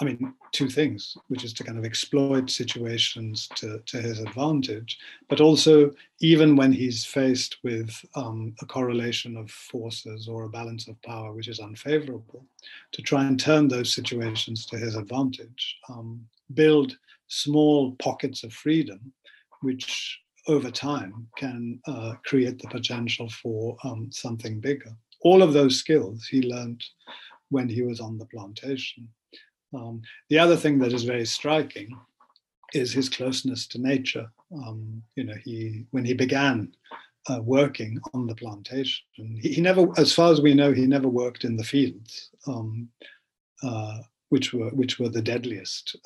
I 0.00 0.04
mean, 0.04 0.34
two 0.52 0.68
things, 0.68 1.16
which 1.26 1.42
is 1.42 1.52
to 1.54 1.64
kind 1.64 1.76
of 1.76 1.84
exploit 1.84 2.50
situations 2.50 3.48
to, 3.56 3.80
to 3.86 4.00
his 4.00 4.20
advantage, 4.20 4.96
but 5.28 5.40
also 5.40 5.90
even 6.20 6.54
when 6.54 6.70
he's 6.70 7.04
faced 7.04 7.56
with 7.64 7.90
um, 8.14 8.54
a 8.62 8.66
correlation 8.66 9.36
of 9.36 9.50
forces 9.50 10.28
or 10.28 10.44
a 10.44 10.48
balance 10.48 10.86
of 10.86 11.02
power 11.02 11.32
which 11.32 11.48
is 11.48 11.58
unfavorable, 11.58 12.46
to 12.92 13.02
try 13.02 13.24
and 13.24 13.40
turn 13.40 13.66
those 13.66 13.92
situations 13.92 14.66
to 14.66 14.78
his 14.78 14.94
advantage, 14.94 15.78
um, 15.88 16.24
build 16.54 16.96
small 17.28 17.92
pockets 17.96 18.42
of 18.44 18.52
freedom, 18.52 19.12
which 19.60 20.18
over 20.46 20.70
time 20.70 21.28
can 21.36 21.78
uh, 21.86 22.14
create 22.24 22.58
the 22.58 22.68
potential 22.68 23.28
for 23.28 23.76
um, 23.84 24.08
something 24.10 24.60
bigger. 24.60 24.90
All 25.22 25.42
of 25.42 25.52
those 25.52 25.76
skills 25.76 26.26
he 26.26 26.42
learned 26.42 26.82
when 27.50 27.68
he 27.68 27.82
was 27.82 28.00
on 28.00 28.18
the 28.18 28.26
plantation. 28.26 29.08
Um, 29.74 30.00
the 30.30 30.38
other 30.38 30.56
thing 30.56 30.78
that 30.78 30.92
is 30.92 31.04
very 31.04 31.26
striking 31.26 31.90
is 32.72 32.92
his 32.92 33.08
closeness 33.08 33.66
to 33.68 33.78
nature. 33.78 34.30
Um, 34.52 35.02
you 35.16 35.24
know, 35.24 35.34
he 35.44 35.84
when 35.90 36.04
he 36.04 36.14
began 36.14 36.72
uh, 37.28 37.40
working 37.42 38.00
on 38.14 38.26
the 38.26 38.34
plantation, 38.34 39.04
he, 39.14 39.54
he, 39.54 39.60
never, 39.60 39.86
as 39.98 40.14
far 40.14 40.32
as 40.32 40.40
we 40.40 40.54
know, 40.54 40.72
he 40.72 40.86
never 40.86 41.08
worked 41.08 41.44
in 41.44 41.56
the 41.56 41.64
fields, 41.64 42.30
um, 42.46 42.88
uh, 43.62 43.98
which 44.30 44.54
were 44.54 44.70
which 44.70 44.98
were 44.98 45.10
the 45.10 45.20
deadliest 45.20 45.96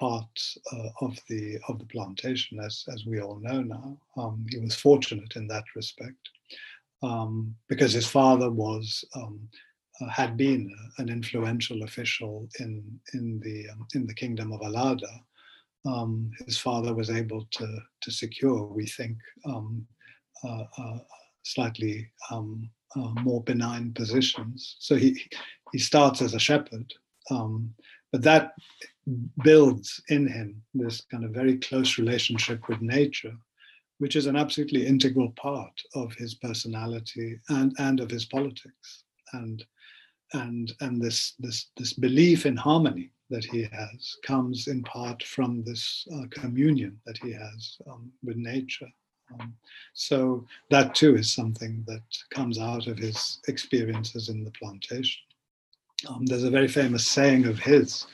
uh, 0.00 0.08
parts 0.08 0.58
uh, 0.72 0.88
of 1.00 1.18
the 1.28 1.58
of 1.68 1.78
the 1.78 1.86
plantation, 1.86 2.60
as 2.60 2.84
as 2.92 3.04
we 3.06 3.20
all 3.20 3.38
know 3.40 3.62
now. 3.62 3.98
Um, 4.16 4.46
he 4.50 4.58
was 4.58 4.74
fortunate 4.74 5.36
in 5.36 5.46
that 5.48 5.64
respect 5.76 6.30
um, 7.02 7.54
because 7.68 7.92
his 7.92 8.06
father 8.06 8.50
was 8.50 9.04
um, 9.14 9.48
uh, 10.00 10.08
had 10.08 10.36
been 10.36 10.74
an 10.98 11.08
influential 11.08 11.82
official 11.82 12.48
in 12.60 13.00
in 13.14 13.40
the 13.40 13.68
um, 13.70 13.86
in 13.94 14.06
the 14.06 14.14
kingdom 14.14 14.52
of 14.52 14.60
Allada. 14.60 15.20
Um, 15.86 16.30
his 16.46 16.58
father 16.58 16.94
was 16.94 17.10
able 17.10 17.46
to 17.52 17.78
to 18.02 18.10
secure, 18.10 18.64
we 18.64 18.86
think, 18.86 19.16
um, 19.46 19.86
uh, 20.44 20.64
uh, 20.78 20.98
slightly 21.42 22.10
uh, 22.30 22.42
more 23.22 23.42
benign 23.44 23.92
positions. 23.92 24.76
So 24.78 24.96
he 24.96 25.22
he 25.72 25.78
starts 25.78 26.22
as 26.22 26.34
a 26.34 26.38
shepherd, 26.38 26.92
but 28.12 28.22
that 28.22 28.52
builds 29.42 30.02
in 30.08 30.26
him 30.26 30.62
this 30.74 31.02
kind 31.10 31.24
of 31.24 31.30
very 31.30 31.58
close 31.58 31.98
relationship 31.98 32.68
with 32.68 32.80
nature, 32.80 33.34
which 33.98 34.16
is 34.16 34.26
an 34.26 34.36
absolutely 34.36 34.86
integral 34.86 35.30
part 35.32 35.80
of 35.94 36.14
his 36.14 36.34
personality 36.34 37.38
and 37.48 37.74
and 37.78 38.00
of 38.00 38.10
his 38.10 38.24
politics. 38.24 39.04
And 39.32 39.64
and 40.32 40.72
and 40.80 41.00
this 41.02 41.34
this 41.38 41.70
this 41.76 41.92
belief 41.92 42.46
in 42.46 42.56
harmony 42.56 43.10
that 43.30 43.44
he 43.44 43.62
has 43.72 44.16
comes 44.24 44.66
in 44.66 44.82
part 44.82 45.22
from 45.22 45.62
this 45.62 46.06
uh, 46.14 46.24
communion 46.30 47.00
that 47.06 47.18
he 47.18 47.32
has 47.32 47.78
um, 47.88 48.10
with 48.24 48.36
nature. 48.36 48.88
Um, 49.32 49.54
so 49.94 50.44
that 50.70 50.94
too 50.94 51.14
is 51.14 51.32
something 51.32 51.84
that 51.86 52.02
comes 52.30 52.58
out 52.58 52.88
of 52.88 52.98
his 52.98 53.38
experiences 53.46 54.28
in 54.28 54.42
the 54.42 54.50
plantation. 54.50 55.22
Um, 56.08 56.26
there's 56.26 56.44
a 56.44 56.50
very 56.50 56.68
famous 56.68 57.06
saying 57.06 57.46
of 57.46 57.58
his, 57.58 58.06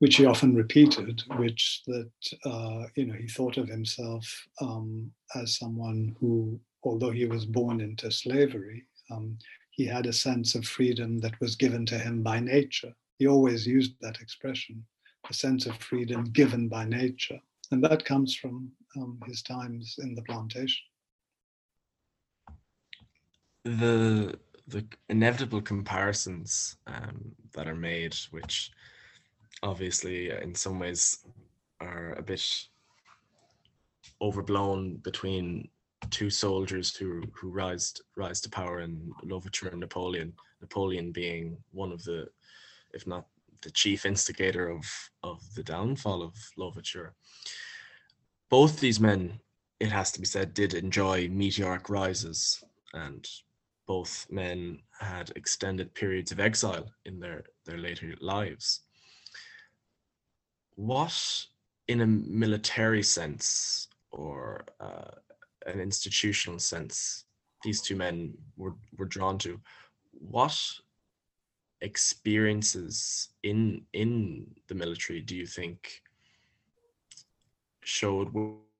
which 0.00 0.16
he 0.16 0.26
often 0.26 0.54
repeated, 0.54 1.22
which 1.36 1.82
that 1.86 2.10
uh, 2.44 2.84
you 2.96 3.06
know 3.06 3.14
he 3.14 3.28
thought 3.28 3.56
of 3.56 3.68
himself 3.68 4.24
um, 4.60 5.10
as 5.34 5.58
someone 5.58 6.14
who, 6.20 6.58
although 6.82 7.10
he 7.10 7.26
was 7.26 7.44
born 7.44 7.80
into 7.80 8.10
slavery, 8.10 8.84
um, 9.10 9.38
he 9.70 9.86
had 9.86 10.06
a 10.06 10.12
sense 10.12 10.54
of 10.54 10.64
freedom 10.64 11.18
that 11.20 11.38
was 11.40 11.56
given 11.56 11.84
to 11.86 11.98
him 11.98 12.22
by 12.22 12.40
nature. 12.40 12.94
He 13.18 13.26
always 13.26 13.66
used 13.66 13.92
that 14.00 14.20
expression, 14.20 14.84
a 15.28 15.34
sense 15.34 15.66
of 15.66 15.76
freedom 15.76 16.24
given 16.24 16.68
by 16.68 16.84
nature. 16.84 17.40
And 17.70 17.82
that 17.84 18.04
comes 18.04 18.34
from 18.34 18.70
um, 18.96 19.18
his 19.26 19.42
times 19.42 19.96
in 19.98 20.14
the 20.14 20.22
plantation. 20.22 20.84
The 23.64 24.38
the 24.66 24.84
inevitable 25.08 25.60
comparisons 25.60 26.76
um, 26.86 27.34
that 27.52 27.68
are 27.68 27.74
made, 27.74 28.14
which 28.30 28.70
obviously 29.62 30.30
in 30.30 30.54
some 30.54 30.78
ways 30.78 31.24
are 31.80 32.12
a 32.12 32.22
bit 32.22 32.44
overblown 34.20 34.96
between 34.96 35.68
two 36.10 36.30
soldiers 36.30 36.94
who 36.96 37.22
who 37.32 37.50
rise 37.50 37.94
rise 38.16 38.40
to 38.40 38.50
power 38.50 38.80
in 38.80 39.12
Louverture 39.22 39.68
and 39.68 39.80
Napoleon. 39.80 40.32
Napoleon 40.60 41.12
being 41.12 41.58
one 41.72 41.92
of 41.92 42.02
the, 42.04 42.26
if 42.92 43.06
not 43.06 43.26
the 43.62 43.70
chief 43.70 44.06
instigator 44.06 44.68
of 44.68 44.84
of 45.22 45.42
the 45.54 45.62
downfall 45.62 46.22
of 46.22 46.34
Louverture. 46.56 47.14
Both 48.50 48.80
these 48.80 49.00
men, 49.00 49.40
it 49.80 49.90
has 49.90 50.12
to 50.12 50.20
be 50.20 50.26
said, 50.26 50.54
did 50.54 50.74
enjoy 50.74 51.28
meteoric 51.28 51.88
rises, 51.88 52.62
and 52.92 53.26
both 53.86 54.26
men 54.30 54.80
had 55.00 55.32
extended 55.36 55.94
periods 55.94 56.32
of 56.32 56.40
exile 56.40 56.90
in 57.04 57.20
their 57.20 57.44
their 57.64 57.78
later 57.78 58.14
lives. 58.20 58.82
What, 60.76 61.46
in 61.88 62.00
a 62.00 62.06
military 62.06 63.02
sense, 63.02 63.88
or 64.10 64.64
uh, 64.80 65.10
an 65.66 65.80
institutional 65.80 66.58
sense 66.58 67.24
these 67.64 67.80
two 67.80 67.96
men 67.96 68.34
were, 68.56 68.74
were 68.96 69.06
drawn 69.06 69.38
to. 69.38 69.60
What 70.12 70.56
experiences 71.80 73.28
in 73.42 73.82
in 73.92 74.46
the 74.68 74.74
military 74.74 75.20
do 75.20 75.34
you 75.34 75.46
think 75.46 76.02
showed 77.82 78.28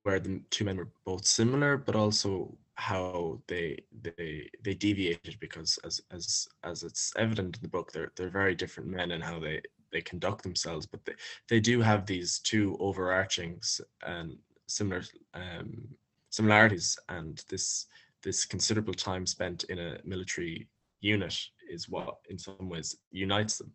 where 0.04 0.20
the 0.20 0.40
two 0.50 0.64
men 0.64 0.76
were 0.76 0.88
both 1.04 1.26
similar 1.26 1.76
but 1.76 1.96
also 1.96 2.56
how 2.76 3.40
they 3.48 3.78
they 4.02 4.48
they 4.62 4.74
deviated? 4.74 5.38
Because 5.40 5.78
as 5.84 6.00
as 6.10 6.48
as 6.62 6.82
it's 6.82 7.12
evident 7.16 7.56
in 7.56 7.62
the 7.62 7.68
book 7.68 7.90
they're 7.90 8.12
they're 8.16 8.30
very 8.30 8.54
different 8.54 8.88
men 8.88 9.12
and 9.12 9.24
how 9.24 9.38
they 9.38 9.60
they 9.94 10.02
conduct 10.02 10.42
themselves 10.42 10.84
but 10.84 11.02
they, 11.06 11.14
they 11.48 11.60
do 11.60 11.80
have 11.80 12.04
these 12.04 12.40
two 12.40 12.76
overarchings 12.80 13.80
and 14.06 14.36
similar 14.66 15.02
um 15.32 15.88
similarities 16.28 16.98
and 17.08 17.42
this 17.48 17.86
this 18.22 18.44
considerable 18.44 18.94
time 18.94 19.24
spent 19.24 19.64
in 19.64 19.78
a 19.78 19.98
military 20.04 20.68
unit 21.00 21.38
is 21.70 21.88
what 21.88 22.16
in 22.28 22.38
some 22.38 22.68
ways 22.68 22.96
unites 23.10 23.56
them 23.56 23.72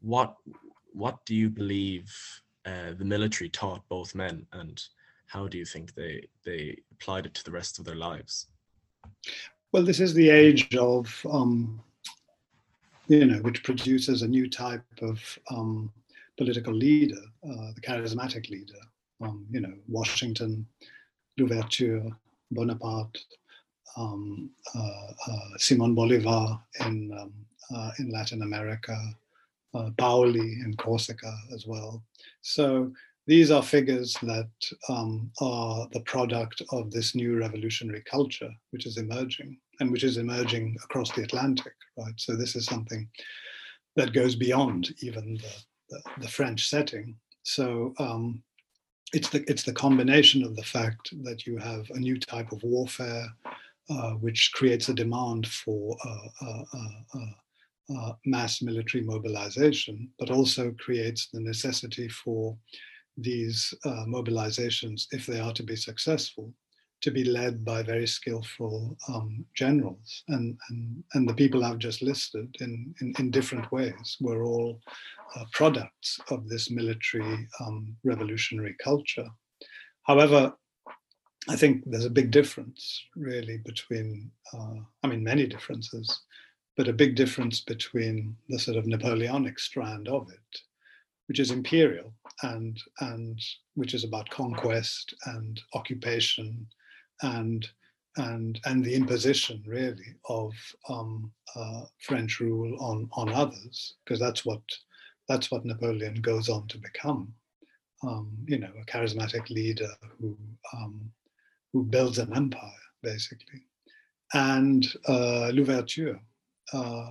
what 0.00 0.34
what 0.92 1.24
do 1.24 1.34
you 1.34 1.48
believe 1.48 2.12
uh, 2.66 2.92
the 2.96 3.04
military 3.04 3.50
taught 3.50 3.82
both 3.88 4.14
men 4.14 4.46
and 4.52 4.82
how 5.26 5.48
do 5.48 5.58
you 5.58 5.64
think 5.64 5.94
they 5.94 6.26
they 6.44 6.78
applied 6.92 7.26
it 7.26 7.34
to 7.34 7.44
the 7.44 7.50
rest 7.50 7.78
of 7.78 7.84
their 7.84 7.96
lives? 7.96 8.46
Well, 9.72 9.84
this 9.84 10.00
is 10.00 10.14
the 10.14 10.30
age 10.30 10.74
of 10.76 11.26
um, 11.30 11.82
you 13.08 13.26
know, 13.26 13.38
which 13.38 13.62
produces 13.62 14.22
a 14.22 14.28
new 14.28 14.48
type 14.48 14.84
of 15.02 15.20
um, 15.50 15.92
political 16.36 16.72
leader, 16.72 17.20
uh, 17.44 17.72
the 17.74 17.80
charismatic 17.80 18.48
leader. 18.50 18.80
Um, 19.20 19.46
you 19.50 19.60
know, 19.60 19.72
Washington, 19.88 20.66
Louverture, 21.38 22.04
Bonaparte, 22.50 23.18
um, 23.96 24.50
uh, 24.74 25.12
uh, 25.28 25.58
Simon 25.58 25.94
Bolivar 25.94 26.60
in 26.80 27.12
um, 27.18 27.32
uh, 27.74 27.90
in 27.98 28.10
Latin 28.10 28.42
America, 28.42 28.96
uh, 29.74 29.90
Paoli 29.96 30.60
in 30.64 30.74
Corsica 30.76 31.34
as 31.54 31.66
well. 31.66 32.02
So 32.42 32.92
these 33.26 33.50
are 33.50 33.62
figures 33.62 34.16
that 34.22 34.50
um, 34.88 35.30
are 35.40 35.88
the 35.92 36.00
product 36.00 36.60
of 36.70 36.90
this 36.90 37.14
new 37.14 37.38
revolutionary 37.38 38.02
culture 38.02 38.50
which 38.70 38.84
is 38.86 38.98
emerging 38.98 39.58
and 39.80 39.90
which 39.90 40.04
is 40.04 40.16
emerging 40.16 40.76
across 40.84 41.10
the 41.12 41.22
Atlantic, 41.22 41.74
right? 41.98 42.14
So 42.16 42.36
this 42.36 42.56
is 42.56 42.66
something 42.66 43.08
that 43.96 44.12
goes 44.12 44.34
beyond 44.34 44.94
even 45.00 45.34
the, 45.34 45.54
the, 45.90 46.00
the 46.22 46.28
French 46.28 46.68
setting. 46.68 47.16
So 47.42 47.94
um, 47.98 48.42
it's 49.12 49.28
the 49.28 49.44
it's 49.48 49.62
the 49.62 49.72
combination 49.72 50.42
of 50.42 50.56
the 50.56 50.62
fact 50.62 51.10
that 51.22 51.46
you 51.46 51.56
have 51.58 51.88
a 51.90 51.98
new 51.98 52.18
type 52.18 52.52
of 52.52 52.62
warfare, 52.62 53.26
uh, 53.88 54.12
which 54.12 54.50
creates 54.54 54.88
a 54.88 54.94
demand 54.94 55.46
for 55.46 55.96
uh, 56.04 56.46
uh, 56.46 56.64
uh, 56.74 57.18
uh, 57.18 57.96
uh 57.96 58.12
mass 58.24 58.62
military 58.62 59.04
mobilization, 59.04 60.10
but 60.18 60.30
also 60.30 60.72
creates 60.78 61.28
the 61.32 61.40
necessity 61.40 62.08
for 62.08 62.56
these 63.16 63.72
mobilizations, 63.86 65.06
if 65.12 65.24
they 65.24 65.38
are 65.38 65.52
to 65.52 65.62
be 65.62 65.76
successful, 65.76 66.52
to 67.04 67.10
be 67.10 67.22
led 67.24 67.66
by 67.66 67.82
very 67.82 68.06
skillful 68.06 68.96
um, 69.08 69.44
generals. 69.54 70.24
And, 70.28 70.56
and, 70.70 71.04
and 71.12 71.28
the 71.28 71.34
people 71.34 71.62
I've 71.62 71.76
just 71.76 72.00
listed 72.00 72.56
in, 72.60 72.94
in, 73.02 73.12
in 73.18 73.30
different 73.30 73.70
ways 73.70 74.16
were 74.22 74.42
all 74.42 74.80
uh, 75.36 75.44
products 75.52 76.18
of 76.30 76.48
this 76.48 76.70
military 76.70 77.46
um, 77.60 77.94
revolutionary 78.04 78.74
culture. 78.82 79.28
However, 80.04 80.54
I 81.46 81.56
think 81.56 81.82
there's 81.84 82.06
a 82.06 82.18
big 82.20 82.30
difference 82.30 83.04
really 83.14 83.58
between, 83.58 84.30
uh, 84.54 84.76
I 85.02 85.06
mean, 85.06 85.22
many 85.22 85.46
differences, 85.46 86.22
but 86.74 86.88
a 86.88 86.92
big 86.94 87.16
difference 87.16 87.60
between 87.60 88.34
the 88.48 88.58
sort 88.58 88.78
of 88.78 88.86
Napoleonic 88.86 89.58
strand 89.58 90.08
of 90.08 90.30
it, 90.30 90.58
which 91.28 91.38
is 91.38 91.50
imperial 91.50 92.14
and, 92.42 92.80
and 93.00 93.38
which 93.74 93.92
is 93.92 94.04
about 94.04 94.30
conquest 94.30 95.14
and 95.26 95.60
occupation 95.74 96.66
and 97.22 97.68
and 98.16 98.60
and 98.64 98.84
the 98.84 98.94
imposition 98.94 99.62
really 99.66 100.14
of 100.28 100.52
um, 100.88 101.32
uh, 101.56 101.82
French 102.00 102.40
rule 102.40 102.76
on 102.80 103.08
on 103.12 103.32
others, 103.32 103.94
because 104.04 104.20
that's 104.20 104.44
what 104.44 104.62
that's 105.28 105.50
what 105.50 105.64
Napoleon 105.64 106.20
goes 106.20 106.48
on 106.48 106.66
to 106.68 106.78
become. 106.78 107.32
Um, 108.02 108.36
you 108.46 108.58
know, 108.58 108.70
a 108.80 108.84
charismatic 108.84 109.48
leader 109.50 109.90
who 110.20 110.36
um, 110.72 111.10
who 111.72 111.84
builds 111.84 112.18
an 112.18 112.34
empire 112.34 112.70
basically, 113.02 113.66
and 114.32 114.86
uh, 115.08 115.50
Louverture, 115.52 116.20
uh, 116.72 117.10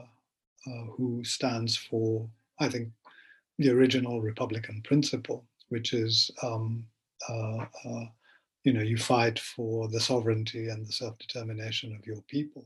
uh 0.68 0.86
who 0.96 1.24
stands 1.24 1.76
for 1.76 2.30
I 2.60 2.70
think 2.70 2.90
the 3.58 3.70
original 3.70 4.22
Republican 4.22 4.82
principle, 4.84 5.46
which 5.70 5.94
is 5.94 6.32
um, 6.42 6.86
uh, 7.30 7.66
uh, 7.86 8.06
you 8.64 8.74
know 8.74 8.82
you 8.82 8.98
fight 8.98 9.40
for 9.40 9.88
the 9.88 10.00
sovereignty 10.00 10.70
and 10.70 10.86
the 10.86 10.92
self-determination 10.92 11.96
of 11.96 12.06
your 12.06 12.22
people 12.24 12.66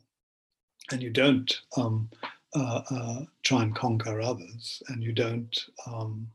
and 0.91 1.01
you 1.01 1.09
don't 1.09 1.61
um, 1.75 2.09
uh, 2.55 2.81
uh, 2.89 3.19
try 3.43 3.63
and 3.63 3.75
conquer 3.75 4.21
others 4.21 4.81
and 4.89 5.03
you 5.03 5.11
don't 5.11 5.65
um, 5.85 6.27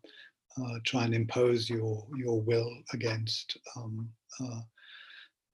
uh, 0.61 0.79
try 0.85 1.05
and 1.05 1.15
impose 1.15 1.71
your 1.71 2.07
your 2.17 2.41
will 2.41 2.71
against 2.93 3.57
um, 3.77 4.09
uh, 4.41 4.61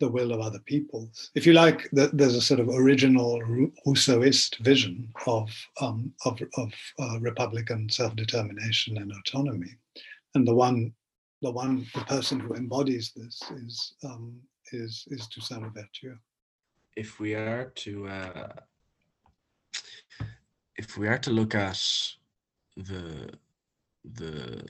the 0.00 0.08
will 0.08 0.32
of 0.32 0.40
other 0.40 0.60
peoples. 0.60 1.30
If 1.34 1.44
you 1.44 1.52
like, 1.52 1.88
there's 1.92 2.36
a 2.36 2.40
sort 2.40 2.60
of 2.60 2.68
original 2.68 3.40
Rousseauist 3.84 4.58
vision 4.58 5.12
of 5.26 5.50
um, 5.80 6.12
of, 6.24 6.40
of 6.56 6.72
uh, 7.00 7.18
republican 7.20 7.88
self-determination 7.88 8.98
and 8.98 9.12
autonomy, 9.12 9.74
and 10.34 10.46
the 10.46 10.54
one 10.54 10.92
the 11.42 11.50
one 11.50 11.86
the 11.94 12.00
person 12.02 12.40
who 12.40 12.54
embodies 12.54 13.12
this 13.14 13.40
is 13.62 13.94
um, 14.04 14.40
is 14.72 15.04
is 15.08 15.26
Toussaint 15.28 15.62
Louverture. 15.62 16.18
If 16.96 17.20
we 17.20 17.34
are 17.34 17.72
to 17.76 18.08
uh, 18.08 18.52
if 20.76 20.96
we 20.98 21.08
are 21.08 21.18
to 21.18 21.30
look 21.30 21.54
at 21.54 21.80
the 22.76 23.30
the 24.04 24.66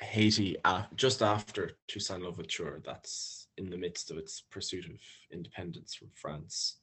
Haiti 0.00 0.56
uh, 0.64 0.84
just 0.96 1.22
after 1.22 1.72
Toussaint 1.88 2.22
Louverture, 2.22 2.80
that's 2.84 3.46
in 3.56 3.70
the 3.70 3.76
midst 3.76 4.10
of 4.10 4.18
its 4.18 4.42
pursuit 4.50 4.86
of 4.86 4.98
independence 5.30 5.94
from 5.94 6.08
France. 6.14 6.78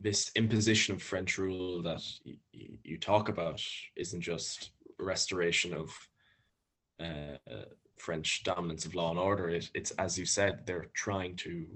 This 0.00 0.30
imposition 0.36 0.94
of 0.94 1.02
French 1.02 1.38
rule 1.38 1.82
that 1.82 2.02
y- 2.26 2.34
y- 2.54 2.78
you 2.84 2.98
talk 2.98 3.28
about 3.28 3.60
isn't 3.96 4.20
just 4.20 4.70
restoration 4.98 5.72
of 5.72 5.90
uh, 7.00 7.36
French 7.98 8.42
dominance 8.42 8.84
of 8.84 8.94
law 8.94 9.10
and 9.10 9.18
order. 9.18 9.48
It, 9.48 9.70
it's 9.74 9.90
as 9.92 10.18
you 10.18 10.26
said, 10.26 10.66
they're 10.66 10.88
trying 10.94 11.36
to 11.36 11.66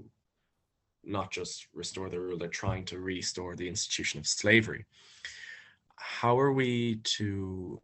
not 1.03 1.31
just 1.31 1.67
restore 1.73 2.09
the 2.09 2.19
rule, 2.19 2.37
they're 2.37 2.47
trying 2.47 2.85
to 2.85 2.99
restore 2.99 3.55
the 3.55 3.67
institution 3.67 4.19
of 4.19 4.27
slavery. 4.27 4.85
How 5.95 6.37
are 6.39 6.53
we 6.53 6.97
to, 7.17 7.81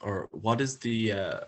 or 0.00 0.28
what 0.32 0.60
is 0.60 0.78
the 0.78 1.12
uh, 1.12 1.40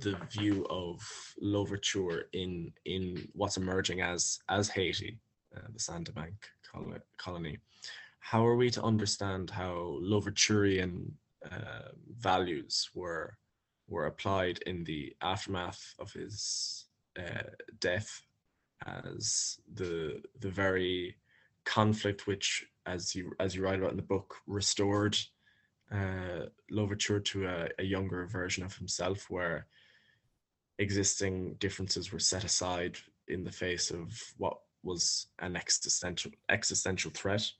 the 0.00 0.16
view 0.30 0.66
of 0.70 1.00
Louverture 1.40 2.28
in 2.32 2.72
in 2.84 3.28
what's 3.32 3.56
emerging 3.56 4.00
as 4.02 4.40
as 4.48 4.68
Haiti, 4.68 5.18
uh, 5.56 5.68
the 5.72 5.80
Saint-Domingue 5.80 6.38
colony? 7.18 7.58
How 8.20 8.46
are 8.46 8.56
we 8.56 8.70
to 8.70 8.82
understand 8.82 9.50
how 9.50 9.98
Louverturian 10.02 11.10
uh, 11.50 11.88
values 12.18 12.90
were 12.94 13.36
were 13.90 14.06
applied 14.06 14.58
in 14.66 14.84
the 14.84 15.14
aftermath 15.20 15.94
of 15.98 16.12
his 16.12 16.86
uh, 17.18 17.42
death 17.80 18.22
as 18.86 19.58
the 19.74 20.22
the 20.40 20.48
very 20.48 21.16
conflict 21.64 22.26
which 22.26 22.66
as 22.86 23.14
you 23.14 23.32
as 23.40 23.54
you 23.54 23.62
write 23.62 23.78
about 23.78 23.90
in 23.90 23.96
the 23.96 24.02
book 24.02 24.36
restored 24.46 25.18
uh, 25.92 26.46
Louverture 26.70 27.20
to 27.20 27.46
a, 27.46 27.68
a 27.80 27.84
younger 27.84 28.24
version 28.26 28.64
of 28.64 28.76
himself 28.76 29.28
where 29.28 29.66
existing 30.78 31.54
differences 31.54 32.12
were 32.12 32.20
set 32.20 32.44
aside 32.44 32.96
in 33.28 33.44
the 33.44 33.52
face 33.52 33.90
of 33.90 34.32
what 34.38 34.58
was 34.82 35.26
an 35.40 35.56
existential 35.56 36.30
existential 36.48 37.10
threat. 37.10 37.50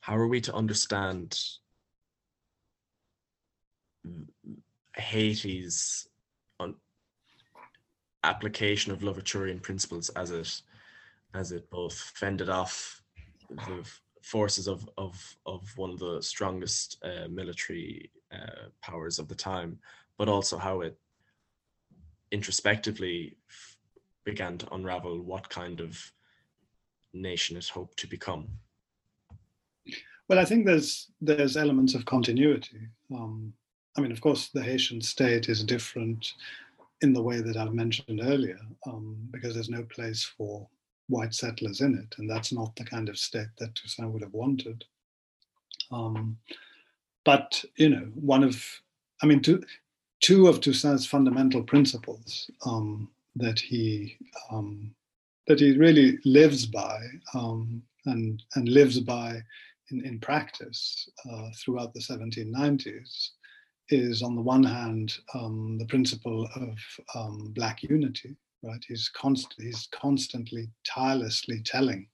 How 0.00 0.16
are 0.16 0.26
we 0.26 0.40
to 0.40 0.54
understand 0.54 1.38
Haiti's 4.98 6.08
on 6.60 6.74
application 8.24 8.92
of 8.92 9.00
Louverturian 9.00 9.62
principles 9.62 10.08
as 10.10 10.30
it 10.30 10.62
as 11.34 11.52
it 11.52 11.70
both 11.70 11.94
fended 11.94 12.48
off 12.48 13.02
the 13.50 13.88
forces 14.22 14.66
of 14.66 14.88
of 14.98 15.36
of 15.46 15.62
one 15.76 15.90
of 15.90 15.98
the 15.98 16.20
strongest 16.20 16.98
uh, 17.04 17.28
military 17.28 18.10
uh, 18.32 18.68
powers 18.82 19.18
of 19.18 19.28
the 19.28 19.34
time, 19.34 19.78
but 20.18 20.28
also 20.28 20.58
how 20.58 20.80
it 20.80 20.98
introspectively 22.30 23.36
began 24.24 24.58
to 24.58 24.74
unravel 24.74 25.20
what 25.22 25.48
kind 25.48 25.80
of 25.80 26.12
nation 27.14 27.56
it 27.56 27.68
hoped 27.68 27.98
to 27.98 28.06
become. 28.06 28.46
Well, 30.28 30.38
I 30.38 30.44
think 30.44 30.66
there's 30.66 31.10
there's 31.20 31.56
elements 31.56 31.94
of 31.94 32.04
continuity. 32.04 32.88
Um, 33.10 33.54
I 33.96 34.00
mean, 34.00 34.12
of 34.12 34.20
course, 34.20 34.48
the 34.48 34.62
Haitian 34.62 35.00
state 35.00 35.48
is 35.48 35.64
different 35.64 36.34
in 37.00 37.12
the 37.12 37.22
way 37.22 37.40
that 37.40 37.56
I've 37.56 37.74
mentioned 37.74 38.20
earlier, 38.22 38.58
um, 38.86 39.16
because 39.30 39.54
there's 39.54 39.70
no 39.70 39.82
place 39.84 40.24
for 40.24 40.68
white 41.08 41.34
settlers 41.34 41.80
in 41.80 41.96
it, 41.96 42.14
and 42.18 42.28
that's 42.28 42.52
not 42.52 42.74
the 42.76 42.84
kind 42.84 43.08
of 43.08 43.18
state 43.18 43.48
that 43.58 43.74
Toussaint 43.74 44.10
would 44.12 44.22
have 44.22 44.34
wanted. 44.34 44.84
Um, 45.90 46.38
but 47.24 47.64
you 47.76 47.88
know, 47.88 48.08
one 48.14 48.44
of, 48.44 48.62
I 49.22 49.26
mean, 49.26 49.40
two, 49.40 49.62
two 50.20 50.48
of 50.48 50.60
Toussaint's 50.60 51.06
fundamental 51.06 51.62
principles 51.62 52.50
um, 52.64 53.10
that 53.36 53.58
he 53.58 54.16
um, 54.50 54.94
that 55.46 55.60
he 55.60 55.76
really 55.76 56.18
lives 56.24 56.66
by 56.66 57.00
um, 57.34 57.82
and 58.06 58.42
and 58.54 58.68
lives 58.68 59.00
by 59.00 59.42
in, 59.90 60.04
in 60.04 60.18
practice 60.20 61.08
uh, 61.30 61.48
throughout 61.56 61.94
the 61.94 62.00
1790s 62.00 63.30
is, 63.90 64.22
on 64.22 64.34
the 64.34 64.42
one 64.42 64.64
hand, 64.64 65.16
um, 65.34 65.76
the 65.78 65.86
principle 65.86 66.48
of 66.56 66.78
um, 67.14 67.52
black 67.54 67.82
unity. 67.82 68.36
Right, 68.64 68.84
he's 68.88 69.08
constant. 69.08 69.54
He's 69.64 69.88
constantly, 69.92 70.68
tirelessly 70.84 71.62
telling 71.64 72.08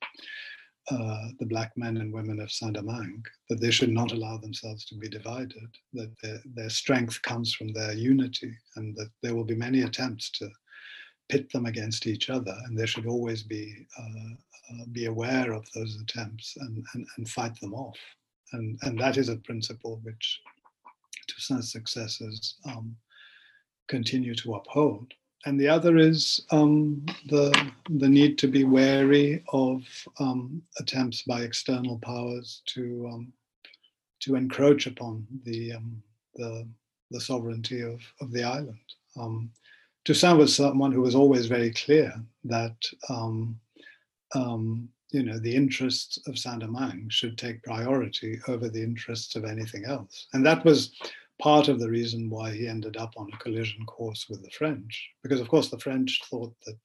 uh, 0.90 1.28
the 1.38 1.46
black 1.46 1.72
men 1.74 1.96
and 1.96 2.12
women 2.12 2.38
of 2.38 2.52
Saint-Domingue 2.52 3.24
that 3.48 3.62
they 3.62 3.70
should 3.70 3.88
not 3.88 4.12
allow 4.12 4.36
themselves 4.36 4.84
to 4.86 4.94
be 4.96 5.08
divided. 5.08 5.70
That 5.94 6.12
their, 6.22 6.40
their 6.54 6.68
strength 6.68 7.22
comes 7.22 7.54
from 7.54 7.72
their 7.72 7.94
unity, 7.94 8.52
and 8.76 8.94
that 8.96 9.10
there 9.22 9.34
will 9.34 9.44
be 9.44 9.54
many 9.54 9.82
attempts 9.82 10.30
to 10.32 10.50
pit 11.30 11.50
them 11.50 11.64
against 11.64 12.06
each 12.06 12.28
other, 12.28 12.54
and 12.66 12.78
they 12.78 12.84
should 12.84 13.06
always 13.06 13.42
be 13.42 13.86
uh, 13.98 14.34
uh, 14.70 14.84
be 14.92 15.06
aware 15.06 15.52
of 15.52 15.66
those 15.74 15.98
attempts 16.00 16.56
and, 16.58 16.84
and, 16.92 17.06
and 17.16 17.28
fight 17.28 17.58
them 17.60 17.74
off. 17.74 17.98
And, 18.52 18.78
and 18.82 18.98
that 18.98 19.16
is 19.16 19.28
a 19.28 19.36
principle 19.36 20.00
which 20.02 20.40
Toussaint's 21.26 21.72
successors 21.72 22.56
um, 22.66 22.96
continue 23.88 24.34
to 24.36 24.54
uphold. 24.54 25.12
And 25.46 25.60
the 25.60 25.68
other 25.68 25.98
is 25.98 26.44
um, 26.50 27.04
the, 27.26 27.52
the 27.90 28.08
need 28.08 28.38
to 28.38 28.48
be 28.48 28.64
wary 28.64 29.44
of 29.52 29.82
um, 30.18 30.62
attempts 30.78 31.22
by 31.22 31.42
external 31.42 31.98
powers 31.98 32.62
to, 32.66 33.10
um, 33.12 33.32
to 34.20 34.36
encroach 34.36 34.86
upon 34.86 35.26
the, 35.44 35.72
um, 35.74 36.02
the, 36.34 36.66
the 37.10 37.20
sovereignty 37.20 37.82
of, 37.82 38.00
of 38.22 38.32
the 38.32 38.42
island. 38.42 38.78
Um, 39.18 39.50
Toussaint 40.04 40.38
was 40.38 40.54
someone 40.54 40.92
who 40.92 41.02
was 41.02 41.14
always 41.14 41.46
very 41.46 41.72
clear 41.72 42.14
that 42.44 42.76
um, 43.08 43.58
you 45.14 45.22
know, 45.22 45.38
the 45.38 45.54
interests 45.54 46.18
of 46.26 46.36
Saint-Domingue 46.36 47.08
should 47.08 47.38
take 47.38 47.62
priority 47.62 48.40
over 48.48 48.68
the 48.68 48.82
interests 48.82 49.36
of 49.36 49.44
anything 49.44 49.84
else. 49.84 50.26
And 50.32 50.44
that 50.44 50.64
was 50.64 50.92
part 51.40 51.68
of 51.68 51.78
the 51.78 51.88
reason 51.88 52.28
why 52.28 52.50
he 52.50 52.66
ended 52.66 52.96
up 52.96 53.12
on 53.16 53.30
a 53.32 53.36
collision 53.38 53.86
course 53.86 54.26
with 54.28 54.42
the 54.42 54.50
French, 54.50 55.10
because 55.22 55.40
of 55.40 55.48
course 55.48 55.68
the 55.68 55.78
French 55.78 56.20
thought 56.28 56.52
that 56.66 56.78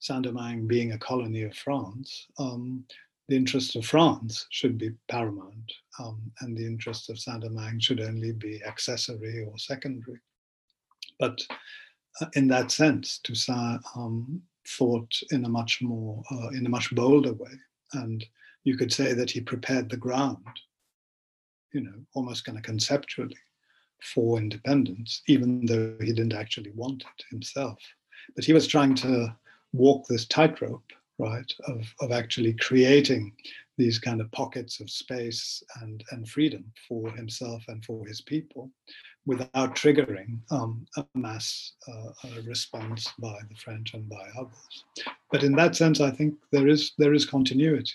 Saint-Domingue 0.00 0.66
being 0.66 0.92
a 0.92 0.98
colony 0.98 1.44
of 1.44 1.54
France, 1.54 2.26
um, 2.40 2.84
the 3.28 3.36
interests 3.36 3.76
of 3.76 3.86
France 3.86 4.46
should 4.50 4.76
be 4.76 4.90
paramount, 5.08 5.72
um, 6.00 6.20
and 6.40 6.56
the 6.56 6.66
interests 6.66 7.08
of 7.08 7.18
Saint-Domingue 7.20 7.80
should 7.80 8.00
only 8.00 8.32
be 8.32 8.60
accessory 8.66 9.44
or 9.44 9.56
secondary. 9.56 10.18
But 11.20 11.40
uh, 12.20 12.26
in 12.34 12.48
that 12.48 12.72
sense, 12.72 13.20
Toussaint 13.22 13.80
um, 13.94 14.42
thought 14.66 15.14
in 15.30 15.44
a 15.44 15.48
much 15.48 15.80
more, 15.80 16.22
uh, 16.32 16.48
in 16.48 16.66
a 16.66 16.68
much 16.68 16.92
bolder 16.94 17.34
way. 17.34 17.52
And 17.92 18.24
you 18.64 18.76
could 18.76 18.92
say 18.92 19.12
that 19.14 19.30
he 19.30 19.40
prepared 19.40 19.88
the 19.88 19.96
ground, 19.96 20.44
you 21.72 21.80
know, 21.80 21.94
almost 22.14 22.44
kind 22.44 22.58
of 22.58 22.64
conceptually 22.64 23.38
for 24.02 24.38
independence, 24.38 25.22
even 25.26 25.66
though 25.66 25.96
he 26.00 26.12
didn't 26.12 26.34
actually 26.34 26.70
want 26.72 27.02
it 27.02 27.24
himself. 27.30 27.78
But 28.34 28.44
he 28.44 28.52
was 28.52 28.66
trying 28.66 28.94
to 28.96 29.34
walk 29.72 30.06
this 30.06 30.26
tightrope, 30.26 30.92
right, 31.18 31.52
of, 31.66 31.92
of 32.00 32.12
actually 32.12 32.54
creating 32.54 33.32
these 33.76 33.98
kind 33.98 34.20
of 34.20 34.30
pockets 34.32 34.80
of 34.80 34.90
space 34.90 35.62
and, 35.80 36.04
and 36.10 36.28
freedom 36.28 36.64
for 36.88 37.10
himself 37.10 37.62
and 37.68 37.84
for 37.84 38.06
his 38.06 38.20
people 38.20 38.70
without 39.28 39.76
triggering 39.76 40.38
um, 40.50 40.86
a 40.96 41.04
mass 41.14 41.74
uh, 41.86 42.40
response 42.46 43.12
by 43.18 43.36
the 43.50 43.54
French 43.56 43.92
and 43.92 44.08
by 44.08 44.26
others. 44.38 44.84
But 45.30 45.42
in 45.42 45.52
that 45.56 45.76
sense, 45.76 46.00
I 46.00 46.10
think 46.10 46.34
there 46.50 46.66
is 46.66 46.92
there 46.96 47.12
is 47.12 47.26
continuity 47.26 47.92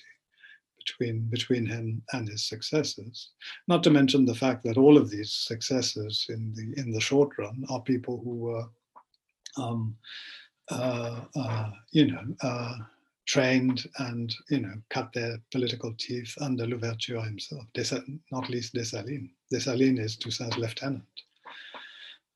between 0.78 1.22
between 1.32 1.66
him 1.66 2.04
and 2.14 2.30
his 2.30 2.48
successors. 2.48 3.32
Not 3.68 3.82
to 3.84 3.90
mention 3.90 4.26
the 4.26 4.36
fact 4.36 4.64
that 4.64 4.78
all 4.78 4.96
of 4.96 5.10
these 5.10 5.34
successors 5.34 6.28
in 6.30 6.54
the 6.54 6.80
in 6.80 6.92
the 6.92 7.02
short 7.02 7.32
run 7.40 7.66
are 7.68 7.82
people 7.82 8.22
who 8.24 8.36
were, 8.46 8.66
um, 9.58 9.98
uh, 10.70 11.22
uh, 11.36 11.72
you 11.92 12.12
know, 12.12 12.26
uh, 12.44 12.76
trained 13.26 13.88
and 14.00 14.34
you 14.50 14.60
know 14.60 14.74
cut 14.90 15.12
their 15.14 15.38
political 15.52 15.94
teeth 15.98 16.34
under 16.42 16.66
Louverture 16.66 17.22
himself, 17.22 17.64
not 18.32 18.50
least 18.50 18.74
Dessalines. 18.74 19.30
Dessalines 19.52 20.00
is 20.00 20.16
Toussaint's 20.18 20.58
lieutenant 20.58 21.04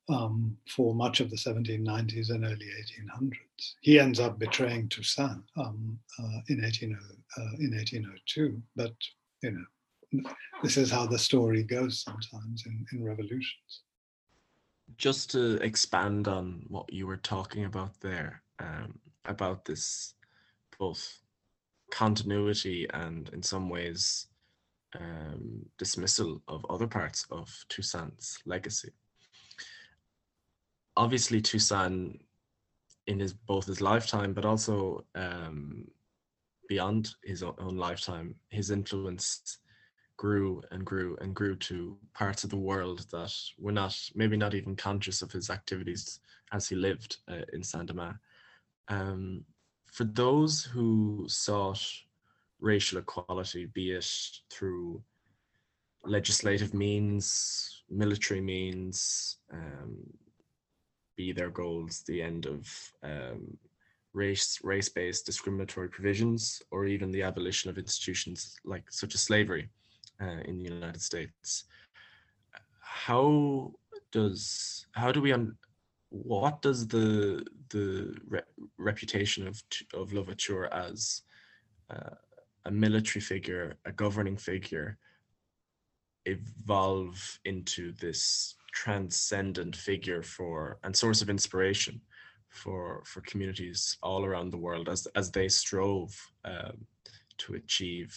um, 0.08 0.56
for 0.68 0.94
much 0.94 1.20
of 1.20 1.30
the 1.30 1.36
1790s 1.36 2.30
and 2.30 2.44
early 2.44 2.66
1800s. 2.66 3.74
He 3.80 3.98
ends 3.98 4.20
up 4.20 4.38
betraying 4.38 4.88
Toussaint 4.88 5.42
um, 5.56 5.98
uh, 6.18 6.40
in, 6.48 6.64
18, 6.64 6.96
uh, 7.36 7.40
in 7.58 7.72
1802, 7.74 8.62
but 8.76 8.94
you 9.42 9.52
know 9.52 9.64
this 10.62 10.78
is 10.78 10.90
how 10.90 11.06
the 11.06 11.18
story 11.18 11.62
goes 11.62 12.02
sometimes 12.02 12.64
in, 12.66 12.86
in 12.92 13.04
revolutions. 13.04 13.82
Just 14.96 15.30
to 15.32 15.56
expand 15.56 16.28
on 16.28 16.64
what 16.68 16.90
you 16.90 17.06
were 17.06 17.18
talking 17.18 17.66
about 17.66 18.00
there, 18.00 18.42
um, 18.58 18.98
about 19.26 19.66
this 19.66 20.14
both 20.78 21.20
continuity 21.90 22.86
and 22.92 23.28
in 23.30 23.42
some 23.42 23.68
ways 23.68 24.26
um, 24.98 25.66
dismissal 25.78 26.42
of 26.48 26.64
other 26.70 26.86
parts 26.86 27.26
of 27.30 27.48
Toussaint's 27.68 28.38
legacy. 28.46 28.90
Obviously, 30.96 31.40
Toussaint, 31.40 32.20
in 33.06 33.20
his 33.20 33.32
both 33.32 33.66
his 33.66 33.80
lifetime, 33.80 34.32
but 34.32 34.44
also 34.44 35.04
um, 35.14 35.86
beyond 36.68 37.14
his 37.24 37.42
own 37.42 37.76
lifetime, 37.76 38.34
his 38.50 38.70
influence 38.70 39.58
grew 40.16 40.60
and 40.72 40.84
grew 40.84 41.16
and 41.20 41.34
grew 41.34 41.54
to 41.54 41.96
parts 42.12 42.44
of 42.44 42.50
the 42.50 42.56
world 42.56 43.06
that 43.10 43.32
were 43.58 43.72
not 43.72 43.96
maybe 44.14 44.36
not 44.36 44.54
even 44.54 44.74
conscious 44.74 45.22
of 45.22 45.30
his 45.32 45.48
activities 45.48 46.20
as 46.52 46.68
he 46.68 46.74
lived 46.74 47.18
uh, 47.30 47.44
in 47.52 47.62
Saint-Domingue. 47.62 48.18
Um, 48.88 49.44
for 49.98 50.04
those 50.04 50.62
who 50.62 51.24
sought 51.26 51.84
racial 52.60 52.98
equality, 52.98 53.66
be 53.74 53.90
it 53.90 54.08
through 54.48 55.02
legislative 56.04 56.72
means, 56.72 57.82
military 57.90 58.40
means, 58.40 59.38
um, 59.52 59.96
be 61.16 61.32
their 61.32 61.50
goals 61.50 62.04
the 62.06 62.22
end 62.22 62.46
of 62.46 62.60
um, 63.02 63.58
race 64.12 64.60
race-based 64.62 65.26
discriminatory 65.26 65.88
provisions, 65.88 66.62
or 66.70 66.86
even 66.86 67.10
the 67.10 67.24
abolition 67.24 67.68
of 67.68 67.76
institutions 67.76 68.54
like 68.64 68.84
such 68.90 69.16
as 69.16 69.20
slavery 69.20 69.68
uh, 70.22 70.40
in 70.44 70.58
the 70.58 70.70
United 70.74 71.02
States. 71.02 71.64
How 72.78 73.72
does 74.12 74.86
how 74.92 75.10
do 75.10 75.20
we 75.20 75.32
un, 75.32 75.56
what 76.10 76.62
does 76.62 76.88
the 76.88 77.44
the 77.70 78.14
re 78.26 78.40
reputation 78.78 79.46
of 79.46 79.62
of 79.94 80.12
Louverture 80.12 80.66
as 80.72 81.22
uh, 81.90 82.14
a 82.64 82.70
military 82.70 83.20
figure, 83.20 83.76
a 83.84 83.92
governing 83.92 84.36
figure, 84.36 84.98
evolve 86.26 87.38
into 87.44 87.92
this 87.92 88.54
transcendent 88.72 89.74
figure 89.74 90.22
for 90.22 90.78
and 90.84 90.94
source 90.94 91.22
of 91.22 91.30
inspiration 91.30 92.00
for 92.50 93.02
for 93.04 93.20
communities 93.22 93.96
all 94.02 94.24
around 94.24 94.50
the 94.50 94.56
world 94.56 94.88
as 94.88 95.06
as 95.14 95.30
they 95.30 95.48
strove 95.48 96.14
um, 96.44 96.86
to 97.36 97.54
achieve 97.54 98.14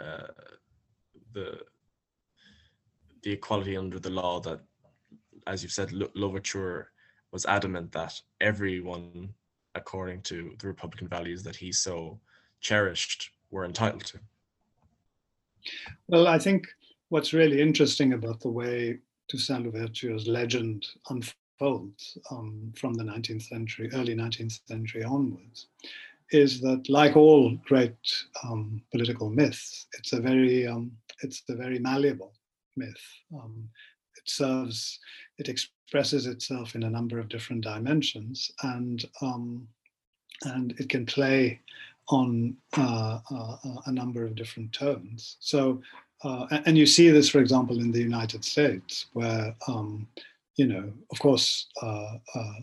uh, 0.00 0.26
the 1.32 1.58
the 3.22 3.32
equality 3.32 3.76
under 3.76 3.98
the 3.98 4.10
law 4.10 4.40
that, 4.40 4.60
as 5.46 5.62
you've 5.62 5.72
said, 5.72 5.92
Louverture 5.92 6.92
was 7.32 7.46
adamant 7.46 7.92
that 7.92 8.20
everyone, 8.40 9.34
according 9.74 10.22
to 10.22 10.54
the 10.58 10.66
Republican 10.66 11.08
values 11.08 11.42
that 11.42 11.56
he 11.56 11.72
so 11.72 12.18
cherished, 12.60 13.30
were 13.50 13.64
entitled 13.64 14.04
to. 14.04 14.18
Well, 16.08 16.26
I 16.26 16.38
think 16.38 16.66
what's 17.08 17.32
really 17.32 17.60
interesting 17.60 18.12
about 18.12 18.40
the 18.40 18.50
way 18.50 18.98
Toussaint 19.28 19.64
Louverture's 19.64 20.26
legend 20.26 20.86
unfolds 21.10 22.18
um, 22.30 22.72
from 22.76 22.94
the 22.94 23.04
19th 23.04 23.42
century, 23.42 23.90
early 23.92 24.14
19th 24.14 24.60
century 24.66 25.04
onwards, 25.04 25.66
is 26.30 26.60
that 26.60 26.88
like 26.88 27.16
all 27.16 27.56
great 27.64 27.96
um, 28.44 28.82
political 28.90 29.30
myths, 29.30 29.86
it's 29.98 30.12
a 30.12 30.20
very 30.20 30.66
um, 30.66 30.92
it's 31.22 31.42
a 31.48 31.54
very 31.54 31.78
malleable 31.78 32.32
myth. 32.76 33.04
Serves, 34.30 34.98
it 35.38 35.48
expresses 35.48 36.26
itself 36.26 36.74
in 36.74 36.82
a 36.82 36.90
number 36.90 37.18
of 37.18 37.28
different 37.28 37.62
dimensions, 37.64 38.50
and 38.62 39.04
um, 39.22 39.68
and 40.44 40.72
it 40.78 40.88
can 40.88 41.06
play 41.06 41.60
on 42.08 42.56
uh, 42.76 43.20
uh, 43.30 43.56
uh, 43.64 43.80
a 43.86 43.92
number 43.92 44.24
of 44.24 44.34
different 44.34 44.72
tones. 44.72 45.36
So, 45.40 45.80
uh, 46.24 46.46
and 46.64 46.76
you 46.76 46.86
see 46.86 47.10
this, 47.10 47.28
for 47.28 47.38
example, 47.40 47.80
in 47.80 47.92
the 47.92 48.00
United 48.00 48.44
States, 48.44 49.06
where 49.12 49.54
um, 49.66 50.06
you 50.56 50.66
know, 50.66 50.92
of 51.12 51.18
course, 51.20 51.68
uh, 51.82 52.16
uh, 52.34 52.54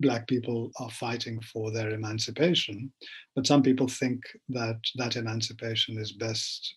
black 0.00 0.26
people 0.26 0.70
are 0.80 0.90
fighting 0.90 1.40
for 1.40 1.70
their 1.70 1.90
emancipation, 1.90 2.92
but 3.34 3.46
some 3.46 3.62
people 3.62 3.88
think 3.88 4.22
that 4.48 4.80
that 4.96 5.16
emancipation 5.16 5.96
is 5.98 6.12
best 6.12 6.74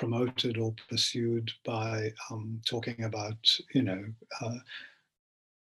promoted 0.00 0.56
or 0.56 0.74
pursued 0.88 1.52
by 1.62 2.10
um, 2.30 2.58
talking 2.66 3.04
about, 3.04 3.36
you 3.74 3.82
know, 3.82 4.02
uh, 4.40 4.58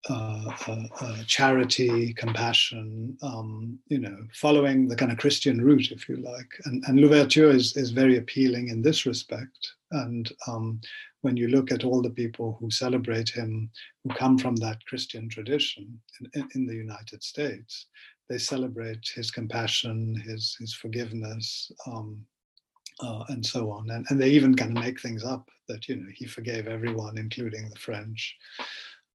uh, 0.09 0.53
uh, 0.69 0.85
uh, 1.01 1.17
charity, 1.27 2.15
compassion, 2.15 3.19
um, 3.23 3.77
you 3.89 3.99
know, 3.99 4.19
following 4.33 4.87
the 4.87 4.95
kind 4.95 5.11
of 5.11 5.19
Christian 5.19 5.61
route, 5.61 5.91
if 5.91 6.09
you 6.09 6.17
like. 6.17 6.51
And, 6.65 6.83
and 6.87 7.01
Louverture 7.01 7.51
is, 7.51 7.77
is 7.77 7.91
very 7.91 8.19
appealing 8.19 8.69
in 8.69 8.81
this 8.81 9.05
respect. 9.05 9.73
And 9.91 10.31
um, 10.47 10.81
when 11.23 11.37
you 11.37 11.49
look 11.49 11.73
at 11.73 11.85
all 11.85 12.01
the 12.01 12.17
people 12.23 12.57
who 12.61 12.71
celebrate 12.71 13.29
him, 13.29 13.69
who 14.05 14.15
come 14.15 14.39
from 14.39 14.55
that 14.57 14.87
Christian 14.87 15.29
tradition 15.29 16.01
in, 16.35 16.49
in 16.55 16.67
the 16.67 16.77
United 16.87 17.25
States, 17.25 17.87
they 18.29 18.39
celebrate 18.39 19.05
his 19.13 19.33
compassion, 19.33 20.15
his, 20.25 20.57
his 20.61 20.73
forgiveness, 20.73 21.73
um, 21.89 22.25
uh, 23.03 23.25
and 23.29 23.45
so 23.45 23.71
on. 23.71 23.91
And, 23.91 24.07
and 24.09 24.21
they 24.21 24.31
even 24.31 24.55
kind 24.55 24.77
of 24.77 24.83
make 24.83 25.01
things 25.01 25.25
up 25.25 25.49
that, 25.69 25.89
you 25.89 25.97
know, 25.97 26.09
he 26.15 26.27
forgave 26.27 26.67
everyone, 26.67 27.19
including 27.19 27.69
the 27.69 27.79
French 27.79 28.37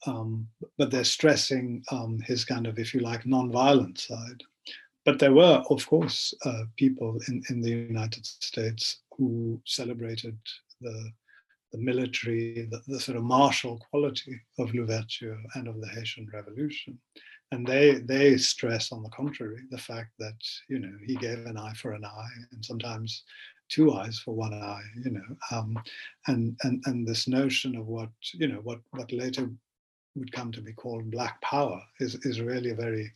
um, 0.08 0.48
but 0.78 0.92
they're 0.92 1.04
stressing 1.04 1.84
um, 1.92 2.20
his 2.26 2.46
kind 2.46 2.68
of, 2.68 2.80
if 2.80 2.94
you 2.94 3.00
like, 3.00 3.26
non-violent 3.26 4.00
side. 4.00 4.42
But 5.04 5.20
there 5.20 5.34
were, 5.34 5.64
of 5.70 5.86
course, 5.88 6.34
uh, 6.46 6.64
people 6.78 7.20
in, 7.28 7.44
in 7.50 7.62
the 7.62 7.70
United 7.70 8.26
States 8.26 9.02
who 9.18 9.62
celebrated 9.66 10.38
the, 10.82 11.12
the 11.72 11.78
military, 11.78 12.68
the, 12.72 12.82
the 12.88 13.00
sort 13.00 13.18
of 13.18 13.24
martial 13.24 13.80
quality 13.90 14.40
of 14.58 14.74
Louverture 14.74 15.38
and 15.56 15.68
of 15.68 15.80
the 15.80 15.88
Haitian 15.88 16.28
Revolution. 16.34 16.98
And 17.52 17.66
they, 17.66 17.96
they 17.96 18.38
stress, 18.38 18.92
on 18.92 19.04
the 19.04 19.10
contrary, 19.10 19.62
the 19.70 19.78
fact 19.78 20.12
that, 20.20 20.36
you 20.68 20.80
know, 20.80 20.94
he 21.06 21.16
gave 21.16 21.46
an 21.46 21.58
eye 21.58 21.74
for 21.74 21.94
an 21.94 22.04
eye 22.04 22.36
and 22.52 22.66
sometimes 22.66 23.24
two 23.70 23.94
eyes 23.94 24.20
for 24.20 24.36
one 24.36 24.54
eye, 24.54 24.84
you 25.04 25.12
know, 25.12 25.36
um, 25.52 25.78
and, 26.28 26.58
and, 26.64 26.84
and 26.86 27.08
this 27.08 27.28
notion 27.28 27.76
of 27.76 27.88
what, 27.88 28.10
you 28.34 28.48
know, 28.48 28.60
what, 28.64 28.80
what 28.92 29.12
later 29.12 29.50
would 30.16 30.32
come 30.32 30.52
to 30.52 30.62
be 30.62 30.74
called 30.74 31.12
black 31.12 31.40
power 31.42 31.82
is, 32.00 32.16
is 32.26 32.42
really 32.42 32.72
a 32.72 32.76
very 32.76 33.12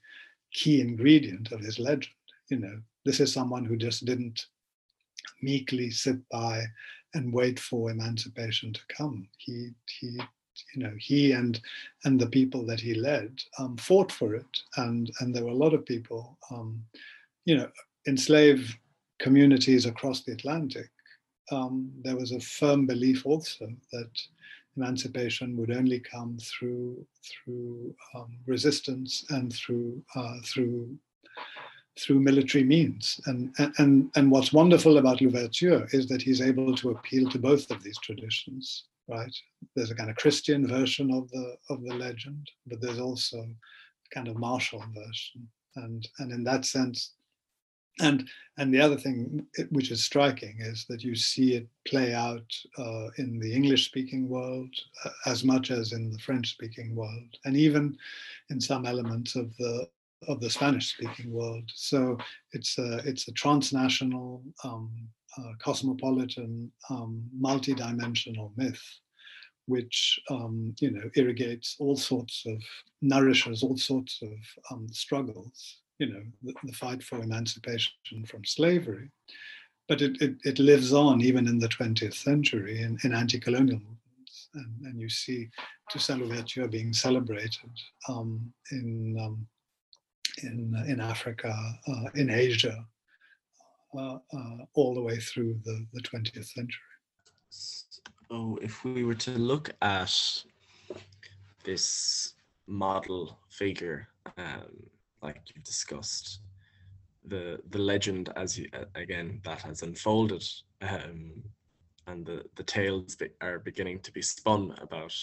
key 0.53 0.81
ingredient 0.81 1.51
of 1.51 1.59
his 1.59 1.79
legend. 1.79 2.13
You 2.49 2.59
know, 2.59 2.79
this 3.05 3.19
is 3.19 3.33
someone 3.33 3.65
who 3.65 3.77
just 3.77 4.05
didn't 4.05 4.45
meekly 5.41 5.91
sit 5.91 6.17
by 6.29 6.65
and 7.13 7.33
wait 7.33 7.59
for 7.59 7.89
emancipation 7.89 8.73
to 8.73 8.81
come. 8.95 9.27
He 9.37 9.71
he 9.99 10.19
you 10.73 10.83
know 10.83 10.93
he 10.97 11.31
and 11.31 11.59
and 12.03 12.19
the 12.19 12.27
people 12.27 12.65
that 12.65 12.79
he 12.79 12.93
led 12.93 13.41
um, 13.57 13.77
fought 13.77 14.11
for 14.11 14.35
it, 14.35 14.63
and 14.77 15.11
and 15.19 15.33
there 15.33 15.43
were 15.43 15.51
a 15.51 15.63
lot 15.65 15.73
of 15.73 15.85
people, 15.85 16.37
um, 16.51 16.83
you 17.45 17.57
know, 17.57 17.69
enslaved 18.07 18.77
communities 19.19 19.85
across 19.85 20.21
the 20.21 20.31
Atlantic. 20.31 20.89
Um, 21.51 21.91
there 22.03 22.15
was 22.15 22.31
a 22.31 22.39
firm 22.39 22.85
belief 22.85 23.25
also 23.25 23.69
that 23.91 24.21
emancipation 24.77 25.57
would 25.57 25.71
only 25.71 25.99
come 25.99 26.37
through 26.39 27.05
through 27.23 27.95
um, 28.15 28.37
resistance 28.45 29.25
and 29.29 29.53
through 29.53 30.01
uh, 30.15 30.37
through 30.45 30.97
through 31.99 32.19
military 32.19 32.63
means. 32.63 33.19
And, 33.25 33.53
and, 33.77 34.09
and 34.15 34.31
what's 34.31 34.53
wonderful 34.53 34.97
about 34.97 35.21
Louverture 35.21 35.87
is 35.91 36.07
that 36.07 36.21
he's 36.21 36.41
able 36.41 36.75
to 36.77 36.91
appeal 36.91 37.29
to 37.29 37.39
both 37.39 37.69
of 37.71 37.83
these 37.83 37.97
traditions, 37.99 38.85
right? 39.09 39.35
There's 39.75 39.91
a 39.91 39.95
kind 39.95 40.09
of 40.09 40.15
Christian 40.15 40.67
version 40.67 41.11
of 41.13 41.29
the, 41.31 41.55
of 41.69 41.83
the 41.83 41.93
legend, 41.93 42.49
but 42.67 42.79
there's 42.81 42.99
also 42.99 43.37
a 43.39 44.13
kind 44.13 44.27
of 44.27 44.37
martial 44.37 44.83
version. 44.93 45.47
And, 45.75 46.07
and 46.19 46.31
in 46.31 46.43
that 46.45 46.65
sense, 46.65 47.13
and 47.99 48.27
and 48.57 48.73
the 48.73 48.79
other 48.79 48.97
thing 48.97 49.45
which 49.71 49.91
is 49.91 50.03
striking 50.03 50.57
is 50.59 50.85
that 50.89 51.03
you 51.03 51.15
see 51.15 51.55
it 51.55 51.67
play 51.85 52.13
out 52.13 52.45
uh, 52.77 53.07
in 53.17 53.39
the 53.39 53.53
English 53.53 53.85
speaking 53.85 54.29
world 54.29 54.73
uh, 55.05 55.09
as 55.25 55.43
much 55.43 55.71
as 55.71 55.91
in 55.91 56.11
the 56.11 56.19
French 56.19 56.51
speaking 56.51 56.95
world, 56.95 57.37
and 57.45 57.55
even 57.55 57.97
in 58.49 58.59
some 58.59 58.85
elements 58.85 59.35
of 59.35 59.55
the 59.57 59.87
of 60.27 60.39
the 60.41 60.49
Spanish 60.49 60.93
speaking 60.93 61.31
world. 61.31 61.69
So 61.73 62.17
it's 62.53 62.77
a 62.77 62.97
it's 63.05 63.27
a 63.27 63.33
transnational, 63.33 64.43
um, 64.63 64.91
uh, 65.37 65.53
cosmopolitan, 65.59 66.71
um, 66.89 67.23
multi-dimensional 67.37 68.51
myth, 68.55 68.83
which 69.67 70.19
um, 70.29 70.75
you 70.79 70.91
know 70.91 71.09
irrigates 71.15 71.75
all 71.79 71.95
sorts 71.95 72.43
of 72.45 72.61
nourishes 73.01 73.63
all 73.63 73.77
sorts 73.77 74.21
of 74.21 74.37
um, 74.71 74.87
struggles 74.89 75.79
you 75.99 76.07
know, 76.07 76.23
the, 76.41 76.53
the 76.63 76.73
fight 76.73 77.03
for 77.03 77.21
emancipation 77.21 77.93
from 78.25 78.43
slavery. 78.45 79.11
But 79.87 80.01
it, 80.01 80.21
it, 80.21 80.35
it, 80.43 80.59
lives 80.59 80.93
on 80.93 81.21
even 81.21 81.47
in 81.47 81.59
the 81.59 81.67
20th 81.67 82.13
century 82.13 82.81
in, 82.81 82.97
in 83.03 83.13
anti-colonial 83.13 83.79
movements. 83.79 84.49
And, 84.53 84.85
and 84.85 84.99
you 84.99 85.09
see 85.09 85.49
Toussaint 85.89 86.21
Louverture 86.21 86.67
being 86.67 86.93
celebrated 86.93 87.71
um, 88.07 88.53
in, 88.71 89.17
um, 89.19 89.47
in, 90.43 90.75
in 90.87 91.01
Africa, 91.01 91.53
uh, 91.87 92.09
in 92.15 92.29
Asia, 92.29 92.85
all 93.93 94.93
the 94.93 95.01
way 95.01 95.17
through 95.17 95.59
the, 95.63 95.85
the 95.93 96.01
20th 96.01 96.45
century. 96.45 96.79
So 97.49 98.59
if 98.61 98.83
we 98.83 99.03
were 99.03 99.15
to 99.15 99.31
look 99.31 99.71
at 99.81 100.43
this 101.63 102.33
model 102.67 103.39
figure, 103.49 104.07
um, 104.37 104.89
like 105.21 105.41
you've 105.53 105.63
discussed 105.63 106.41
the 107.25 107.59
the 107.69 107.79
legend 107.79 108.31
as 108.35 108.57
you 108.57 108.67
again 108.95 109.41
that 109.43 109.61
has 109.61 109.81
unfolded 109.81 110.43
um, 110.81 111.43
and 112.07 112.25
the 112.25 112.43
the 112.55 112.63
tales 112.63 113.17
are 113.41 113.59
beginning 113.59 113.99
to 113.99 114.11
be 114.11 114.21
spun 114.21 114.73
about 114.81 115.13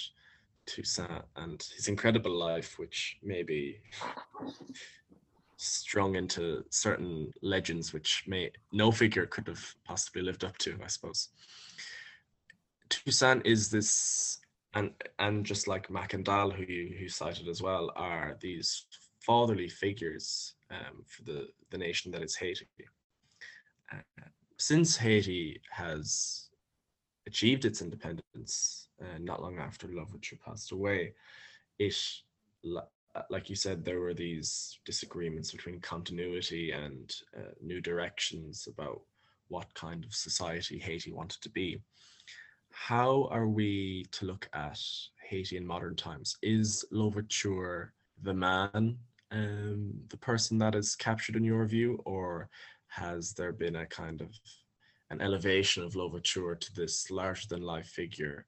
Toussaint 0.67 1.23
and 1.37 1.63
his 1.75 1.89
incredible 1.89 2.37
life 2.37 2.79
which 2.79 3.17
maybe 3.23 3.81
strung 5.57 6.17
into 6.17 6.65
certain 6.71 7.31
legends 7.43 7.93
which 7.93 8.25
may 8.27 8.51
no 8.73 8.91
figure 8.93 9.27
could 9.27 9.49
have 9.49 9.75
possibly 9.85 10.23
lived 10.23 10.45
up 10.45 10.57
to 10.59 10.79
I 10.83 10.87
suppose 10.89 11.29
Toussaint 12.91 13.45
is 13.45 13.71
this 13.71 14.39
and 14.75 14.91
and 15.19 15.45
just 15.45 15.67
like 15.67 15.89
Mackandal 15.89 16.53
who 16.53 16.65
you 16.71 16.97
who 16.99 17.09
cited 17.09 17.49
as 17.49 17.63
well 17.63 17.91
are 17.97 18.37
these 18.41 18.87
fatherly 19.27 19.69
figures 19.69 20.55
um, 20.71 21.03
for 21.07 21.25
the, 21.25 21.49
the 21.71 21.79
nation 21.79 22.13
that 22.13 22.23
is 22.23 22.37
Haiti. 22.37 22.69
Uh, 23.93 24.23
since 24.59 24.97
Haiti 24.97 25.61
has 25.71 26.49
achieved 27.27 27.65
its 27.65 27.83
independence, 27.83 28.89
uh, 29.03 29.19
not 29.21 29.43
long 29.43 29.59
after 29.59 29.89
Louverture 29.89 30.39
passed 30.45 30.71
away, 30.71 31.13
it, 31.79 31.97
like 33.31 33.49
you 33.49 33.57
said, 33.57 33.85
there 33.85 34.01
were 34.01 34.15
these 34.15 34.79
disagreements 34.85 35.53
between 35.53 35.81
continuity 35.81 36.73
and 36.73 37.15
uh, 37.37 37.53
new 37.63 37.81
directions 37.81 38.69
about 38.71 39.01
what 39.49 39.73
kind 39.75 40.05
of 40.05 40.15
society 40.15 40.79
Haiti 40.79 41.13
wanted 41.13 41.41
to 41.43 41.51
be. 41.51 41.81
How 42.73 43.29
are 43.31 43.49
we 43.49 44.07
to 44.13 44.27
look 44.27 44.49
at 44.53 44.79
Haiti 45.29 45.57
in 45.57 45.67
modern 45.67 45.97
times? 45.97 46.37
Is 46.43 46.85
Louverture 46.91 47.93
the 48.23 48.35
man 48.35 48.99
um, 49.33 49.93
the 50.09 50.17
person 50.17 50.59
that 50.59 50.75
is 50.75 50.95
captured 50.95 51.37
in 51.37 51.45
your 51.45 51.65
view, 51.67 52.01
or 52.05 52.49
has 52.89 53.33
there 53.33 53.53
been 53.53 53.77
a 53.77 53.87
kind 53.87 54.21
of 54.21 54.31
an 55.11 55.21
elevation 55.21 55.83
of 55.83 55.97
Louverture 55.97 56.55
to 56.55 56.75
this 56.75 57.11
larger 57.11 57.47
than 57.49 57.63
life 57.63 57.87
figure? 57.87 58.47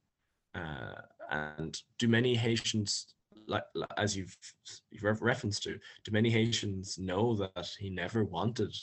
Uh, 0.54 0.94
and 1.30 1.82
do 1.98 2.08
many 2.08 2.34
Haitians, 2.34 3.14
like 3.48 3.64
as 3.96 4.16
you've, 4.16 4.36
you've 4.90 5.22
referenced 5.22 5.62
to, 5.64 5.78
do 6.04 6.12
many 6.12 6.30
Haitians 6.30 6.98
know 6.98 7.34
that 7.34 7.68
he 7.78 7.90
never 7.90 8.24
wanted 8.24 8.74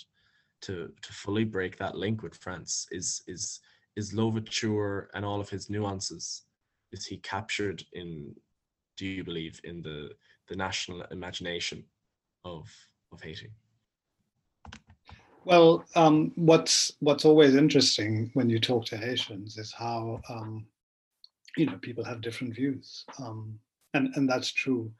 to 0.61 0.91
to 1.01 1.13
fully 1.13 1.43
break 1.43 1.77
that 1.77 1.95
link 1.95 2.23
with 2.23 2.35
France? 2.35 2.87
Is 2.91 3.23
is 3.27 3.59
is 3.95 4.13
Louverture 4.13 5.09
and 5.13 5.23
all 5.23 5.39
of 5.39 5.49
his 5.49 5.69
nuances? 5.69 6.43
Is 6.91 7.05
he 7.05 7.17
captured 7.17 7.83
in? 7.93 8.35
Do 8.97 9.05
you 9.05 9.23
believe 9.23 9.59
in 9.63 9.81
the 9.81 10.11
the 10.47 10.55
national 10.55 11.03
imagination 11.11 11.83
of 12.43 12.69
of 13.11 13.21
Haiti? 13.21 13.51
Well, 15.45 15.85
um, 15.95 16.31
what's 16.35 16.93
what's 16.99 17.23
always 17.23 17.55
interesting 17.55 18.31
when 18.33 18.49
you 18.49 18.59
talk 18.59 18.85
to 18.85 18.97
Haitians 18.97 19.57
is 19.57 19.71
how 19.71 20.19
um, 20.27 20.65
you 21.55 21.67
know 21.67 21.77
people 21.81 22.03
have 22.03 22.21
different 22.21 22.55
views, 22.55 23.05
um, 23.19 23.59
and 23.95 24.15
and 24.15 24.29
that's 24.29 24.51
true 24.51 24.91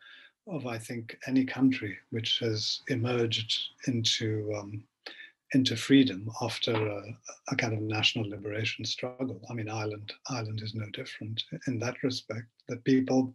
of 0.47 0.67
I 0.67 0.77
think 0.77 1.17
any 1.27 1.43
country 1.45 1.97
which 2.11 2.39
has 2.39 2.81
emerged 2.87 3.55
into 3.87 4.53
um, 4.57 4.83
into 5.53 5.75
freedom 5.75 6.29
after 6.41 6.73
a, 6.73 7.17
a, 7.49 7.55
kind 7.55 7.73
of 7.73 7.81
national 7.81 8.27
liberation 8.29 8.83
struggle. 8.83 9.39
I 9.49 9.53
mean, 9.53 9.69
Ireland 9.69 10.13
Ireland 10.29 10.61
is 10.61 10.73
no 10.73 10.85
different 10.93 11.43
in 11.67 11.79
that 11.79 12.01
respect. 12.03 12.47
That 12.67 12.83
people, 12.83 13.33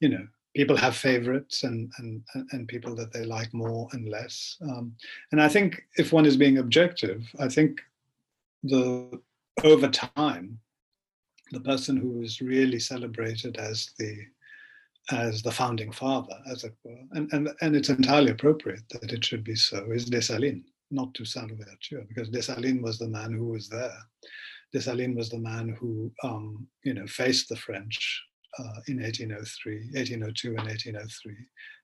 you 0.00 0.08
know, 0.10 0.26
people 0.54 0.76
have 0.76 0.96
favorites 0.96 1.64
and 1.64 1.90
and 1.98 2.22
and 2.52 2.68
people 2.68 2.94
that 2.96 3.12
they 3.12 3.24
like 3.24 3.52
more 3.52 3.88
and 3.92 4.08
less. 4.08 4.56
Um, 4.62 4.94
and 5.32 5.40
I 5.40 5.48
think 5.48 5.82
if 5.96 6.12
one 6.12 6.26
is 6.26 6.36
being 6.36 6.58
objective, 6.58 7.26
I 7.38 7.48
think 7.48 7.80
the 8.62 9.20
over 9.64 9.88
time, 9.88 10.58
the 11.50 11.60
person 11.60 11.96
who 11.96 12.22
is 12.22 12.40
really 12.40 12.78
celebrated 12.78 13.56
as 13.56 13.90
the 13.98 14.24
as 15.10 15.42
the 15.42 15.50
founding 15.50 15.92
father, 15.92 16.36
as 16.50 16.64
it 16.64 16.74
were, 16.84 16.98
and, 17.12 17.32
and, 17.32 17.50
and 17.60 17.74
it's 17.74 17.88
entirely 17.88 18.30
appropriate 18.30 18.82
that 18.90 19.12
it 19.12 19.24
should 19.24 19.44
be 19.44 19.54
so, 19.54 19.90
is 19.90 20.10
Dessalines, 20.10 20.64
not 20.90 21.14
Toussaint 21.14 21.50
Louverture, 21.50 22.04
because 22.08 22.28
Dessalines 22.28 22.82
was 22.82 22.98
the 22.98 23.08
man 23.08 23.32
who 23.32 23.46
was 23.46 23.68
there. 23.68 23.96
Dessalines 24.74 25.16
was 25.16 25.30
the 25.30 25.38
man 25.38 25.74
who, 25.78 26.12
um, 26.22 26.66
you 26.84 26.92
know, 26.92 27.06
faced 27.06 27.48
the 27.48 27.56
French 27.56 28.22
uh, 28.58 28.80
in 28.88 29.00
1803, 29.00 29.90
1802 29.94 30.48
and 30.48 30.58
1803. 30.58 31.34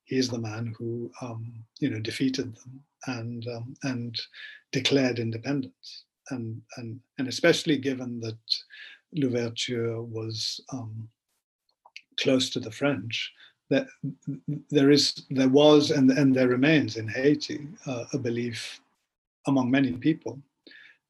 He 0.04 0.16
is 0.16 0.28
the 0.28 0.38
man 0.38 0.74
who, 0.78 1.10
um, 1.22 1.64
you 1.80 1.88
know, 1.88 2.00
defeated 2.00 2.54
them 2.54 2.80
and 3.06 3.46
um, 3.48 3.74
and 3.84 4.20
declared 4.72 5.18
independence. 5.18 6.04
And, 6.30 6.60
and, 6.76 7.00
and 7.18 7.28
especially 7.28 7.78
given 7.78 8.20
that 8.20 8.38
Louverture 9.14 10.02
was 10.02 10.60
um, 10.72 11.08
close 12.18 12.50
to 12.50 12.60
the 12.60 12.70
French, 12.70 13.32
that 13.70 13.86
there 14.70 14.90
is, 14.90 15.24
there 15.30 15.48
was, 15.48 15.90
and, 15.90 16.10
and 16.10 16.34
there 16.34 16.48
remains 16.48 16.96
in 16.96 17.08
Haiti 17.08 17.66
uh, 17.86 18.04
a 18.12 18.18
belief 18.18 18.80
among 19.46 19.70
many 19.70 19.92
people 19.92 20.38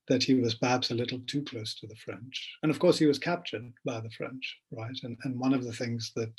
that 0.08 0.22
he 0.22 0.34
was 0.34 0.54
perhaps 0.54 0.90
a 0.90 0.94
little 0.94 1.20
too 1.26 1.42
close 1.42 1.74
to 1.74 1.86
the 1.86 1.96
French. 1.96 2.58
And 2.62 2.70
of 2.70 2.78
course, 2.78 2.98
he 2.98 3.06
was 3.06 3.18
captured 3.18 3.72
by 3.84 4.00
the 4.00 4.10
French, 4.10 4.58
right? 4.70 4.98
And, 5.02 5.16
and 5.24 5.38
one 5.38 5.54
of 5.54 5.64
the 5.64 5.72
things 5.72 6.12
that 6.14 6.32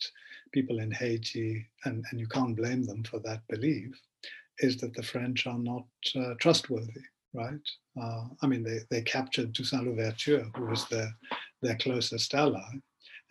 people 0.54 0.80
in 0.80 0.92
Haiti, 0.92 1.66
and, 1.86 2.06
and 2.12 2.20
you 2.20 2.28
can't 2.28 2.56
blame 2.56 2.84
them 2.84 3.04
for 3.04 3.20
that 3.22 3.42
belief, 3.50 4.00
is 4.60 4.78
that 4.78 4.94
the 4.94 5.04
French 5.04 5.48
are 5.48 5.58
not 5.58 5.86
uh, 6.16 6.36
trustworthy, 6.40 7.02
right? 7.34 7.68
Uh, 8.00 8.26
I 8.42 8.48
mean, 8.48 8.64
they, 8.64 8.80
they 8.90 9.02
captured 9.02 9.54
Toussaint 9.54 9.86
Louverture, 9.86 10.46
who 10.56 10.68
was 10.68 10.88
their, 10.88 11.14
their 11.62 11.76
closest 11.78 12.34
ally. 12.36 12.62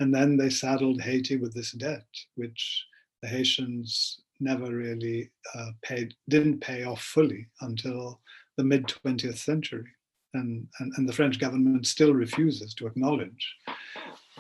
And 0.01 0.15
then 0.15 0.37
they 0.37 0.51
saddled 0.51 1.01
Haiti 1.01 1.37
with 1.37 1.55
this 1.55 1.73
debt, 1.73 2.07
which 2.35 2.85
the 3.23 3.29
Haitians 3.29 4.21
never 4.41 4.75
really 4.75 5.31
uh, 5.55 5.71
paid, 5.83 6.15
didn't 6.29 6.61
pay 6.61 6.85
off 6.85 7.03
fully 7.03 7.47
until 7.61 8.21
the 8.57 8.65
mid 8.65 8.87
20th 8.87 9.39
century. 9.39 9.87
And, 10.35 10.67
and, 10.81 10.93
and, 10.97 11.09
the 11.09 11.13
French 11.13 11.39
government 11.39 11.87
still 11.87 12.13
refuses 12.13 12.75
to 12.75 12.89
acknowledge 12.89 13.57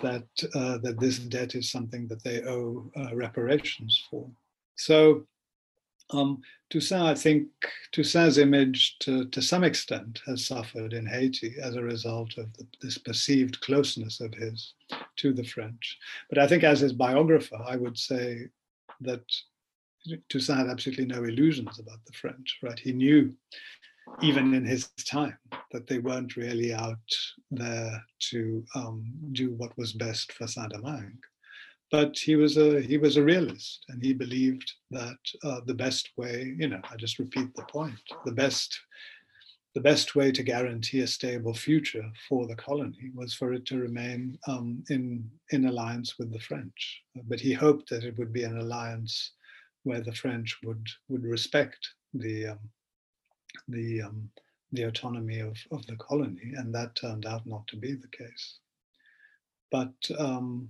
that, 0.02 0.26
uh, 0.54 0.78
that 0.78 0.98
this 0.98 1.18
debt 1.20 1.54
is 1.54 1.70
something 1.70 2.08
that 2.08 2.24
they 2.24 2.42
owe 2.42 2.90
uh, 2.96 3.14
reparations 3.14 4.02
for. 4.10 4.28
So 4.74 5.24
um, 6.10 6.42
Toussaint, 6.70 7.02
I 7.02 7.14
think 7.14 7.46
Toussaint's 7.92 8.38
image 8.38 8.98
to, 9.00 9.26
to 9.26 9.40
some 9.40 9.64
extent 9.64 10.20
has 10.26 10.46
suffered 10.46 10.92
in 10.92 11.06
Haiti 11.06 11.54
as 11.62 11.76
a 11.76 11.82
result 11.82 12.36
of 12.38 12.52
the, 12.54 12.66
this 12.82 12.98
perceived 12.98 13.60
closeness 13.60 14.20
of 14.20 14.34
his 14.34 14.74
to 15.16 15.32
the 15.32 15.44
French. 15.44 15.98
But 16.28 16.38
I 16.38 16.46
think 16.46 16.64
as 16.64 16.80
his 16.80 16.92
biographer, 16.92 17.58
I 17.66 17.76
would 17.76 17.98
say 17.98 18.48
that 19.00 19.24
Toussaint 20.28 20.58
had 20.58 20.68
absolutely 20.68 21.06
no 21.06 21.24
illusions 21.24 21.78
about 21.78 22.04
the 22.06 22.12
French, 22.12 22.58
right? 22.62 22.78
He 22.78 22.92
knew 22.92 23.34
even 24.22 24.52
in 24.52 24.64
his 24.64 24.88
time 25.08 25.38
that 25.72 25.86
they 25.86 25.98
weren't 25.98 26.36
really 26.36 26.74
out 26.74 26.98
there 27.50 28.04
to 28.18 28.64
um, 28.74 29.04
do 29.32 29.54
what 29.54 29.76
was 29.78 29.92
best 29.94 30.32
for 30.32 30.46
Saint-Domingue 30.46 31.22
but 31.94 32.18
he 32.18 32.34
was 32.34 32.56
a 32.56 32.80
he 32.80 32.98
was 32.98 33.16
a 33.16 33.22
realist 33.22 33.84
and 33.88 34.02
he 34.02 34.12
believed 34.12 34.72
that 34.90 35.18
uh, 35.44 35.60
the 35.66 35.74
best 35.74 36.10
way 36.16 36.54
you 36.58 36.68
know 36.68 36.80
i 36.90 36.96
just 36.96 37.20
repeat 37.20 37.54
the 37.54 37.62
point 37.64 38.00
the 38.24 38.32
best 38.32 38.76
the 39.74 39.80
best 39.80 40.14
way 40.14 40.30
to 40.30 40.42
guarantee 40.42 41.00
a 41.00 41.06
stable 41.06 41.52
future 41.52 42.08
for 42.28 42.46
the 42.46 42.54
colony 42.54 43.10
was 43.14 43.34
for 43.34 43.52
it 43.52 43.66
to 43.66 43.78
remain 43.78 44.38
um, 44.46 44.84
in 44.88 45.28
in 45.50 45.66
alliance 45.66 46.18
with 46.18 46.32
the 46.32 46.38
french. 46.38 47.02
But 47.24 47.40
he 47.40 47.52
hoped 47.52 47.90
that 47.90 48.04
it 48.04 48.16
would 48.16 48.32
be 48.32 48.44
an 48.44 48.58
alliance 48.58 49.32
where 49.82 50.00
the 50.00 50.14
french 50.14 50.58
would 50.64 50.86
would 51.08 51.24
respect 51.24 51.88
the 52.12 52.48
um, 52.48 52.60
the 53.68 54.02
um, 54.02 54.30
the 54.72 54.84
autonomy 54.84 55.40
of, 55.40 55.56
of 55.70 55.86
the 55.86 55.96
colony 55.96 56.52
and 56.56 56.74
that 56.74 56.94
turned 56.96 57.26
out 57.26 57.46
not 57.46 57.66
to 57.68 57.76
be 57.76 57.94
the 57.94 58.08
case. 58.08 58.58
But 59.70 59.94
um, 60.18 60.68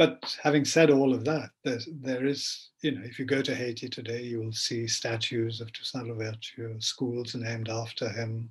but 0.00 0.34
having 0.42 0.64
said 0.64 0.90
all 0.90 1.12
of 1.12 1.26
that, 1.26 1.50
there's, 1.62 2.70
you 2.80 2.92
know, 2.92 3.02
if 3.04 3.18
you 3.18 3.26
go 3.26 3.42
to 3.42 3.54
Haiti 3.54 3.86
today, 3.86 4.22
you 4.22 4.40
will 4.40 4.50
see 4.50 4.86
statues 4.86 5.60
of 5.60 5.70
Toussaint 5.74 6.08
Louverture, 6.08 6.74
schools 6.78 7.34
named 7.34 7.68
after 7.68 8.08
him. 8.08 8.48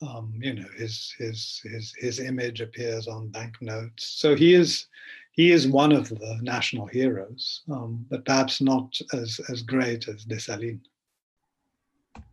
Um, 0.00 0.32
you 0.38 0.54
know, 0.54 0.68
his 0.76 1.12
his 1.18 1.60
his 1.64 1.92
his 1.98 2.20
image 2.20 2.60
appears 2.60 3.08
on 3.08 3.30
banknotes. 3.30 4.06
So 4.06 4.36
he 4.36 4.54
is 4.54 4.86
he 5.32 5.50
is 5.50 5.66
one 5.66 5.90
of 5.90 6.08
the 6.08 6.38
national 6.40 6.86
heroes, 6.86 7.62
um, 7.68 8.06
but 8.08 8.24
perhaps 8.24 8.60
not 8.60 8.96
as 9.12 9.40
as 9.48 9.62
great 9.62 10.06
as 10.06 10.24
Dessalines. 10.24 10.86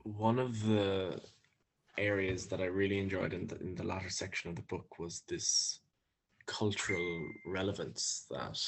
One 0.04 0.38
of 0.38 0.64
the 0.68 1.20
areas 1.98 2.46
that 2.50 2.62
I 2.62 2.66
really 2.66 3.00
enjoyed 3.00 3.34
in 3.34 3.48
the 3.48 3.60
in 3.62 3.74
the 3.74 3.84
latter 3.84 4.12
section 4.12 4.52
of 4.52 4.56
the 4.56 4.70
book 4.74 5.00
was 5.00 5.24
this 5.28 5.80
cultural 6.46 7.28
relevance 7.46 8.26
that 8.30 8.60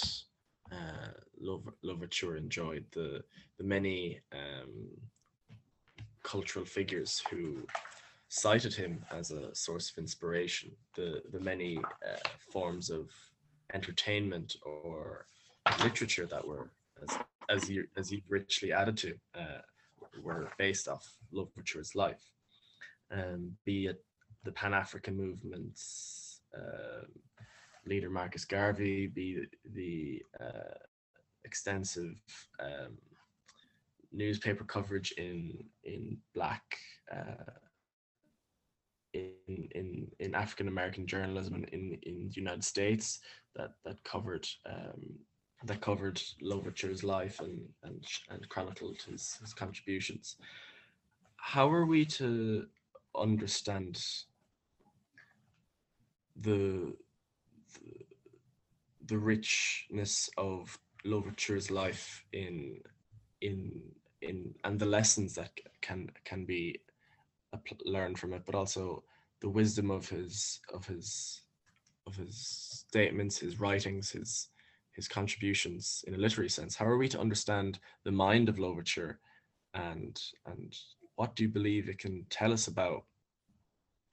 uh, 0.71 1.11
Louverture 1.84 2.38
enjoyed, 2.38 2.86
the 2.91 3.23
the 3.57 3.63
many 3.63 4.19
um, 4.32 4.89
cultural 6.23 6.65
figures 6.65 7.21
who 7.30 7.65
cited 8.30 8.73
him 8.73 9.05
as 9.11 9.32
a 9.32 9.53
source 9.53 9.91
of 9.91 9.97
inspiration, 9.97 10.71
the 10.95 11.21
the 11.32 11.39
many 11.39 11.78
uh, 11.78 12.30
forms 12.51 12.89
of 12.89 13.09
entertainment 13.73 14.55
or 14.65 15.26
literature 15.84 16.26
that 16.26 16.45
were 16.47 16.71
as 17.03 17.17
as 17.49 17.69
you 17.69 17.86
as 17.97 18.11
you 18.11 18.21
richly 18.28 18.71
added 18.71 18.97
to 18.97 19.13
uh, 19.36 19.61
were 20.21 20.49
based 20.57 20.88
off 20.88 21.05
Louverture's 21.32 21.95
life, 21.95 22.32
um, 23.11 23.51
be 23.65 23.88
it 23.88 24.03
the 24.43 24.51
Pan 24.51 24.73
African 24.73 25.15
movements. 25.17 26.41
Uh, 26.55 27.05
leader 27.86 28.09
Marcus 28.09 28.45
Garvey, 28.45 29.07
be 29.07 29.45
the 29.73 30.21
uh, 30.39 30.77
extensive 31.43 32.15
um, 32.59 32.97
newspaper 34.11 34.63
coverage 34.63 35.11
in 35.17 35.63
in 35.83 36.17
black 36.33 36.63
uh, 37.11 37.51
in 39.13 39.69
in 39.75 40.07
in 40.19 40.36
African 40.36 40.67
American 40.67 41.05
journalism 41.05 41.65
in 41.71 41.97
in 42.03 42.27
the 42.29 42.36
United 42.36 42.63
States 42.63 43.19
that 43.55 43.71
that 43.86 44.03
covered 44.03 44.47
um, 44.65 45.19
that 45.65 45.81
covered 45.81 46.21
Louverture's 46.41 47.03
life 47.03 47.39
and 47.39 47.61
and 47.83 48.03
and 48.29 48.47
chronicled 48.49 49.01
his 49.09 49.38
his 49.41 49.53
contributions. 49.53 50.38
How 51.38 51.69
are 51.69 51.86
we 51.86 52.05
to 52.05 52.65
understand 53.15 54.03
the 56.36 56.93
the 59.07 59.17
richness 59.17 60.30
of 60.38 60.78
Louverture's 61.03 61.69
life 61.69 62.23
in 62.34 62.80
in 63.41 63.71
in 64.21 64.55
and 64.63 64.80
the 64.80 64.86
lessons 64.86 65.36
that 65.36 65.51
can 65.82 66.09
can 66.23 66.45
be 66.45 66.80
learned 67.86 68.19
from 68.19 68.34
it, 68.34 68.43
but 68.45 68.55
also 68.55 69.03
the 69.41 69.49
wisdom 69.49 69.91
of 69.91 70.09
his 70.09 70.59
of 70.73 70.86
his 70.88 71.41
of 72.07 72.15
his 72.15 72.38
statements, 72.88 73.38
his 73.38 73.59
writings, 73.59 74.11
his 74.11 74.49
his 74.93 75.07
contributions 75.07 76.03
in 76.07 76.13
a 76.15 76.17
literary 76.17 76.49
sense. 76.49 76.76
How 76.76 76.86
are 76.86 76.97
we 76.97 77.09
to 77.09 77.19
understand 77.19 77.80
the 78.03 78.11
mind 78.11 78.49
of 78.49 78.59
Louverture, 78.59 79.19
and 79.73 80.19
and 80.45 80.76
what 81.15 81.36
do 81.36 81.43
you 81.43 81.49
believe 81.49 81.89
it 81.89 81.99
can 81.99 82.26
tell 82.30 82.51
us 82.51 82.67
about 82.67 83.03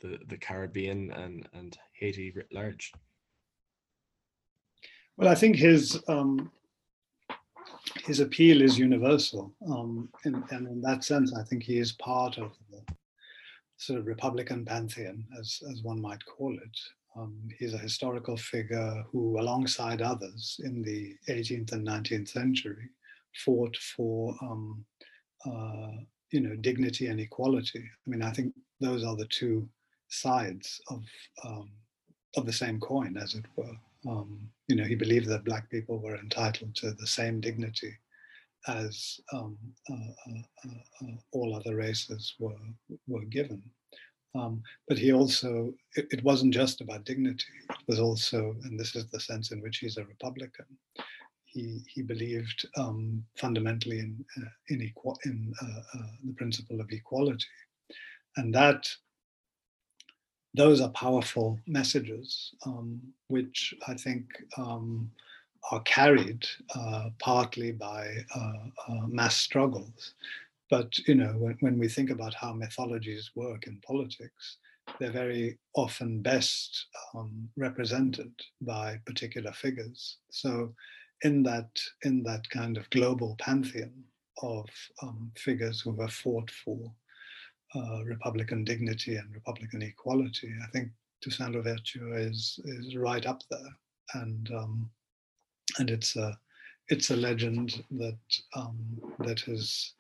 the 0.00 0.18
the 0.26 0.36
Caribbean 0.36 1.10
and 1.12 1.48
and 1.52 1.78
Haiti 1.92 2.32
writ 2.32 2.48
large? 2.52 2.92
Well, 5.16 5.28
I 5.28 5.34
think 5.34 5.56
his 5.56 6.02
um, 6.08 6.50
his 8.04 8.20
appeal 8.20 8.62
is 8.62 8.78
universal, 8.78 9.52
um, 9.68 10.08
and, 10.24 10.42
and, 10.50 10.66
in 10.66 10.80
that 10.82 11.04
sense, 11.04 11.34
I 11.34 11.42
think 11.42 11.62
he 11.62 11.78
is 11.78 11.92
part 11.92 12.38
of 12.38 12.52
the 12.70 12.80
sort 13.76 13.98
of 13.98 14.06
Republican 14.06 14.64
pantheon, 14.64 15.24
as 15.38 15.60
as 15.70 15.82
one 15.82 16.00
might 16.00 16.24
call 16.24 16.54
it. 16.54 16.78
Um, 17.14 17.36
he's 17.58 17.74
a 17.74 17.78
historical 17.78 18.38
figure 18.38 19.04
who, 19.10 19.38
alongside 19.38 20.00
others 20.00 20.58
in 20.64 20.82
the 20.82 21.14
18th 21.28 21.72
and 21.72 21.86
19th 21.86 22.28
century, 22.28 22.88
fought 23.44 23.76
for 23.76 24.34
um, 24.40 24.82
uh, 25.44 25.92
you 26.30 26.40
know 26.40 26.56
dignity 26.56 27.08
and 27.08 27.20
equality. 27.20 27.84
I 28.06 28.10
mean, 28.10 28.22
I 28.22 28.30
think 28.30 28.54
those 28.80 29.04
are 29.04 29.16
the 29.16 29.26
two 29.26 29.68
sides 30.08 30.80
of 30.88 31.04
um, 31.44 31.70
of 32.36 32.46
the 32.46 32.52
same 32.52 32.80
coin, 32.80 33.18
as 33.18 33.34
it 33.34 33.44
were. 33.56 33.76
Um, 34.09 34.48
you 34.68 34.76
know, 34.76 34.84
he 34.84 34.94
believed 34.94 35.28
that 35.28 35.44
black 35.44 35.70
people 35.70 35.98
were 35.98 36.16
entitled 36.16 36.74
to 36.76 36.92
the 36.92 37.07
same 37.07 37.40
dignity 37.40 37.94
as 38.68 39.20
um, 39.32 39.57
uh, 39.90 39.94
uh, 39.94 40.42
uh, 40.68 41.07
uh 41.07 41.16
all 41.32 41.55
other 41.55 41.76
races 41.76 42.34
were 42.38 42.57
were 43.07 43.24
given. 43.24 43.62
Um, 44.34 44.62
but 44.88 44.96
he 44.96 45.12
also, 45.12 45.74
it, 45.94 46.07
it, 46.11 46.24
wasn't 46.24 46.55
just 46.55 46.80
about 46.80 47.05
dignity. 47.05 47.44
It 47.68 47.76
was 47.86 48.00
also, 48.00 48.57
and 48.64 48.80
this 48.80 48.96
is 48.96 49.07
the 49.11 49.20
sense 49.20 49.53
in 49.53 49.61
which 49.61 49.78
he's 49.78 49.98
a 49.98 50.07
Republican. 50.07 50.64
He 51.44 51.82
he 51.86 52.00
believed 52.00 52.66
um, 52.78 53.22
fundamentally 53.36 53.98
in 53.98 54.24
uh, 54.38 54.48
in, 54.68 54.80
equal, 54.80 55.18
in 55.26 55.53
uh, 55.61 55.98
the 56.24 56.32
principle 56.32 56.80
of 56.80 56.90
equality, 56.90 57.44
and 58.38 58.55
that 58.55 58.88
those 60.55 60.80
are 60.80 60.90
powerful 60.90 61.59
messages, 61.66 62.55
um, 62.66 63.00
which 63.28 63.74
I 63.88 63.94
think 63.94 64.26
um, 64.57 65.11
are 65.70 65.80
carried 65.80 66.44
uh, 66.74 67.11
partly 67.18 67.72
by 67.72 68.09
uh, 68.34 68.68
uh, 68.88 69.07
mass 69.07 69.36
struggles. 69.36 70.14
But 70.70 70.98
you 71.07 71.14
know, 71.14 71.32
when, 71.38 71.57
when 71.61 71.78
we 71.78 71.88
think 71.88 72.11
about 72.11 72.34
how 72.34 72.53
mythologies 72.53 73.30
work 73.34 73.66
in 73.66 73.80
politics, 73.86 74.59
they're 74.98 75.12
very 75.12 75.59
often 75.74 76.20
best 76.20 76.86
um, 77.14 77.48
represented 77.57 78.32
by 78.61 78.98
particular 79.07 79.53
figures. 79.53 80.18
So, 80.30 80.74
in 81.22 81.42
that 81.44 81.70
in 82.03 82.22
that 82.24 82.48
kind 82.50 82.76
of 82.76 82.90
global 82.90 83.36
pantheon 83.38 83.92
of 84.42 84.66
um, 85.03 85.30
figures 85.36 85.80
who 85.80 85.98
have 86.00 86.12
fought 86.12 86.50
for 86.50 86.92
uh, 87.74 88.02
Republican 88.04 88.64
dignity 88.64 89.16
and 89.16 89.34
Republican 89.34 89.82
equality. 89.82 90.52
I 90.62 90.66
think 90.70 90.90
Toussaint 91.22 91.52
Louverture 91.52 92.18
is 92.18 92.60
is 92.64 92.96
right 92.96 93.24
up 93.26 93.42
there, 93.50 93.72
and 94.14 94.50
um, 94.54 94.90
and 95.78 95.90
it's 95.90 96.16
a 96.16 96.38
it's 96.88 97.10
a 97.10 97.16
legend 97.16 97.84
that 97.92 98.18
um, 98.54 98.78
that 99.20 99.40
has 99.40 99.92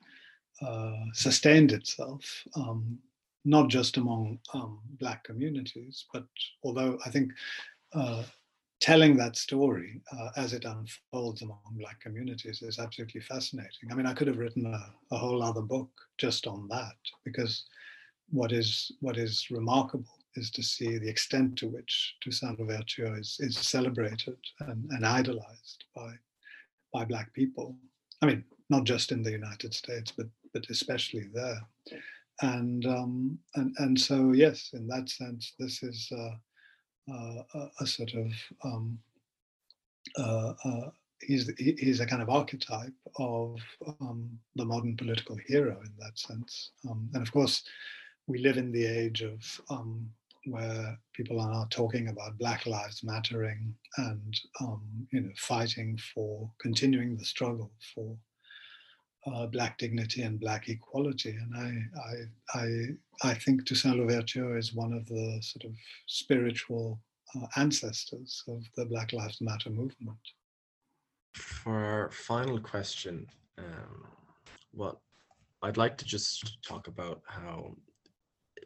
uh, 0.60 1.04
sustained 1.14 1.72
itself, 1.72 2.22
um, 2.54 2.98
not 3.44 3.68
just 3.68 3.96
among 3.96 4.38
um, 4.54 4.80
Black 4.98 5.24
communities, 5.24 6.04
but 6.12 6.26
although 6.64 6.98
I 7.06 7.10
think 7.10 7.32
uh, 7.94 8.22
telling 8.82 9.16
that 9.16 9.36
story 9.36 10.02
uh, 10.12 10.30
as 10.36 10.52
it 10.52 10.64
unfolds 10.64 11.40
among 11.40 11.60
Black 11.78 12.00
communities 12.00 12.62
is 12.62 12.80
absolutely 12.80 13.20
fascinating. 13.20 13.90
I 13.90 13.94
mean, 13.94 14.06
I 14.06 14.12
could 14.12 14.26
have 14.26 14.38
written 14.38 14.66
a, 14.66 15.14
a, 15.14 15.16
whole 15.16 15.40
other 15.40 15.62
book 15.62 15.88
just 16.18 16.48
on 16.48 16.66
that 16.68 16.96
because 17.24 17.64
what 18.30 18.50
is 18.50 18.90
what 18.98 19.16
is 19.16 19.46
remarkable 19.50 20.18
is 20.34 20.50
to 20.50 20.64
see 20.64 20.98
the 20.98 21.08
extent 21.08 21.56
to 21.58 21.68
which 21.68 22.16
Toussaint 22.22 22.58
Louverture 22.58 23.16
is, 23.16 23.36
is 23.38 23.56
celebrated 23.56 24.38
and, 24.60 24.90
and 24.90 25.06
idolized 25.06 25.84
by 25.94 26.12
by 26.92 27.04
Black 27.04 27.32
people. 27.34 27.76
I 28.20 28.26
mean, 28.26 28.44
not 28.68 28.82
just 28.82 29.12
in 29.12 29.22
the 29.22 29.30
United 29.30 29.74
States, 29.74 30.12
but 30.16 30.26
but 30.52 30.68
especially 30.70 31.28
there. 31.32 31.60
And 32.40 32.84
um, 32.86 33.38
and 33.54 33.76
and 33.78 34.00
so 34.00 34.32
yes, 34.32 34.70
in 34.72 34.88
that 34.88 35.08
sense, 35.08 35.54
this 35.60 35.84
is. 35.84 36.10
Uh, 36.10 36.34
a, 37.08 37.68
a, 37.80 37.86
sort 37.86 38.12
of 38.14 38.32
um, 38.64 38.98
he's 41.22 41.50
he's 41.58 42.00
a 42.00 42.06
kind 42.06 42.22
of 42.22 42.30
archetype 42.30 42.92
of 43.18 43.58
um, 44.00 44.38
the 44.56 44.64
modern 44.64 44.96
political 44.96 45.36
hero 45.46 45.80
in 45.84 45.92
that 45.98 46.18
sense. 46.18 46.70
Um, 46.88 47.08
and 47.14 47.22
of 47.22 47.32
course, 47.32 47.62
we 48.26 48.38
live 48.38 48.56
in 48.56 48.72
the 48.72 48.86
age 48.86 49.22
of 49.22 49.60
um, 49.70 50.08
where 50.46 50.98
people 51.14 51.40
are 51.40 51.50
now 51.50 51.66
talking 51.70 52.08
about 52.08 52.38
Black 52.38 52.66
Lives 52.66 53.04
Mattering 53.04 53.74
and 53.98 54.40
um, 54.60 54.82
you 55.12 55.20
know 55.20 55.32
fighting 55.36 55.98
for 56.14 56.50
continuing 56.60 57.16
the 57.16 57.24
struggle 57.24 57.70
for 57.94 58.16
uh, 59.26 59.46
black 59.46 59.78
dignity 59.78 60.22
and 60.22 60.40
black 60.40 60.68
equality. 60.68 61.36
And 61.36 61.54
I, 61.56 62.58
I, 62.58 62.60
I, 62.60 63.30
I 63.30 63.34
think 63.34 63.64
Toussaint 63.64 63.96
Louverture 63.96 64.56
is 64.56 64.74
one 64.74 64.92
of 64.92 65.06
the 65.06 65.38
sort 65.40 65.64
of 65.64 65.72
spiritual 66.06 67.00
uh, 67.36 67.46
ancestors 67.56 68.42
of 68.48 68.62
the 68.76 68.84
Black 68.86 69.12
Lives 69.12 69.40
Matter 69.40 69.70
movement. 69.70 70.18
For 71.34 71.76
our 71.76 72.10
final 72.10 72.60
question, 72.60 73.26
um, 73.58 74.06
what 74.72 74.98
I'd 75.62 75.76
like 75.76 75.96
to 75.98 76.04
just 76.04 76.62
talk 76.62 76.88
about 76.88 77.22
how 77.26 77.76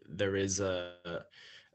there 0.08 0.36
is 0.36 0.60
a, 0.60 0.94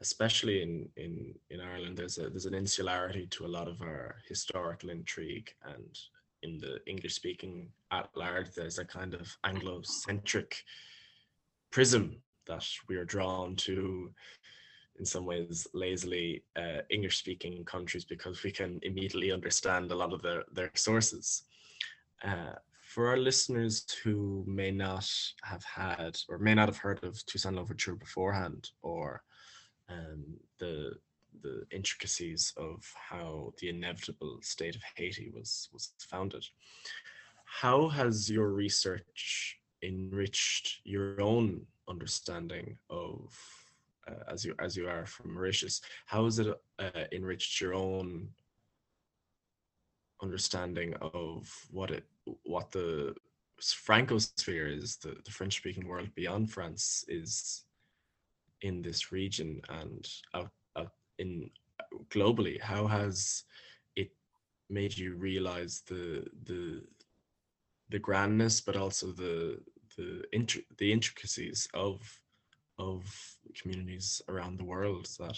especially 0.02 0.62
in 0.62 0.90
in 0.98 1.34
in 1.50 1.62
Ireland, 1.62 1.98
there's 1.98 2.18
a 2.18 2.30
there's 2.30 2.46
an 2.46 2.56
insularity 2.56 3.28
to 3.28 3.46
a 3.46 3.54
lot 3.56 3.68
of 3.68 3.82
our 3.82 4.16
historical 4.28 4.90
intrigue 4.90 5.54
and 5.64 5.98
in 6.44 6.58
the 6.58 6.80
English 6.88 7.16
speaking 7.16 7.70
at 7.92 8.10
large, 8.16 8.52
there's 8.52 8.80
a 8.80 8.86
kind 8.86 9.14
of 9.14 9.36
Anglo-centric 9.44 10.64
prism 11.72 12.22
that 12.48 12.66
we 12.90 12.96
are 12.98 13.06
drawn 13.06 13.56
to 13.56 14.12
in 15.00 15.06
some 15.06 15.26
ways 15.26 15.68
lazily 15.74 16.44
uh, 16.56 16.82
English 16.90 17.18
speaking 17.18 17.64
countries 17.66 18.06
because 18.06 18.44
we 18.44 18.52
can 18.52 18.80
immediately 18.84 19.32
understand 19.32 19.92
a 19.92 19.96
lot 19.96 20.14
of 20.14 20.22
their, 20.22 20.44
their 20.52 20.72
sources. 20.76 21.44
Uh, 22.24 22.54
for 22.82 23.08
our 23.08 23.18
listeners 23.18 23.86
who 24.04 24.44
may 24.46 24.70
not 24.70 25.10
have 25.44 25.64
had 25.64 26.18
or 26.28 26.38
may 26.38 26.54
not 26.54 26.68
have 26.68 26.78
heard 26.78 27.02
of 27.04 27.26
Toussaint 27.26 27.56
Louverture 27.56 27.96
beforehand 27.96 28.70
or 28.82 29.24
um, 29.90 30.24
the 30.60 30.92
the 31.42 31.66
intricacies 31.72 32.54
of 32.58 32.84
how 32.96 33.54
the 33.60 33.70
inevitable 33.70 34.40
state 34.42 34.76
of 34.76 34.82
Haiti 34.96 35.32
was 35.34 35.70
was 35.74 35.94
founded. 36.00 36.46
How 37.46 37.90
has 37.90 38.30
your 38.30 38.50
research 38.50 39.60
enriched 39.84 40.80
your 40.84 41.22
own 41.22 41.66
understanding 41.88 42.78
of, 42.90 43.36
uh, 44.08 44.24
as 44.32 44.46
you 44.46 44.56
as 44.60 44.76
you 44.76 44.88
are 44.88 45.06
from 45.06 45.34
Mauritius, 45.34 45.82
how 46.06 46.26
has 46.26 46.40
it 46.40 46.48
uh, 46.80 47.04
enriched 47.12 47.60
your 47.60 47.74
own 47.74 48.30
understanding 50.22 50.94
of 51.02 51.52
what 51.72 51.92
it 51.92 52.06
what 52.44 52.72
the 52.72 53.16
Francosphere 53.62 54.76
is, 54.76 54.98
the, 54.98 55.16
the 55.24 55.32
French 55.32 55.58
speaking 55.58 55.88
world 55.88 56.10
beyond 56.16 56.52
France 56.52 57.06
is 57.08 57.64
in 58.62 58.82
this 58.82 59.12
region 59.12 59.62
and 59.70 60.08
out 60.34 60.50
in 61.22 61.50
globally 62.10 62.60
how 62.62 62.88
has 62.88 63.44
it 63.96 64.12
made 64.70 64.98
you 64.98 65.16
realize 65.16 65.84
the 65.88 66.26
the 66.50 66.82
the 67.90 68.00
grandness 68.00 68.62
but 68.62 68.76
also 68.76 69.08
the 69.24 69.60
the 69.98 70.10
the 70.78 70.92
intricacies 70.92 71.68
of 71.74 71.98
of 72.80 73.02
communities 73.60 74.22
around 74.30 74.58
the 74.58 74.70
world 74.74 75.08
that 75.20 75.38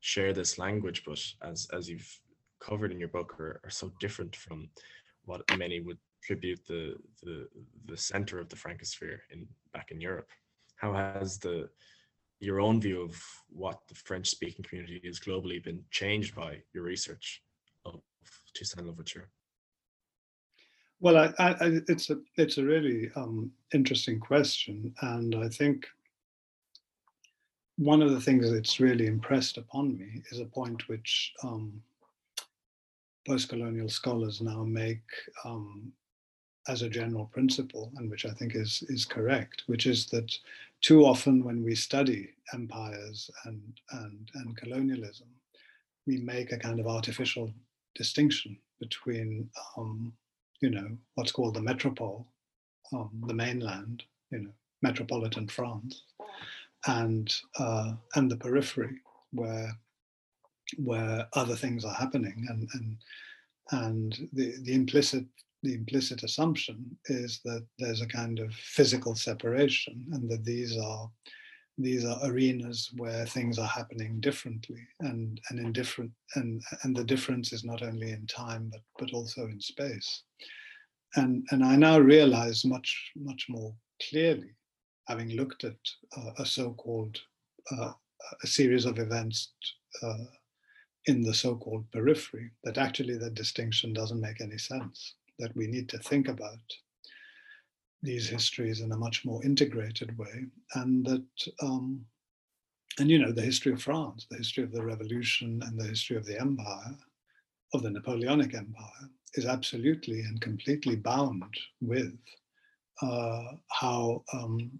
share 0.00 0.32
this 0.32 0.58
language 0.58 1.02
but 1.06 1.22
as 1.42 1.66
as 1.72 1.88
you've 1.88 2.12
covered 2.60 2.92
in 2.92 2.98
your 2.98 3.08
book 3.08 3.38
are, 3.40 3.60
are 3.64 3.70
so 3.70 3.92
different 4.00 4.34
from 4.36 4.68
what 5.24 5.42
many 5.58 5.80
would 5.80 5.98
attribute 6.22 6.64
the 6.66 6.94
the 7.22 7.48
the 7.86 7.96
center 7.96 8.38
of 8.38 8.48
the 8.48 8.56
francosphere 8.56 9.18
in 9.30 9.46
back 9.72 9.90
in 9.90 10.00
europe? 10.00 10.30
How 10.76 10.92
has 10.92 11.38
the 11.38 11.68
your 12.42 12.60
own 12.60 12.80
view 12.80 13.00
of 13.00 13.22
what 13.48 13.78
the 13.88 13.94
French 13.94 14.28
speaking 14.28 14.64
community 14.64 15.00
is 15.04 15.20
globally 15.20 15.62
been 15.62 15.82
changed 15.90 16.34
by 16.34 16.60
your 16.74 16.82
research 16.82 17.40
of 17.86 18.00
Toussaint 18.52 18.86
Louverture? 18.86 19.30
Well, 20.98 21.16
I, 21.16 21.32
I, 21.38 21.56
it's 21.88 22.10
a 22.10 22.18
it's 22.36 22.58
a 22.58 22.64
really 22.64 23.10
um, 23.16 23.50
interesting 23.72 24.18
question, 24.20 24.94
and 25.02 25.34
I 25.36 25.48
think 25.48 25.86
one 27.76 28.02
of 28.02 28.10
the 28.10 28.20
things 28.20 28.50
that's 28.50 28.80
really 28.80 29.06
impressed 29.06 29.56
upon 29.56 29.96
me 29.96 30.22
is 30.30 30.40
a 30.40 30.44
point 30.44 30.88
which 30.88 31.32
um, 31.42 31.80
post-colonial 33.26 33.88
scholars 33.88 34.40
now 34.40 34.62
make 34.62 35.02
um, 35.44 35.92
as 36.68 36.82
a 36.82 36.88
general 36.88 37.26
principle, 37.26 37.92
and 37.96 38.10
which 38.10 38.24
I 38.26 38.30
think 38.30 38.54
is 38.54 38.82
is 38.88 39.04
correct, 39.04 39.62
which 39.66 39.86
is 39.86 40.06
that 40.06 40.32
too 40.80 41.04
often 41.04 41.44
when 41.44 41.62
we 41.62 41.74
study 41.74 42.30
empires 42.52 43.30
and 43.44 43.80
and 43.90 44.30
and 44.34 44.56
colonialism, 44.56 45.28
we 46.06 46.18
make 46.18 46.52
a 46.52 46.58
kind 46.58 46.80
of 46.80 46.86
artificial 46.86 47.52
distinction 47.94 48.58
between 48.80 49.48
um, 49.76 50.12
you 50.60 50.70
know 50.70 50.96
what's 51.14 51.32
called 51.32 51.54
the 51.54 51.62
metropole, 51.62 52.26
um, 52.92 53.10
the 53.26 53.34
mainland, 53.34 54.04
you 54.30 54.38
know, 54.40 54.52
metropolitan 54.82 55.48
France, 55.48 56.02
and 56.86 57.34
uh, 57.58 57.94
and 58.14 58.30
the 58.30 58.36
periphery 58.36 59.00
where 59.32 59.72
where 60.78 61.26
other 61.34 61.56
things 61.56 61.84
are 61.84 61.94
happening 61.94 62.46
and 62.48 62.68
and 62.74 62.96
and 63.70 64.28
the, 64.32 64.54
the 64.62 64.74
implicit 64.74 65.24
the 65.62 65.74
implicit 65.74 66.22
assumption 66.22 66.96
is 67.06 67.40
that 67.44 67.64
there's 67.78 68.00
a 68.00 68.06
kind 68.06 68.38
of 68.38 68.52
physical 68.54 69.14
separation 69.14 70.04
and 70.12 70.28
that 70.30 70.44
these 70.44 70.76
are 70.78 71.10
these 71.78 72.04
are 72.04 72.18
arenas 72.24 72.90
where 72.96 73.24
things 73.24 73.58
are 73.58 73.66
happening 73.66 74.20
differently 74.20 74.86
and 75.00 75.40
and 75.48 75.58
in 75.58 75.72
different 75.72 76.10
and 76.34 76.62
and 76.82 76.94
the 76.94 77.04
difference 77.04 77.52
is 77.52 77.64
not 77.64 77.82
only 77.82 78.10
in 78.10 78.26
time 78.26 78.70
but 78.70 78.82
but 78.98 79.12
also 79.14 79.46
in 79.46 79.60
space. 79.60 80.22
And 81.16 81.46
and 81.50 81.64
i 81.64 81.76
now 81.76 81.98
realize 81.98 82.64
much 82.64 83.12
much 83.16 83.46
more 83.48 83.74
clearly 84.08 84.54
having 85.08 85.30
looked 85.30 85.64
at 85.64 85.76
uh, 86.16 86.30
a 86.38 86.46
so-called 86.46 87.18
uh, 87.70 87.92
a 88.42 88.46
series 88.46 88.84
of 88.84 88.98
events 88.98 89.52
uh, 90.02 90.24
in 91.06 91.22
the 91.22 91.34
so-called 91.34 91.90
periphery, 91.90 92.50
that 92.64 92.78
actually 92.78 93.16
that 93.18 93.34
distinction 93.34 93.92
doesn't 93.92 94.20
make 94.20 94.40
any 94.40 94.58
sense, 94.58 95.14
that 95.38 95.54
we 95.56 95.66
need 95.66 95.88
to 95.90 95.98
think 95.98 96.28
about 96.28 96.60
these 98.02 98.28
histories 98.28 98.80
in 98.80 98.92
a 98.92 98.96
much 98.96 99.24
more 99.24 99.44
integrated 99.44 100.16
way, 100.18 100.46
and 100.74 101.06
that, 101.06 101.26
um, 101.62 102.04
and 102.98 103.08
you 103.08 103.18
know, 103.18 103.32
the 103.32 103.42
history 103.42 103.72
of 103.72 103.82
France, 103.82 104.26
the 104.30 104.36
history 104.36 104.64
of 104.64 104.72
the 104.72 104.84
revolution 104.84 105.62
and 105.64 105.78
the 105.78 105.86
history 105.86 106.16
of 106.16 106.26
the 106.26 106.38
empire, 106.40 106.96
of 107.74 107.82
the 107.82 107.90
Napoleonic 107.90 108.54
Empire, 108.54 109.08
is 109.34 109.46
absolutely 109.46 110.20
and 110.20 110.40
completely 110.40 110.96
bound 110.96 111.56
with 111.80 112.18
uh, 113.00 113.44
how 113.70 114.22
um, 114.32 114.70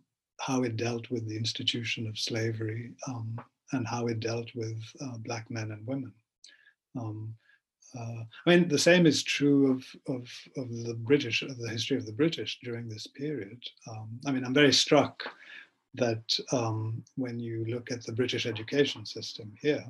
how 0.41 0.63
it 0.63 0.77
dealt 0.77 1.09
with 1.11 1.27
the 1.29 1.37
institution 1.37 2.07
of 2.09 2.19
slavery 2.19 2.91
um, 3.07 3.39
and 3.73 3.87
how 3.87 4.09
it 4.09 4.19
dealt 4.19 4.51
with 4.57 4.83
uh, 5.01 5.17
black 5.19 5.49
men 5.51 5.71
and 5.71 5.87
women. 5.87 6.13
Um, 6.99 7.35
uh, 7.99 8.23
I 8.47 8.51
mean, 8.51 8.69
the 8.69 8.79
same 8.79 9.07
is 9.07 9.23
true 9.23 9.73
of, 9.73 10.15
of, 10.15 10.29
of 10.57 10.69
the 10.85 10.95
British, 10.95 11.43
of 11.43 11.59
the 11.59 11.69
history 11.69 11.97
of 11.97 12.07
the 12.07 12.13
British 12.13 12.59
during 12.63 12.89
this 12.89 13.07
period. 13.07 13.63
Um, 13.89 14.19
I 14.27 14.33
mean, 14.33 14.45
I'm 14.45 14.55
very 14.55 14.73
struck 14.73 15.23
that 15.95 16.25
um, 16.53 17.05
when 17.17 17.39
you 17.39 17.67
look 17.67 17.91
at 17.91 18.05
the 18.05 18.13
British 18.13 18.47
education 18.47 19.05
system 19.05 19.53
here, 19.61 19.85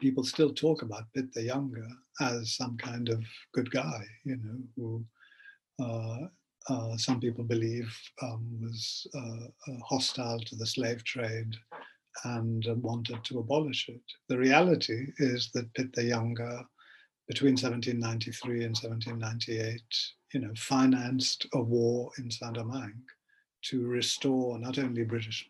people 0.00 0.24
still 0.24 0.52
talk 0.52 0.82
about 0.82 1.12
Pitt 1.14 1.32
the 1.34 1.42
Younger 1.42 1.86
as 2.20 2.56
some 2.56 2.76
kind 2.78 3.08
of 3.10 3.22
good 3.52 3.70
guy, 3.70 4.06
you 4.24 4.36
know, 4.36 4.58
who 4.76 5.04
uh, 5.84 6.26
uh, 6.72 6.96
some 6.96 7.20
people 7.20 7.44
believe 7.44 7.94
um, 8.22 8.46
was 8.62 9.06
uh, 9.14 9.70
uh 9.70 9.78
hostile 9.86 10.40
to 10.40 10.56
the 10.56 10.66
slave 10.66 11.04
trade 11.04 11.54
and 12.24 12.66
wanted 12.82 13.22
to 13.24 13.40
abolish 13.40 13.88
it. 13.88 14.00
The 14.28 14.38
reality 14.38 15.08
is 15.18 15.50
that 15.52 15.72
Pitt 15.74 15.92
the 15.92 16.04
Younger, 16.04 16.64
between 17.26 17.52
1793 17.52 18.64
and 18.64 18.76
1798, 18.76 19.82
you 20.34 20.40
know, 20.40 20.52
financed 20.56 21.46
a 21.54 21.60
war 21.60 22.10
in 22.18 22.30
Saint-Domingue 22.30 23.02
to 23.62 23.86
restore 23.86 24.58
not 24.58 24.78
only 24.78 25.04
British 25.04 25.48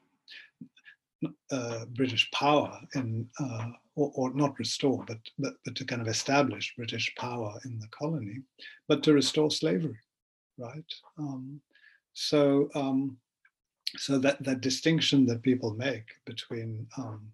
uh, 1.51 1.87
British 1.87 2.31
power 2.33 2.79
in, 2.95 3.27
uh, 3.41 3.71
or, 3.97 4.13
or, 4.15 4.35
not 4.35 4.59
restore, 4.59 5.03
but, 5.07 5.19
but, 5.39 5.55
but 5.65 5.75
to 5.75 5.85
kind 5.85 6.03
of 6.03 6.09
establish 6.09 6.75
British 6.77 7.15
power 7.17 7.59
in 7.65 7.79
the 7.79 7.89
colony, 7.89 8.43
but 8.89 9.03
to 9.03 9.15
restore 9.15 9.51
slavery, 9.51 9.99
right? 10.59 10.85
Um, 11.19 11.63
so, 12.13 12.69
um, 12.75 13.17
so 13.97 14.19
that 14.19 14.43
that 14.43 14.61
distinction 14.61 15.25
that 15.27 15.43
people 15.43 15.73
make 15.75 16.05
between 16.27 16.87
um, 16.99 17.27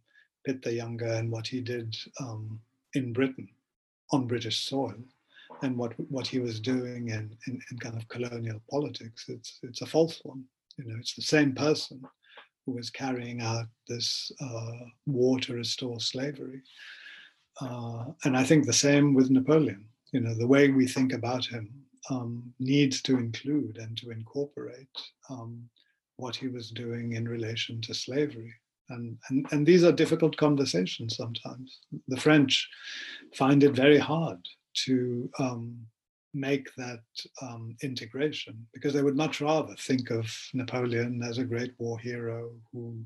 Pitt 0.46 0.62
the 0.62 0.72
Younger 0.72 1.12
and 1.14 1.30
what 1.30 1.46
he 1.48 1.60
did 1.60 1.96
um, 2.20 2.60
in 2.94 3.12
Britain 3.12 3.48
on 4.12 4.26
British 4.26 4.68
soil, 4.68 4.94
and 5.62 5.76
what 5.76 5.92
what 6.10 6.26
he 6.26 6.38
was 6.38 6.60
doing 6.60 7.08
in, 7.08 7.36
in, 7.46 7.60
in 7.70 7.78
kind 7.78 7.96
of 7.96 8.08
colonial 8.08 8.60
politics, 8.70 9.26
it's 9.28 9.58
it's 9.62 9.82
a 9.82 9.86
false 9.86 10.20
one. 10.24 10.44
You 10.76 10.84
know, 10.86 10.96
it's 10.98 11.14
the 11.14 11.22
same 11.22 11.54
person 11.54 12.02
who 12.64 12.72
was 12.72 12.90
carrying 12.90 13.40
out 13.40 13.66
this 13.88 14.32
uh, 14.40 14.72
war 15.06 15.38
to 15.40 15.54
restore 15.54 16.00
slavery. 16.00 16.62
Uh, 17.60 18.04
and 18.24 18.36
I 18.36 18.44
think 18.44 18.64
the 18.64 18.72
same 18.72 19.14
with 19.14 19.30
Napoleon. 19.30 19.86
You 20.12 20.20
know, 20.20 20.34
the 20.34 20.46
way 20.46 20.68
we 20.68 20.86
think 20.86 21.12
about 21.12 21.44
him 21.44 21.70
um, 22.10 22.52
needs 22.58 23.02
to 23.02 23.18
include 23.18 23.78
and 23.78 23.96
to 23.98 24.10
incorporate 24.10 24.88
um, 25.28 25.68
what 26.16 26.36
he 26.36 26.48
was 26.48 26.70
doing 26.70 27.12
in 27.12 27.28
relation 27.28 27.80
to 27.82 27.94
slavery. 27.94 28.54
And, 28.90 29.16
and, 29.28 29.46
and 29.52 29.66
these 29.66 29.84
are 29.84 29.92
difficult 29.92 30.36
conversations 30.36 31.16
sometimes. 31.16 31.80
The 32.08 32.20
French 32.20 32.68
find 33.34 33.62
it 33.62 33.72
very 33.72 33.98
hard 33.98 34.38
to 34.86 35.30
um, 35.38 35.78
make 36.34 36.68
that 36.76 37.02
um, 37.42 37.76
integration 37.82 38.66
because 38.72 38.92
they 38.92 39.02
would 39.02 39.16
much 39.16 39.40
rather 39.40 39.74
think 39.76 40.10
of 40.10 40.30
Napoleon 40.54 41.22
as 41.22 41.38
a 41.38 41.44
great 41.44 41.72
war 41.78 41.98
hero 41.98 42.50
who, 42.72 43.00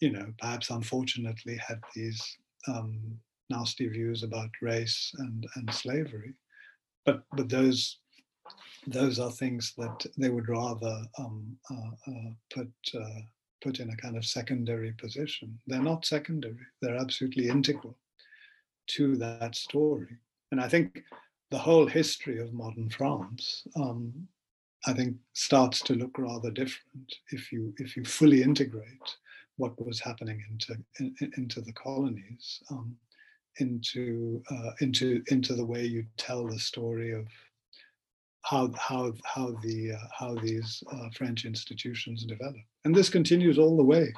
you 0.00 0.12
know, 0.12 0.32
perhaps 0.38 0.70
unfortunately 0.70 1.56
had 1.56 1.80
these 1.94 2.22
um, 2.68 3.00
nasty 3.50 3.88
views 3.88 4.22
about 4.22 4.50
race 4.62 5.12
and, 5.18 5.46
and 5.56 5.72
slavery. 5.72 6.34
But, 7.04 7.22
but 7.36 7.48
those 7.48 7.98
those 8.86 9.18
are 9.18 9.30
things 9.30 9.72
that 9.78 10.06
they 10.18 10.28
would 10.28 10.48
rather 10.48 11.02
um, 11.18 11.56
uh, 11.70 12.10
uh, 12.10 12.30
put 12.52 12.72
uh, 12.94 13.20
put 13.64 13.80
in 13.80 13.90
a 13.90 13.96
kind 13.96 14.16
of 14.16 14.24
secondary 14.24 14.92
position. 14.92 15.58
They're 15.66 15.90
not 15.90 16.04
secondary; 16.06 16.66
they're 16.80 17.02
absolutely 17.04 17.48
integral 17.48 17.96
to 18.96 19.16
that 19.16 19.54
story. 19.56 20.18
And 20.52 20.60
I 20.60 20.68
think 20.68 21.02
the 21.50 21.58
whole 21.58 21.86
history 21.86 22.38
of 22.40 22.52
modern 22.52 22.90
France, 22.90 23.66
um, 23.76 24.28
I 24.86 24.92
think, 24.92 25.16
starts 25.32 25.80
to 25.82 25.94
look 25.94 26.18
rather 26.18 26.50
different 26.50 27.08
if 27.30 27.50
you 27.52 27.74
if 27.78 27.96
you 27.96 28.04
fully 28.04 28.42
integrate 28.42 29.10
what 29.56 29.84
was 29.84 30.00
happening 30.00 30.42
into 30.50 30.76
in, 31.00 31.32
into 31.38 31.60
the 31.60 31.72
colonies, 31.72 32.62
um, 32.70 32.96
into 33.58 34.42
uh, 34.50 34.72
into 34.80 35.22
into 35.28 35.54
the 35.54 35.64
way 35.72 35.84
you 35.84 36.04
tell 36.16 36.46
the 36.46 36.58
story 36.58 37.12
of 37.12 37.26
how 38.42 38.70
how 38.78 39.12
how 39.24 39.56
the 39.62 39.92
uh, 39.92 40.08
how 40.18 40.34
these 40.34 40.82
uh, 40.92 41.08
French 41.16 41.44
institutions 41.44 42.24
develop, 42.24 42.66
and 42.84 42.94
this 42.94 43.08
continues 43.08 43.58
all 43.58 43.76
the 43.76 43.82
way 43.82 44.12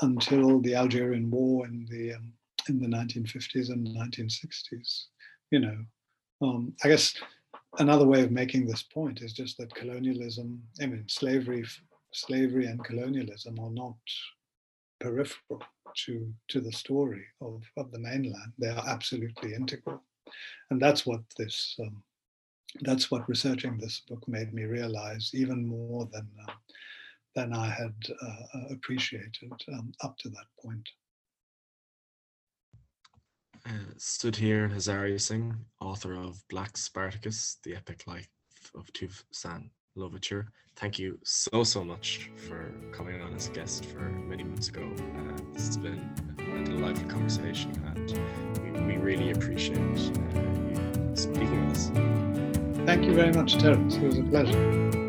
until 0.00 0.60
the 0.60 0.74
Algerian 0.74 1.30
War 1.30 1.66
in 1.66 1.86
the 1.90 2.14
um, 2.14 2.32
in 2.68 2.80
the 2.80 2.86
1950s 2.86 3.70
and 3.70 3.86
1960s. 3.88 5.04
You 5.50 5.60
know, 5.60 5.78
um, 6.40 6.74
I 6.82 6.88
guess 6.88 7.14
another 7.78 8.06
way 8.06 8.22
of 8.22 8.30
making 8.30 8.66
this 8.66 8.82
point 8.82 9.22
is 9.22 9.32
just 9.32 9.58
that 9.58 9.74
colonialism, 9.74 10.62
I 10.80 10.86
mean, 10.86 11.04
slavery, 11.08 11.64
slavery 12.12 12.66
and 12.66 12.84
colonialism 12.84 13.58
are 13.60 13.70
not 13.70 13.96
peripheral 15.00 15.62
to 16.06 16.32
to 16.48 16.60
the 16.60 16.72
story 16.72 17.24
of 17.40 17.62
of 17.76 17.90
the 17.92 17.98
mainland. 17.98 18.52
They 18.58 18.68
are 18.68 18.84
absolutely 18.86 19.54
integral, 19.54 20.02
and 20.70 20.80
that's 20.80 21.06
what 21.06 21.22
this 21.38 21.76
um, 21.80 22.02
that's 22.80 23.10
what 23.10 23.28
researching 23.28 23.78
this 23.78 24.00
book 24.00 24.26
made 24.26 24.52
me 24.52 24.64
realize 24.64 25.30
even 25.32 25.64
more 25.64 26.08
than 26.12 26.28
uh, 26.48 26.52
than 27.34 27.52
I 27.52 27.66
had 27.66 27.94
uh, 28.22 28.58
uh, 28.58 28.64
appreciated 28.70 29.36
um, 29.72 29.92
up 30.02 30.16
to 30.18 30.28
that 30.30 30.46
point. 30.62 30.88
Uh, 33.66 33.94
Sudhir 33.96 34.72
Hazareesingh, 34.72 35.56
author 35.80 36.14
of 36.14 36.42
Black 36.48 36.76
Spartacus, 36.76 37.58
The 37.64 37.74
Epic 37.74 38.04
Life 38.06 38.28
of 38.74 38.92
Toussaint 38.92 39.70
Louverture. 39.96 40.48
Thank 40.76 40.98
you 40.98 41.18
so, 41.24 41.62
so 41.62 41.84
much 41.84 42.30
for 42.36 42.72
coming 42.92 43.20
on 43.22 43.32
as 43.34 43.48
a 43.48 43.52
guest 43.52 43.86
for 43.86 44.00
many 44.00 44.44
months 44.44 44.68
ago. 44.68 44.82
Uh, 44.82 45.36
this 45.52 45.66
has 45.66 45.76
been 45.76 46.10
a 46.38 46.64
delightful 46.64 47.08
conversation 47.08 47.70
and 47.94 48.86
we, 48.86 48.96
we 48.96 48.96
really 48.96 49.30
appreciate 49.30 49.78
uh, 49.78 50.40
you 50.40 51.14
speaking 51.14 51.68
with 51.68 51.76
us. 51.76 51.90
Thank 52.84 53.04
you 53.04 53.14
very 53.14 53.32
much, 53.32 53.56
Terence. 53.56 53.96
It 53.96 54.02
was 54.02 54.18
a 54.18 54.22
pleasure. 54.24 55.03